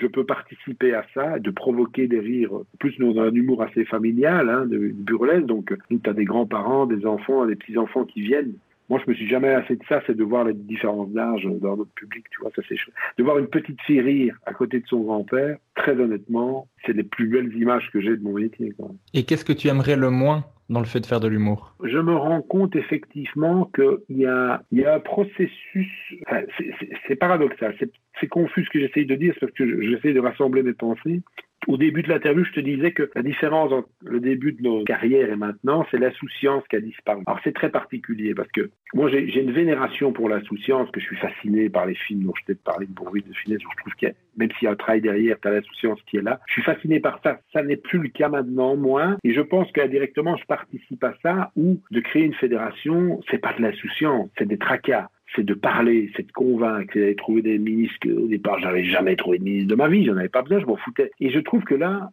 [0.00, 2.52] je peux participer à ça, de provoquer des rires.
[2.52, 6.12] En plus, nous, on un humour assez familial, hein, de, burlesque, donc nous, tu as
[6.12, 8.54] des grands-parents, des enfants, des petits-enfants qui viennent.
[8.88, 11.76] Moi, je me suis jamais assez de ça, c'est de voir les différences d'âge dans
[11.76, 12.94] notre public, tu vois, ça c'est chouette.
[13.18, 17.02] De voir une petite fille rire à côté de son grand-père, très honnêtement, c'est les
[17.02, 18.72] plus belles images que j'ai de mon métier.
[19.12, 21.98] Et qu'est-ce que tu aimerais le moins dans le fait de faire de l'humour Je
[21.98, 26.14] me rends compte effectivement qu'il y a, y a un processus,
[27.06, 27.74] c'est paradoxal,
[28.20, 31.22] c'est confus ce que j'essaye de dire, parce que j'essaye de rassembler mes pensées.
[31.66, 34.84] Au début de l'interview, je te disais que la différence entre le début de nos
[34.84, 37.22] carrières et maintenant, c'est l'insouciance qui a disparu.
[37.26, 41.16] Alors c'est très particulier parce que moi j'ai une vénération pour l'insouciance, que je suis
[41.16, 43.94] fasciné par les films dont je t'ai parlé de Bourville, de Finesse, où je trouve
[43.94, 46.22] qu'il y a, même s'il y a un travail derrière, tu as l'insouciance qui est
[46.22, 46.40] là.
[46.46, 47.40] Je suis fasciné par ça.
[47.52, 49.18] Ça n'est plus le cas maintenant, moins.
[49.24, 53.52] Et je pense qu'indirectement, je participe à ça, ou de créer une fédération, c'est pas
[53.52, 57.58] de l'insouciance, c'est des tracas c'est de parler, c'est de convaincre, c'est d'aller trouver des
[57.58, 60.60] ministres Au départ j'avais jamais trouvé de ministre de ma vie, j'en avais pas besoin,
[60.60, 61.10] je m'en foutais.
[61.20, 62.10] Et je trouve que là,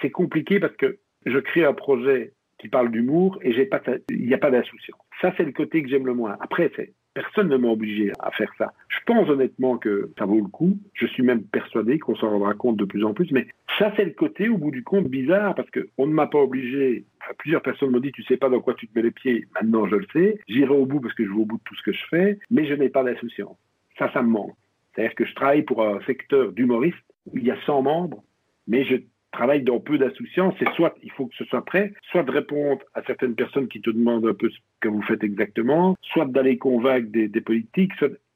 [0.00, 4.38] c'est compliqué parce que je crée un projet qui parle d'humour et il n'y a
[4.38, 5.00] pas d'insouciance.
[5.20, 6.36] Ça, c'est le côté que j'aime le moins.
[6.40, 8.72] Après, c'est Personne ne m'a obligé à faire ça.
[8.88, 10.78] Je pense honnêtement que ça vaut le coup.
[10.94, 13.30] Je suis même persuadé qu'on s'en rendra compte de plus en plus.
[13.30, 13.46] Mais
[13.78, 17.04] ça, c'est le côté, au bout du compte, bizarre, parce qu'on ne m'a pas obligé.
[17.38, 19.46] plusieurs personnes m'ont dit, tu sais pas dans quoi tu te mets les pieds.
[19.54, 20.40] Maintenant, je le sais.
[20.48, 22.38] J'irai au bout parce que je vais au bout de tout ce que je fais.
[22.50, 23.56] Mais je n'ai pas d'insouciance.
[23.98, 24.56] Ça, ça me manque.
[24.94, 26.96] C'est-à-dire que je travaille pour un secteur d'humoristes
[27.26, 28.22] où il y a 100 membres,
[28.66, 28.96] mais je
[29.34, 32.82] travaille dans peu d'insouciance, c'est soit il faut que ce soit prêt, soit de répondre
[32.94, 36.56] à certaines personnes qui te demandent un peu ce que vous faites exactement, soit d'aller
[36.56, 37.92] convaincre des, politiques.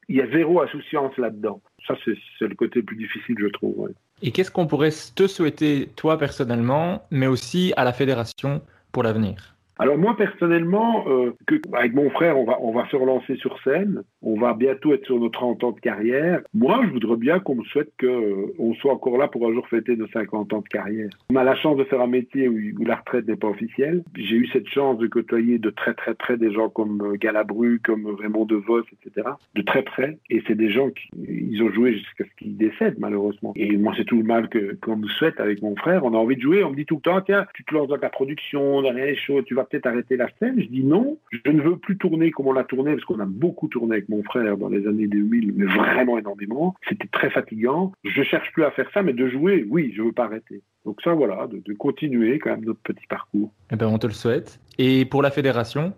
[0.08, 1.60] il y a zéro insouciance là-dedans.
[1.86, 3.90] Ça, c'est le côté le plus difficile, je trouve.
[4.22, 8.60] Et qu'est-ce qu'on pourrait te souhaiter, toi personnellement, mais aussi à la fédération
[8.92, 9.57] pour l'avenir?
[9.78, 13.60] Alors moi personnellement, euh, que, avec mon frère, on va, on va se relancer sur
[13.62, 14.02] scène.
[14.22, 16.40] On va bientôt être sur nos 30 ans de carrière.
[16.52, 19.66] Moi, je voudrais bien qu'on me souhaite qu'on euh, soit encore là pour un jour
[19.68, 21.10] fêter nos 50 ans de carrière.
[21.30, 24.02] On a la chance de faire un métier où, la retraite n'est pas officielle.
[24.16, 27.80] J'ai eu cette chance de côtoyer de très très près des gens comme euh, Galabru,
[27.84, 29.28] comme Raymond DeVos, etc.
[29.54, 30.18] De très près.
[30.30, 33.52] Et c'est des gens qui ils ont joué jusqu'à ce qu'ils décèdent malheureusement.
[33.54, 34.48] Et moi, c'est tout le mal
[34.82, 36.04] qu'on me souhaite avec mon frère.
[36.04, 36.64] On a envie de jouer.
[36.64, 39.14] On me dit tout le temps, tiens, tu te lances dans ta production, dans les
[39.14, 40.60] choses, tu vas peut-être arrêter la scène.
[40.60, 43.26] Je dis non, je ne veux plus tourner comme on l'a tourné, parce qu'on a
[43.26, 46.74] beaucoup tourné avec mon frère dans les années 2000, mais vraiment énormément.
[46.88, 47.92] C'était très fatigant.
[48.04, 50.62] Je cherche plus à faire ça, mais de jouer, oui, je veux pas arrêter.
[50.84, 53.52] Donc ça, voilà, de, continuer quand même notre petit parcours.
[53.70, 54.60] Eh ben, on te le souhaite.
[54.78, 55.92] Et pour la fédération?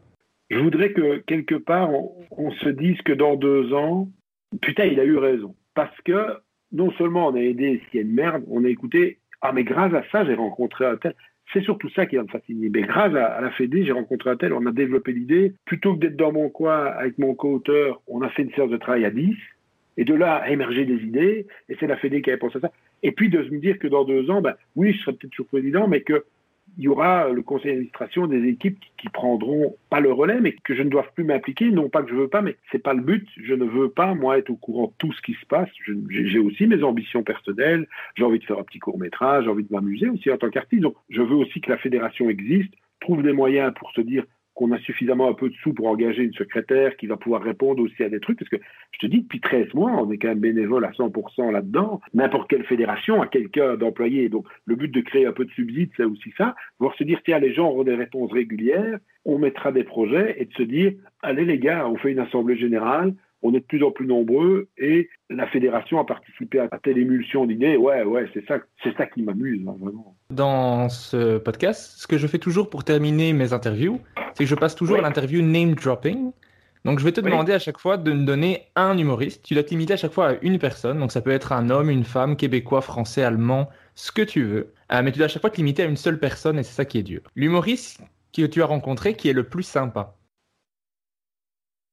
[0.51, 1.91] Je voudrais que quelque part,
[2.33, 4.09] on, se dise que dans deux ans,
[4.61, 5.55] putain, il a eu raison.
[5.75, 6.39] Parce que
[6.73, 9.65] non seulement on a aidé s'il y a une merde, on a écouté, ah mais
[9.65, 11.15] grâce à ça, j'ai rencontré un tel.
[11.53, 12.69] C'est surtout ça qui va me fasciner.
[12.69, 15.55] Mais grâce à, la Fédé, j'ai rencontré un tel, on a développé l'idée.
[15.65, 18.77] Plutôt que d'être dans mon coin avec mon co-auteur, on a fait une séance de
[18.77, 19.35] travail à 10.
[19.97, 21.47] Et de là, a émergé des idées.
[21.69, 22.73] Et c'est la Fédé qui avait pensé à ça.
[23.03, 25.49] Et puis de me dire que dans deux ans, ben, oui, je serai peut-être toujours
[25.49, 26.25] président, mais que
[26.79, 30.75] il y aura le conseil d'administration des équipes qui, prendront pas le relais, mais que
[30.75, 31.71] je ne dois plus m'impliquer.
[31.71, 33.27] Non pas que je veux pas, mais c'est pas le but.
[33.37, 35.69] Je ne veux pas, moi, être au courant de tout ce qui se passe.
[36.09, 37.87] J'ai aussi mes ambitions personnelles.
[38.15, 39.45] J'ai envie de faire un petit court métrage.
[39.45, 40.83] J'ai envie de m'amuser aussi en tant qu'artiste.
[40.83, 44.25] Donc, je veux aussi que la fédération existe, trouve des moyens pour se dire
[44.61, 47.83] qu'on a suffisamment un peu de sous pour engager une secrétaire qui va pouvoir répondre
[47.83, 48.59] aussi à des trucs, parce que
[48.93, 52.03] je te dis, depuis 13 mois, on est quand même bénévole à 100% là-dedans.
[52.13, 54.29] N'importe quelle fédération a quelqu'un d'employé.
[54.29, 56.55] Donc, le but de créer un peu de subside, c'est aussi ça.
[56.79, 60.45] Voir se dire, tiens, les gens auront des réponses régulières, on mettra des projets et
[60.45, 60.93] de se dire,
[61.23, 64.69] allez les gars, on fait une assemblée générale, on est de plus en plus nombreux
[64.77, 67.79] et la fédération a participé à telle émulsion d'idées.
[67.79, 70.17] Ouais, ouais, c'est ça, c'est ça qui m'amuse, hein, vraiment.
[70.31, 74.01] Dans ce podcast, ce que je fais toujours pour terminer mes interviews,
[74.35, 76.31] c'est que je passe toujours à l'interview name dropping.
[76.85, 79.43] Donc je vais te demander à chaque fois de me donner un humoriste.
[79.45, 81.01] Tu dois te limiter à chaque fois à une personne.
[81.01, 84.73] Donc ça peut être un homme, une femme, québécois, français, allemand, ce que tu veux.
[84.93, 86.75] Euh, mais tu dois à chaque fois te limiter à une seule personne et c'est
[86.75, 87.23] ça qui est dur.
[87.35, 88.01] L'humoriste
[88.33, 90.17] que tu as rencontré qui est le plus sympa?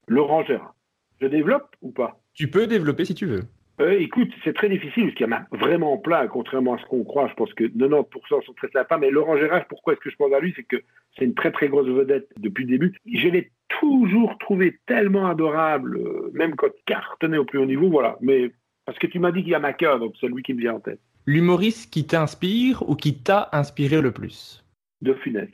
[0.07, 0.75] Laurent Gérard.
[1.19, 2.21] Je développe ou pas?
[2.35, 3.45] Tu peux développer si tu veux.
[3.79, 6.85] Euh, écoute, c'est très difficile parce qu'il y en a vraiment plein, contrairement à ce
[6.85, 7.27] qu'on croit.
[7.27, 8.97] Je pense que 90% sont très sympas.
[8.97, 10.53] Mais Laurent Gérard, pourquoi est-ce que je pense à lui?
[10.55, 10.77] C'est que
[11.17, 12.97] c'est une très très grosse vedette depuis le début.
[13.05, 17.89] Je l'ai toujours trouvé tellement adorable, euh, même quand cartonné au plus haut niveau.
[17.89, 18.17] Voilà.
[18.21, 18.51] Mais
[18.85, 20.61] parce que tu m'as dit qu'il y a ma cœur, donc c'est lui qui me
[20.61, 20.99] vient en tête.
[21.27, 24.63] L'humoriste qui t'inspire ou qui t'a inspiré le plus?
[25.01, 25.49] De Funès.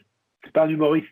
[0.45, 1.07] C'est pas un humoriste.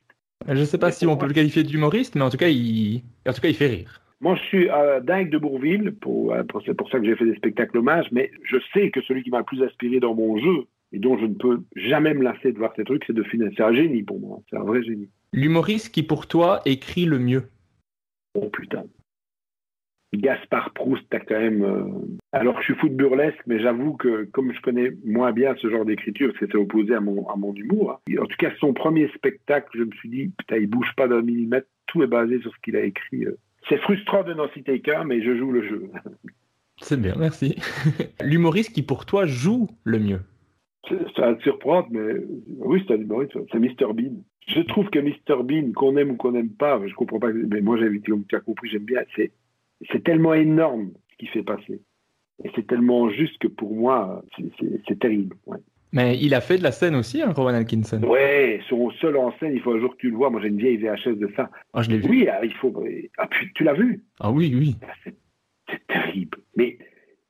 [0.47, 3.01] Je ne sais pas si on peut le qualifier d'humoriste, mais en tout cas, il,
[3.27, 4.00] en tout cas, il fait rire.
[4.21, 7.25] Moi, je suis euh, dingue de Bourville, pour, euh, c'est pour ça que j'ai fait
[7.25, 10.37] des spectacles hommages, mais je sais que celui qui m'a le plus inspiré dans mon
[10.37, 13.23] jeu, et dont je ne peux jamais me lasser de voir ces trucs, c'est de
[13.23, 13.51] Funès.
[13.57, 15.09] C'est un génie pour moi, c'est un vrai génie.
[15.33, 17.43] L'humoriste qui pour toi écrit le mieux
[18.35, 18.83] Oh putain.
[20.13, 21.63] Gaspard Proust, t'as quand même.
[21.63, 21.85] euh,
[22.33, 25.69] Alors, je suis fou de burlesque, mais j'avoue que comme je connais moins bien ce
[25.69, 27.91] genre d'écriture, c'était opposé à mon, à mon humour.
[27.91, 28.15] hein.
[28.21, 31.21] En tout cas, son premier spectacle, je me suis dit, putain, il bouge pas d'un
[31.21, 33.25] millimètre, tout est basé sur ce qu'il a écrit.
[33.25, 33.37] euh.
[33.69, 35.89] C'est frustrant de n'en citer qu'un, mais je joue le jeu.
[36.81, 37.55] C'est bien, merci.
[38.23, 40.21] L'humoriste qui pour toi joue le mieux
[41.15, 42.13] Ça va te surprendre, mais
[42.57, 44.23] oui, c'est un humoriste, c'est Mr Bean.
[44.47, 47.61] Je trouve que Mr Bean, qu'on aime ou qu'on n'aime pas, je comprends pas, mais
[47.61, 49.31] moi, j'ai comme tu as compris, j'aime bien, c'est,
[49.91, 51.81] c'est tellement énorme ce qu'il fait passer.
[52.43, 55.35] Et c'est tellement juste que pour moi, c'est, c'est- c'est terrible.
[55.45, 55.59] Ouais.
[55.93, 58.01] Mais il a fait de la scène aussi, hein, Rowan Atkinson.
[58.03, 60.29] ouais, son seul en scène, il faut un jour que tu le vois.
[60.29, 61.49] Moi, j'ai une vieille VHS de ça.
[61.73, 62.09] Ah, je l'ai vu.
[62.09, 62.73] Oui, ah, il faut.
[63.17, 64.03] Ah, puis, tu l'as vu?
[64.19, 64.77] Ah oui, oui.
[64.87, 66.37] Ah, c'est, terrible.
[66.55, 66.77] Mais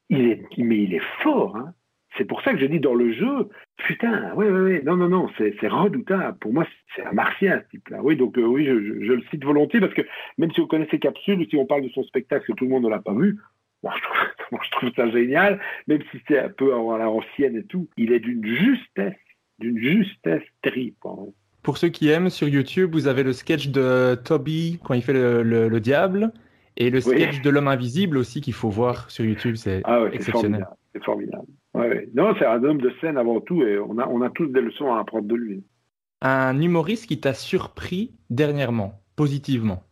[0.09, 1.55] il est, mais il est fort.
[1.57, 1.73] Hein.
[2.17, 3.47] C'est pour ça que je dis dans le jeu,
[3.77, 6.37] putain, ouais, ouais, ouais, non, non, non, c'est, redoutable.
[6.39, 7.99] Pour moi, c'est un martien, ce type-là.
[8.03, 10.01] Oui, donc euh, oui, je, je- je le cite volontiers parce que
[10.37, 12.69] même si on connaît ses capsules, si on parle de son spectacle que tout le
[12.69, 13.37] monde ne l'a pas vu,
[13.83, 14.17] moi je, trouve,
[14.51, 17.89] moi, je trouve ça génial, même si c'est un peu à la ancienne et tout,
[17.97, 19.15] il est d'une justesse,
[19.59, 21.15] d'une justesse hein.
[21.63, 25.13] Pour ceux qui aiment, sur YouTube, vous avez le sketch de Toby quand il fait
[25.13, 26.31] le, le- le diable
[26.77, 27.15] et le Oui.
[27.15, 29.55] sketch de l'homme invisible aussi qu'il faut voir sur YouTube.
[29.55, 30.65] C'est Ah ouais, exceptionnel.
[30.93, 31.45] C'est formidable.
[31.73, 32.09] Ouais, ouais.
[32.15, 34.61] Non, c'est un homme de scène avant tout et on a, on a tous des
[34.61, 35.63] leçons à apprendre de lui.
[36.21, 39.83] Un humoriste qui t'a surpris dernièrement, positivement.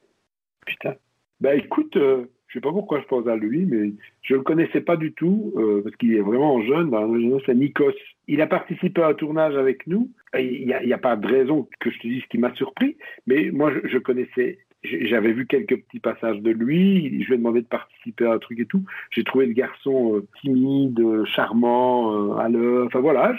[0.65, 0.95] Putain.
[1.39, 3.91] Bah écoute, euh, je sais pas pourquoi je pense à lui, mais
[4.23, 6.89] je le connaissais pas du tout euh, parce qu'il est vraiment jeune.
[6.89, 7.93] Dans la c'est Nikos.
[8.27, 10.09] Il a participé à un tournage avec nous.
[10.37, 12.97] Il n'y a, a pas de raison que je te dise qu'il m'a surpris,
[13.27, 14.57] mais moi je, connaissais.
[14.83, 17.21] J'avais vu quelques petits passages de lui.
[17.21, 18.83] Je lui ai demandé de participer à un truc et tout.
[19.11, 22.87] J'ai trouvé le garçon euh, timide, euh, charmant, euh, à l'heure.
[22.87, 23.35] Enfin voilà,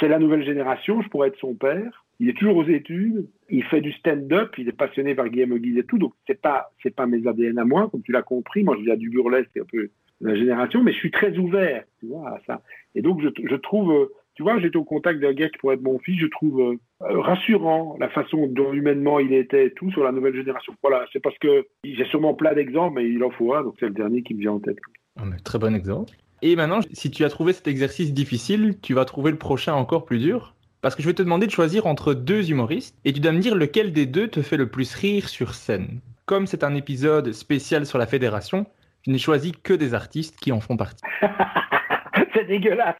[0.00, 1.02] c'est la nouvelle génération.
[1.02, 2.03] Je pourrais être son père.
[2.24, 3.28] Il est toujours aux études.
[3.50, 4.54] Il fait du stand-up.
[4.56, 5.98] Il est passionné par Guillaume Guise et tout.
[5.98, 8.64] Donc c'est pas c'est pas mes ADN à moi, comme tu l'as compris.
[8.64, 9.90] Moi, je viens du burlesque, c'est un peu
[10.22, 12.62] la génération, mais je suis très ouvert, tu vois, à ça.
[12.94, 15.98] Et donc je, trouve, tu vois, j'étais au contact d'un gars qui pourrait être mon
[15.98, 16.18] fils.
[16.18, 20.34] Je trouve euh, rassurant la façon dont humainement il était et tout sur la nouvelle
[20.34, 20.72] génération.
[20.82, 23.64] Voilà, c'est parce que j'ai sûrement plein d'exemples, mais il en faut un.
[23.64, 24.78] Donc c'est le dernier qui me vient en tête.
[25.18, 26.14] Ah, très bon exemple.
[26.40, 30.06] Et maintenant, si tu as trouvé cet exercice difficile, tu vas trouver le prochain encore
[30.06, 30.54] plus dur.
[30.84, 33.38] Parce que je vais te demander de choisir entre deux humoristes et tu dois me
[33.38, 36.00] dire lequel des deux te fait le plus rire sur scène.
[36.26, 38.66] Comme c'est un épisode spécial sur la fédération,
[39.00, 41.02] je n'ai choisi que des artistes qui en font partie.
[42.34, 42.96] c'est dégueulasse.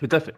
[0.00, 0.34] Tout à fait.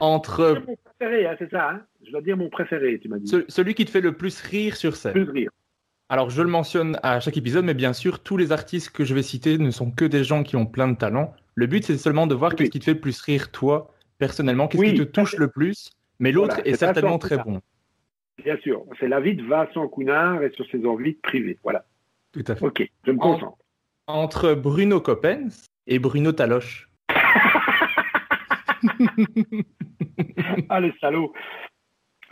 [0.00, 1.70] Entre mon préféré, hein, c'est ça.
[1.70, 3.28] Hein je dois dire mon préféré, tu m'as dit.
[3.28, 5.12] ce- celui qui te fait le plus rire sur scène.
[5.12, 5.50] Plus rire.
[6.08, 9.14] Alors, je le mentionne à chaque épisode, mais bien sûr, tous les artistes que je
[9.14, 11.32] vais citer ne sont que des gens qui ont plein de talent.
[11.54, 12.56] Le but, c'est seulement de voir Oui.
[12.56, 15.48] qu'est-ce qui te fait le plus rire, toi, personnellement, qu'est-ce Oui, qui te touche le
[15.48, 15.90] plus,
[16.20, 17.60] mais l'autre Voilà, est certainement très bon.
[18.44, 21.58] Bien sûr, c'est la vie de Vincent Counard et sur ses envies privées.
[21.64, 21.84] Voilà.
[22.32, 22.64] Tout à fait.
[22.64, 23.58] Ok, je me concentre.
[24.06, 26.88] Entre Bruno Coppens et Bruno Taloche.
[30.70, 31.34] Ah, le salaud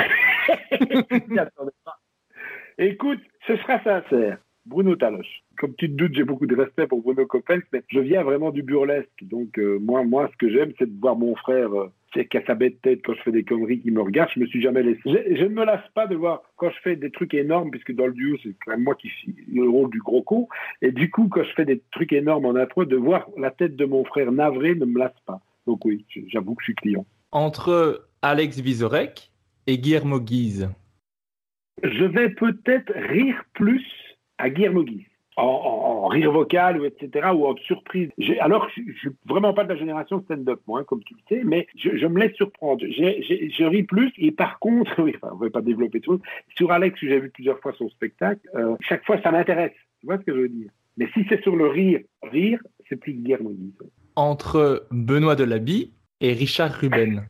[0.01, 1.99] J'y attendais pas.
[2.79, 4.39] Écoute, ce sera sincère.
[4.65, 5.43] Bruno Taloche.
[5.59, 8.51] Comme tu te doutes, j'ai beaucoup de respect pour Bruno Coppens, mais je viens vraiment
[8.51, 9.09] du burlesque.
[9.23, 12.45] Donc, euh, moi, moi, ce que j'aime, c'est de voir mon frère, euh, c'est qu'à
[12.47, 14.31] sa bête tête quand je fais des conneries qui me regarde.
[14.35, 15.01] Je me suis jamais laissé.
[15.05, 17.93] Je, je ne me lasse pas de voir quand je fais des trucs énormes, puisque
[17.93, 20.49] dans le duo, c'est quand même moi qui suis le rôle du gros con.
[20.81, 23.75] Et du coup, quand je fais des trucs énormes en intro, de voir la tête
[23.75, 25.41] de mon frère navré ne me lasse pas.
[25.67, 27.05] Donc oui, j'avoue que je suis client.
[27.33, 29.31] Entre Alex Vizorek
[29.67, 30.71] et Guillermo Guise.
[31.83, 33.85] je vais peut-être rire plus
[34.39, 35.05] à Guillermo Guise.
[35.39, 37.29] En, en- en rire vocal ou etc.
[37.35, 38.11] ou en surprise.
[38.41, 41.21] Alors, je, je suis vraiment pas de la génération stand-up, moi, hein, comme tu le
[41.29, 42.85] sais, mais je, je me laisse surprendre.
[42.89, 46.01] J'ai- j'ai- je ris plus et par contre, oui, enfin, on ne va pas développer
[46.01, 46.21] tout.
[46.57, 48.41] Sur Alex, j'ai vu plusieurs fois son spectacle.
[48.57, 49.73] euh, chaque fois, ça m'intéresse.
[50.01, 50.71] Tu vois ce que je veux dire?
[50.97, 53.79] Mais si c'est sur le rire, rire, c'est plus Guillermo Guise.
[54.17, 57.27] Entre Benoît Delabie et Richard Ruben.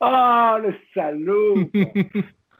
[0.00, 1.70] Ah, le salaud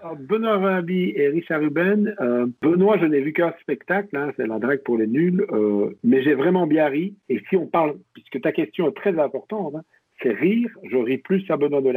[0.00, 2.14] Alors, Benoît Rabi et Richard Ruben.
[2.20, 5.90] euh, Benoît, je n'ai vu qu'un spectacle, hein, c'est la drague pour les nuls, euh,
[6.04, 7.14] mais j'ai vraiment bien ri.
[7.28, 9.82] Et si on parle, puisque ta question est très importante, hein,
[10.22, 11.90] c'est rire, je ris plus à Benoît de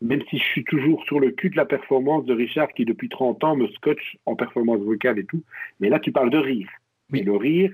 [0.00, 3.08] même si je suis toujours sur le cul de la performance de Richard qui depuis
[3.08, 5.42] 30 ans me scotche en performance vocale et tout.
[5.80, 6.68] Mais là, tu parles de rire.
[7.12, 7.20] Oui.
[7.20, 7.72] Et le rire,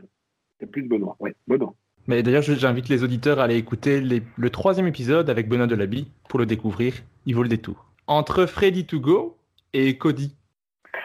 [0.61, 1.17] c'est plus Benoît.
[1.21, 1.75] Ouais, Benoît.
[2.07, 6.09] Mais d'ailleurs, j'invite les auditeurs à aller écouter les- le troisième épisode avec Benoît Delabie
[6.29, 6.95] pour le découvrir.
[7.27, 7.87] Il vaut le détour.
[8.07, 9.37] Entre Freddy To Go
[9.75, 10.35] et Cody.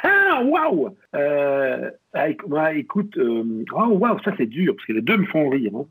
[0.03, 5.01] Ah, waouh euh, ah, ouais, Écoute, euh, oh, waouh, ça c'est dur, parce que les
[5.01, 5.71] deux me font rire.
[5.75, 5.87] hein.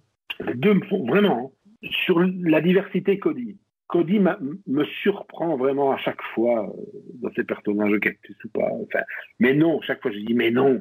[0.46, 1.52] Les deux me font vraiment.
[1.82, 1.88] hein.
[2.06, 3.56] Sur la diversité Cody.
[3.88, 6.82] Cody me surprend vraiment à chaque fois euh,
[7.22, 8.68] dans ses personnages de cactus ou pas.
[8.82, 9.00] Enfin,
[9.38, 10.80] mais non, chaque fois je dis mais non,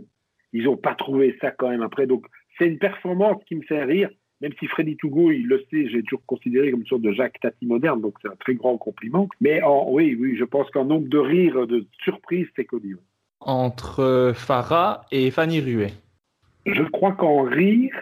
[0.53, 2.05] ils n'ont pas trouvé ça quand même après.
[2.07, 2.25] Donc
[2.57, 4.09] c'est une performance qui me fait rire,
[4.41, 7.39] même si Freddy Togo, il le sait, j'ai toujours considéré comme une sorte de Jacques
[7.39, 9.27] Tati moderne, donc c'est un très grand compliment.
[9.41, 12.93] Mais en, oui, oui, je pense qu'en nombre de rires, de surprises, c'est Cody.
[13.39, 15.93] Entre Farah et Fanny Ruet
[16.65, 17.95] Je crois qu'en rire,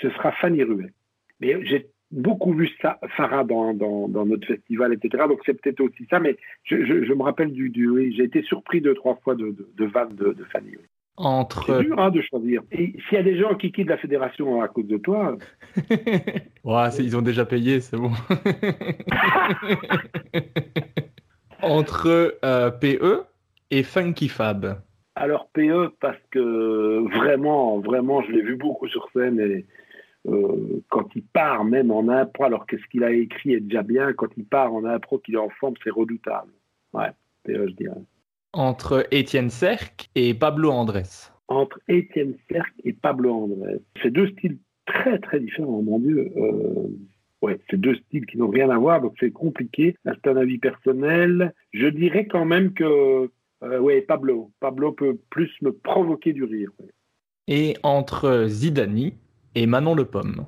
[0.00, 0.92] ce sera Fanny Ruet.
[1.40, 5.24] Mais j'ai beaucoup vu ça, Farah dans, dans, notre festival, etc.
[5.28, 8.42] Donc c'est peut-être aussi ça, mais je, je, me rappelle du, du oui, j'ai été
[8.42, 10.74] surpris deux, trois fois de, de, de vannes de, de Fanny.
[11.18, 11.66] Entre...
[11.66, 12.62] C'est dur hein, de choisir.
[12.70, 15.36] Et s'il y a des gens qui quittent la fédération à cause de toi.
[16.64, 18.12] ouais, ils ont déjà payé, c'est bon.
[21.62, 23.24] Entre euh, PE
[23.72, 24.80] et Funky Fab.
[25.16, 29.66] Alors PE parce que vraiment, vraiment, je l'ai vu beaucoup sur scène et
[30.28, 33.82] euh, quand il part même en impro, alors que ce qu'il a écrit est déjà
[33.82, 36.52] bien, quand il part en impro, qu'il est en forme, c'est redoutable.
[36.92, 37.10] Ouais,
[37.42, 38.02] PE, je dirais.
[38.54, 41.02] Entre Étienne Cerc et Pablo Andrés.
[41.48, 43.80] Entre Étienne Cerc et Pablo Andrés.
[44.02, 46.32] C'est deux styles très très différents, mon Dieu.
[46.36, 46.88] Euh,
[47.42, 49.96] ouais, c'est deux styles qui n'ont rien à voir, donc c'est compliqué.
[50.04, 51.52] C'est un avis personnel.
[51.72, 53.30] Je dirais quand même que,
[53.62, 54.50] euh, ouais, Pablo.
[54.60, 56.70] Pablo peut plus me provoquer du rire.
[57.48, 59.14] Et entre Zidani
[59.54, 60.46] et Manon Le Pomme.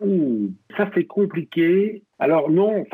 [0.00, 2.02] Ouh, ça c'est compliqué.
[2.18, 2.84] Alors non,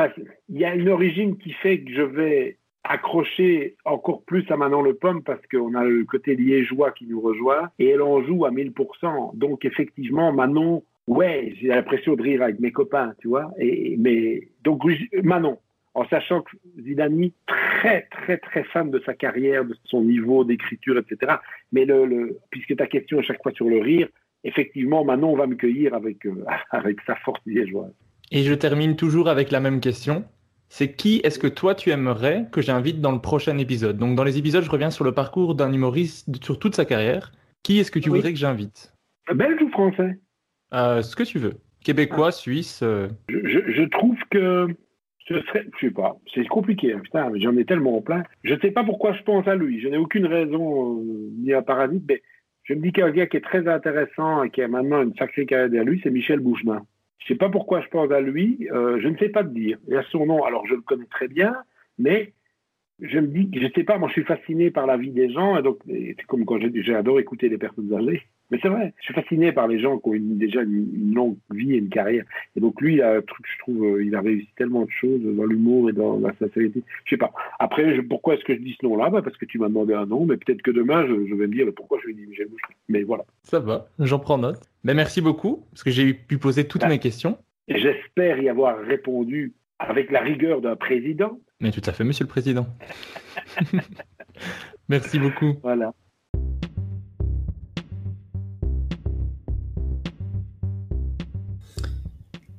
[0.50, 4.82] il y a une origine qui fait que je vais accrocher encore plus à Manon
[4.82, 8.44] Le Pomme parce qu'on a le côté liégeois qui nous rejoint et elle en joue
[8.46, 9.36] à 1000%.
[9.36, 13.50] Donc effectivement, Manon, ouais, j'ai l'impression de rire avec mes copains, tu vois.
[13.58, 14.82] Mais donc
[15.22, 15.58] Manon,
[15.94, 20.98] en sachant que Zidane, très très très fan de sa carrière, de son niveau d'écriture,
[20.98, 21.36] etc.
[21.72, 21.86] Mais
[22.50, 24.08] puisque ta question à chaque fois sur le rire,
[24.44, 27.92] effectivement, Manon va me cueillir avec, euh, avec sa force liégeoise.
[28.30, 30.24] Et je termine toujours avec la même question.
[30.68, 33.96] C'est qui est-ce que toi tu aimerais que j'invite dans le prochain épisode?
[33.96, 37.32] Donc dans les épisodes, je reviens sur le parcours d'un humoriste sur toute sa carrière.
[37.62, 38.92] Qui est-ce que tu voudrais que j'invite?
[39.34, 40.18] Belge ou français?
[40.74, 41.54] Euh, Ce que tu veux.
[41.84, 42.32] Québécois, ah.
[42.32, 42.80] Suisse.
[42.82, 43.08] Euh.
[43.28, 44.68] Je, trouve que
[45.26, 48.22] ce serait, je sais pas, c'est compliqué, hein, putain, j'en ai tellement plein.
[48.44, 49.80] Je ne sais pas pourquoi je pense à lui.
[49.80, 51.02] Je n'ai aucune raison
[51.38, 52.22] ni à Parasite, mais
[52.64, 55.46] je me dis qu'un gars qui est très intéressant et qui a maintenant une sacrée
[55.46, 56.84] carrière derrière lui, c'est Michel Bouchemin.
[57.18, 59.48] Je ne sais pas pourquoi je pense à lui, euh, je ne sais pas te
[59.48, 59.78] dire.
[59.88, 61.54] Il a son nom, alors je le connais très bien,
[61.98, 62.32] mais
[63.00, 65.30] je me dis, je ne sais pas, moi je suis fasciné par la vie des
[65.30, 68.22] gens, et donc c'est comme quand j'adore écouter les personnes âgées.
[68.50, 71.74] Mais c'est vrai, je suis fasciné par les gens qui ont déjà une, longue vie
[71.74, 72.24] et une carrière.
[72.56, 74.90] Et donc lui, il a un truc, je trouve, euh, il a réussi tellement de
[74.90, 76.82] choses dans l'humour et dans la sincérité.
[77.04, 77.32] Je sais pas.
[77.58, 79.10] Après, pourquoi est-ce que je dis ce nom-là?
[79.10, 81.54] Bah Parce que tu m'as demandé un nom, mais peut-être que demain, je, vais me
[81.54, 82.74] dire pourquoi je lui dis Michel Boucher.
[82.88, 83.24] Mais voilà.
[83.42, 84.60] Ça va, j'en prends note.
[84.82, 87.36] Mais merci beaucoup, parce que j'ai pu poser toutes bah, mes questions.
[87.68, 91.38] J'espère y avoir répondu avec la rigueur d'un président.
[91.60, 92.66] Mais tout à fait, monsieur le président.
[94.88, 95.56] merci beaucoup.
[95.62, 95.92] Voilà.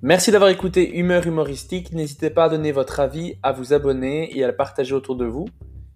[0.01, 1.91] Merci d'avoir écouté Humeur Humoristique.
[1.91, 5.25] N'hésitez pas à donner votre avis, à vous abonner et à le partager autour de
[5.25, 5.45] vous.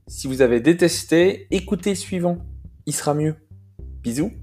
[0.07, 2.39] Si vous avez détesté, écoutez suivant.
[2.85, 3.35] Il sera mieux.
[4.01, 4.33] Bisous.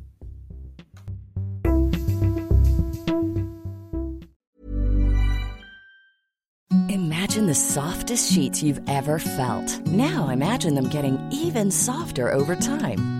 [6.89, 9.87] Imagine the softest sheets you've ever felt.
[9.87, 13.20] Now imagine them getting even softer over time.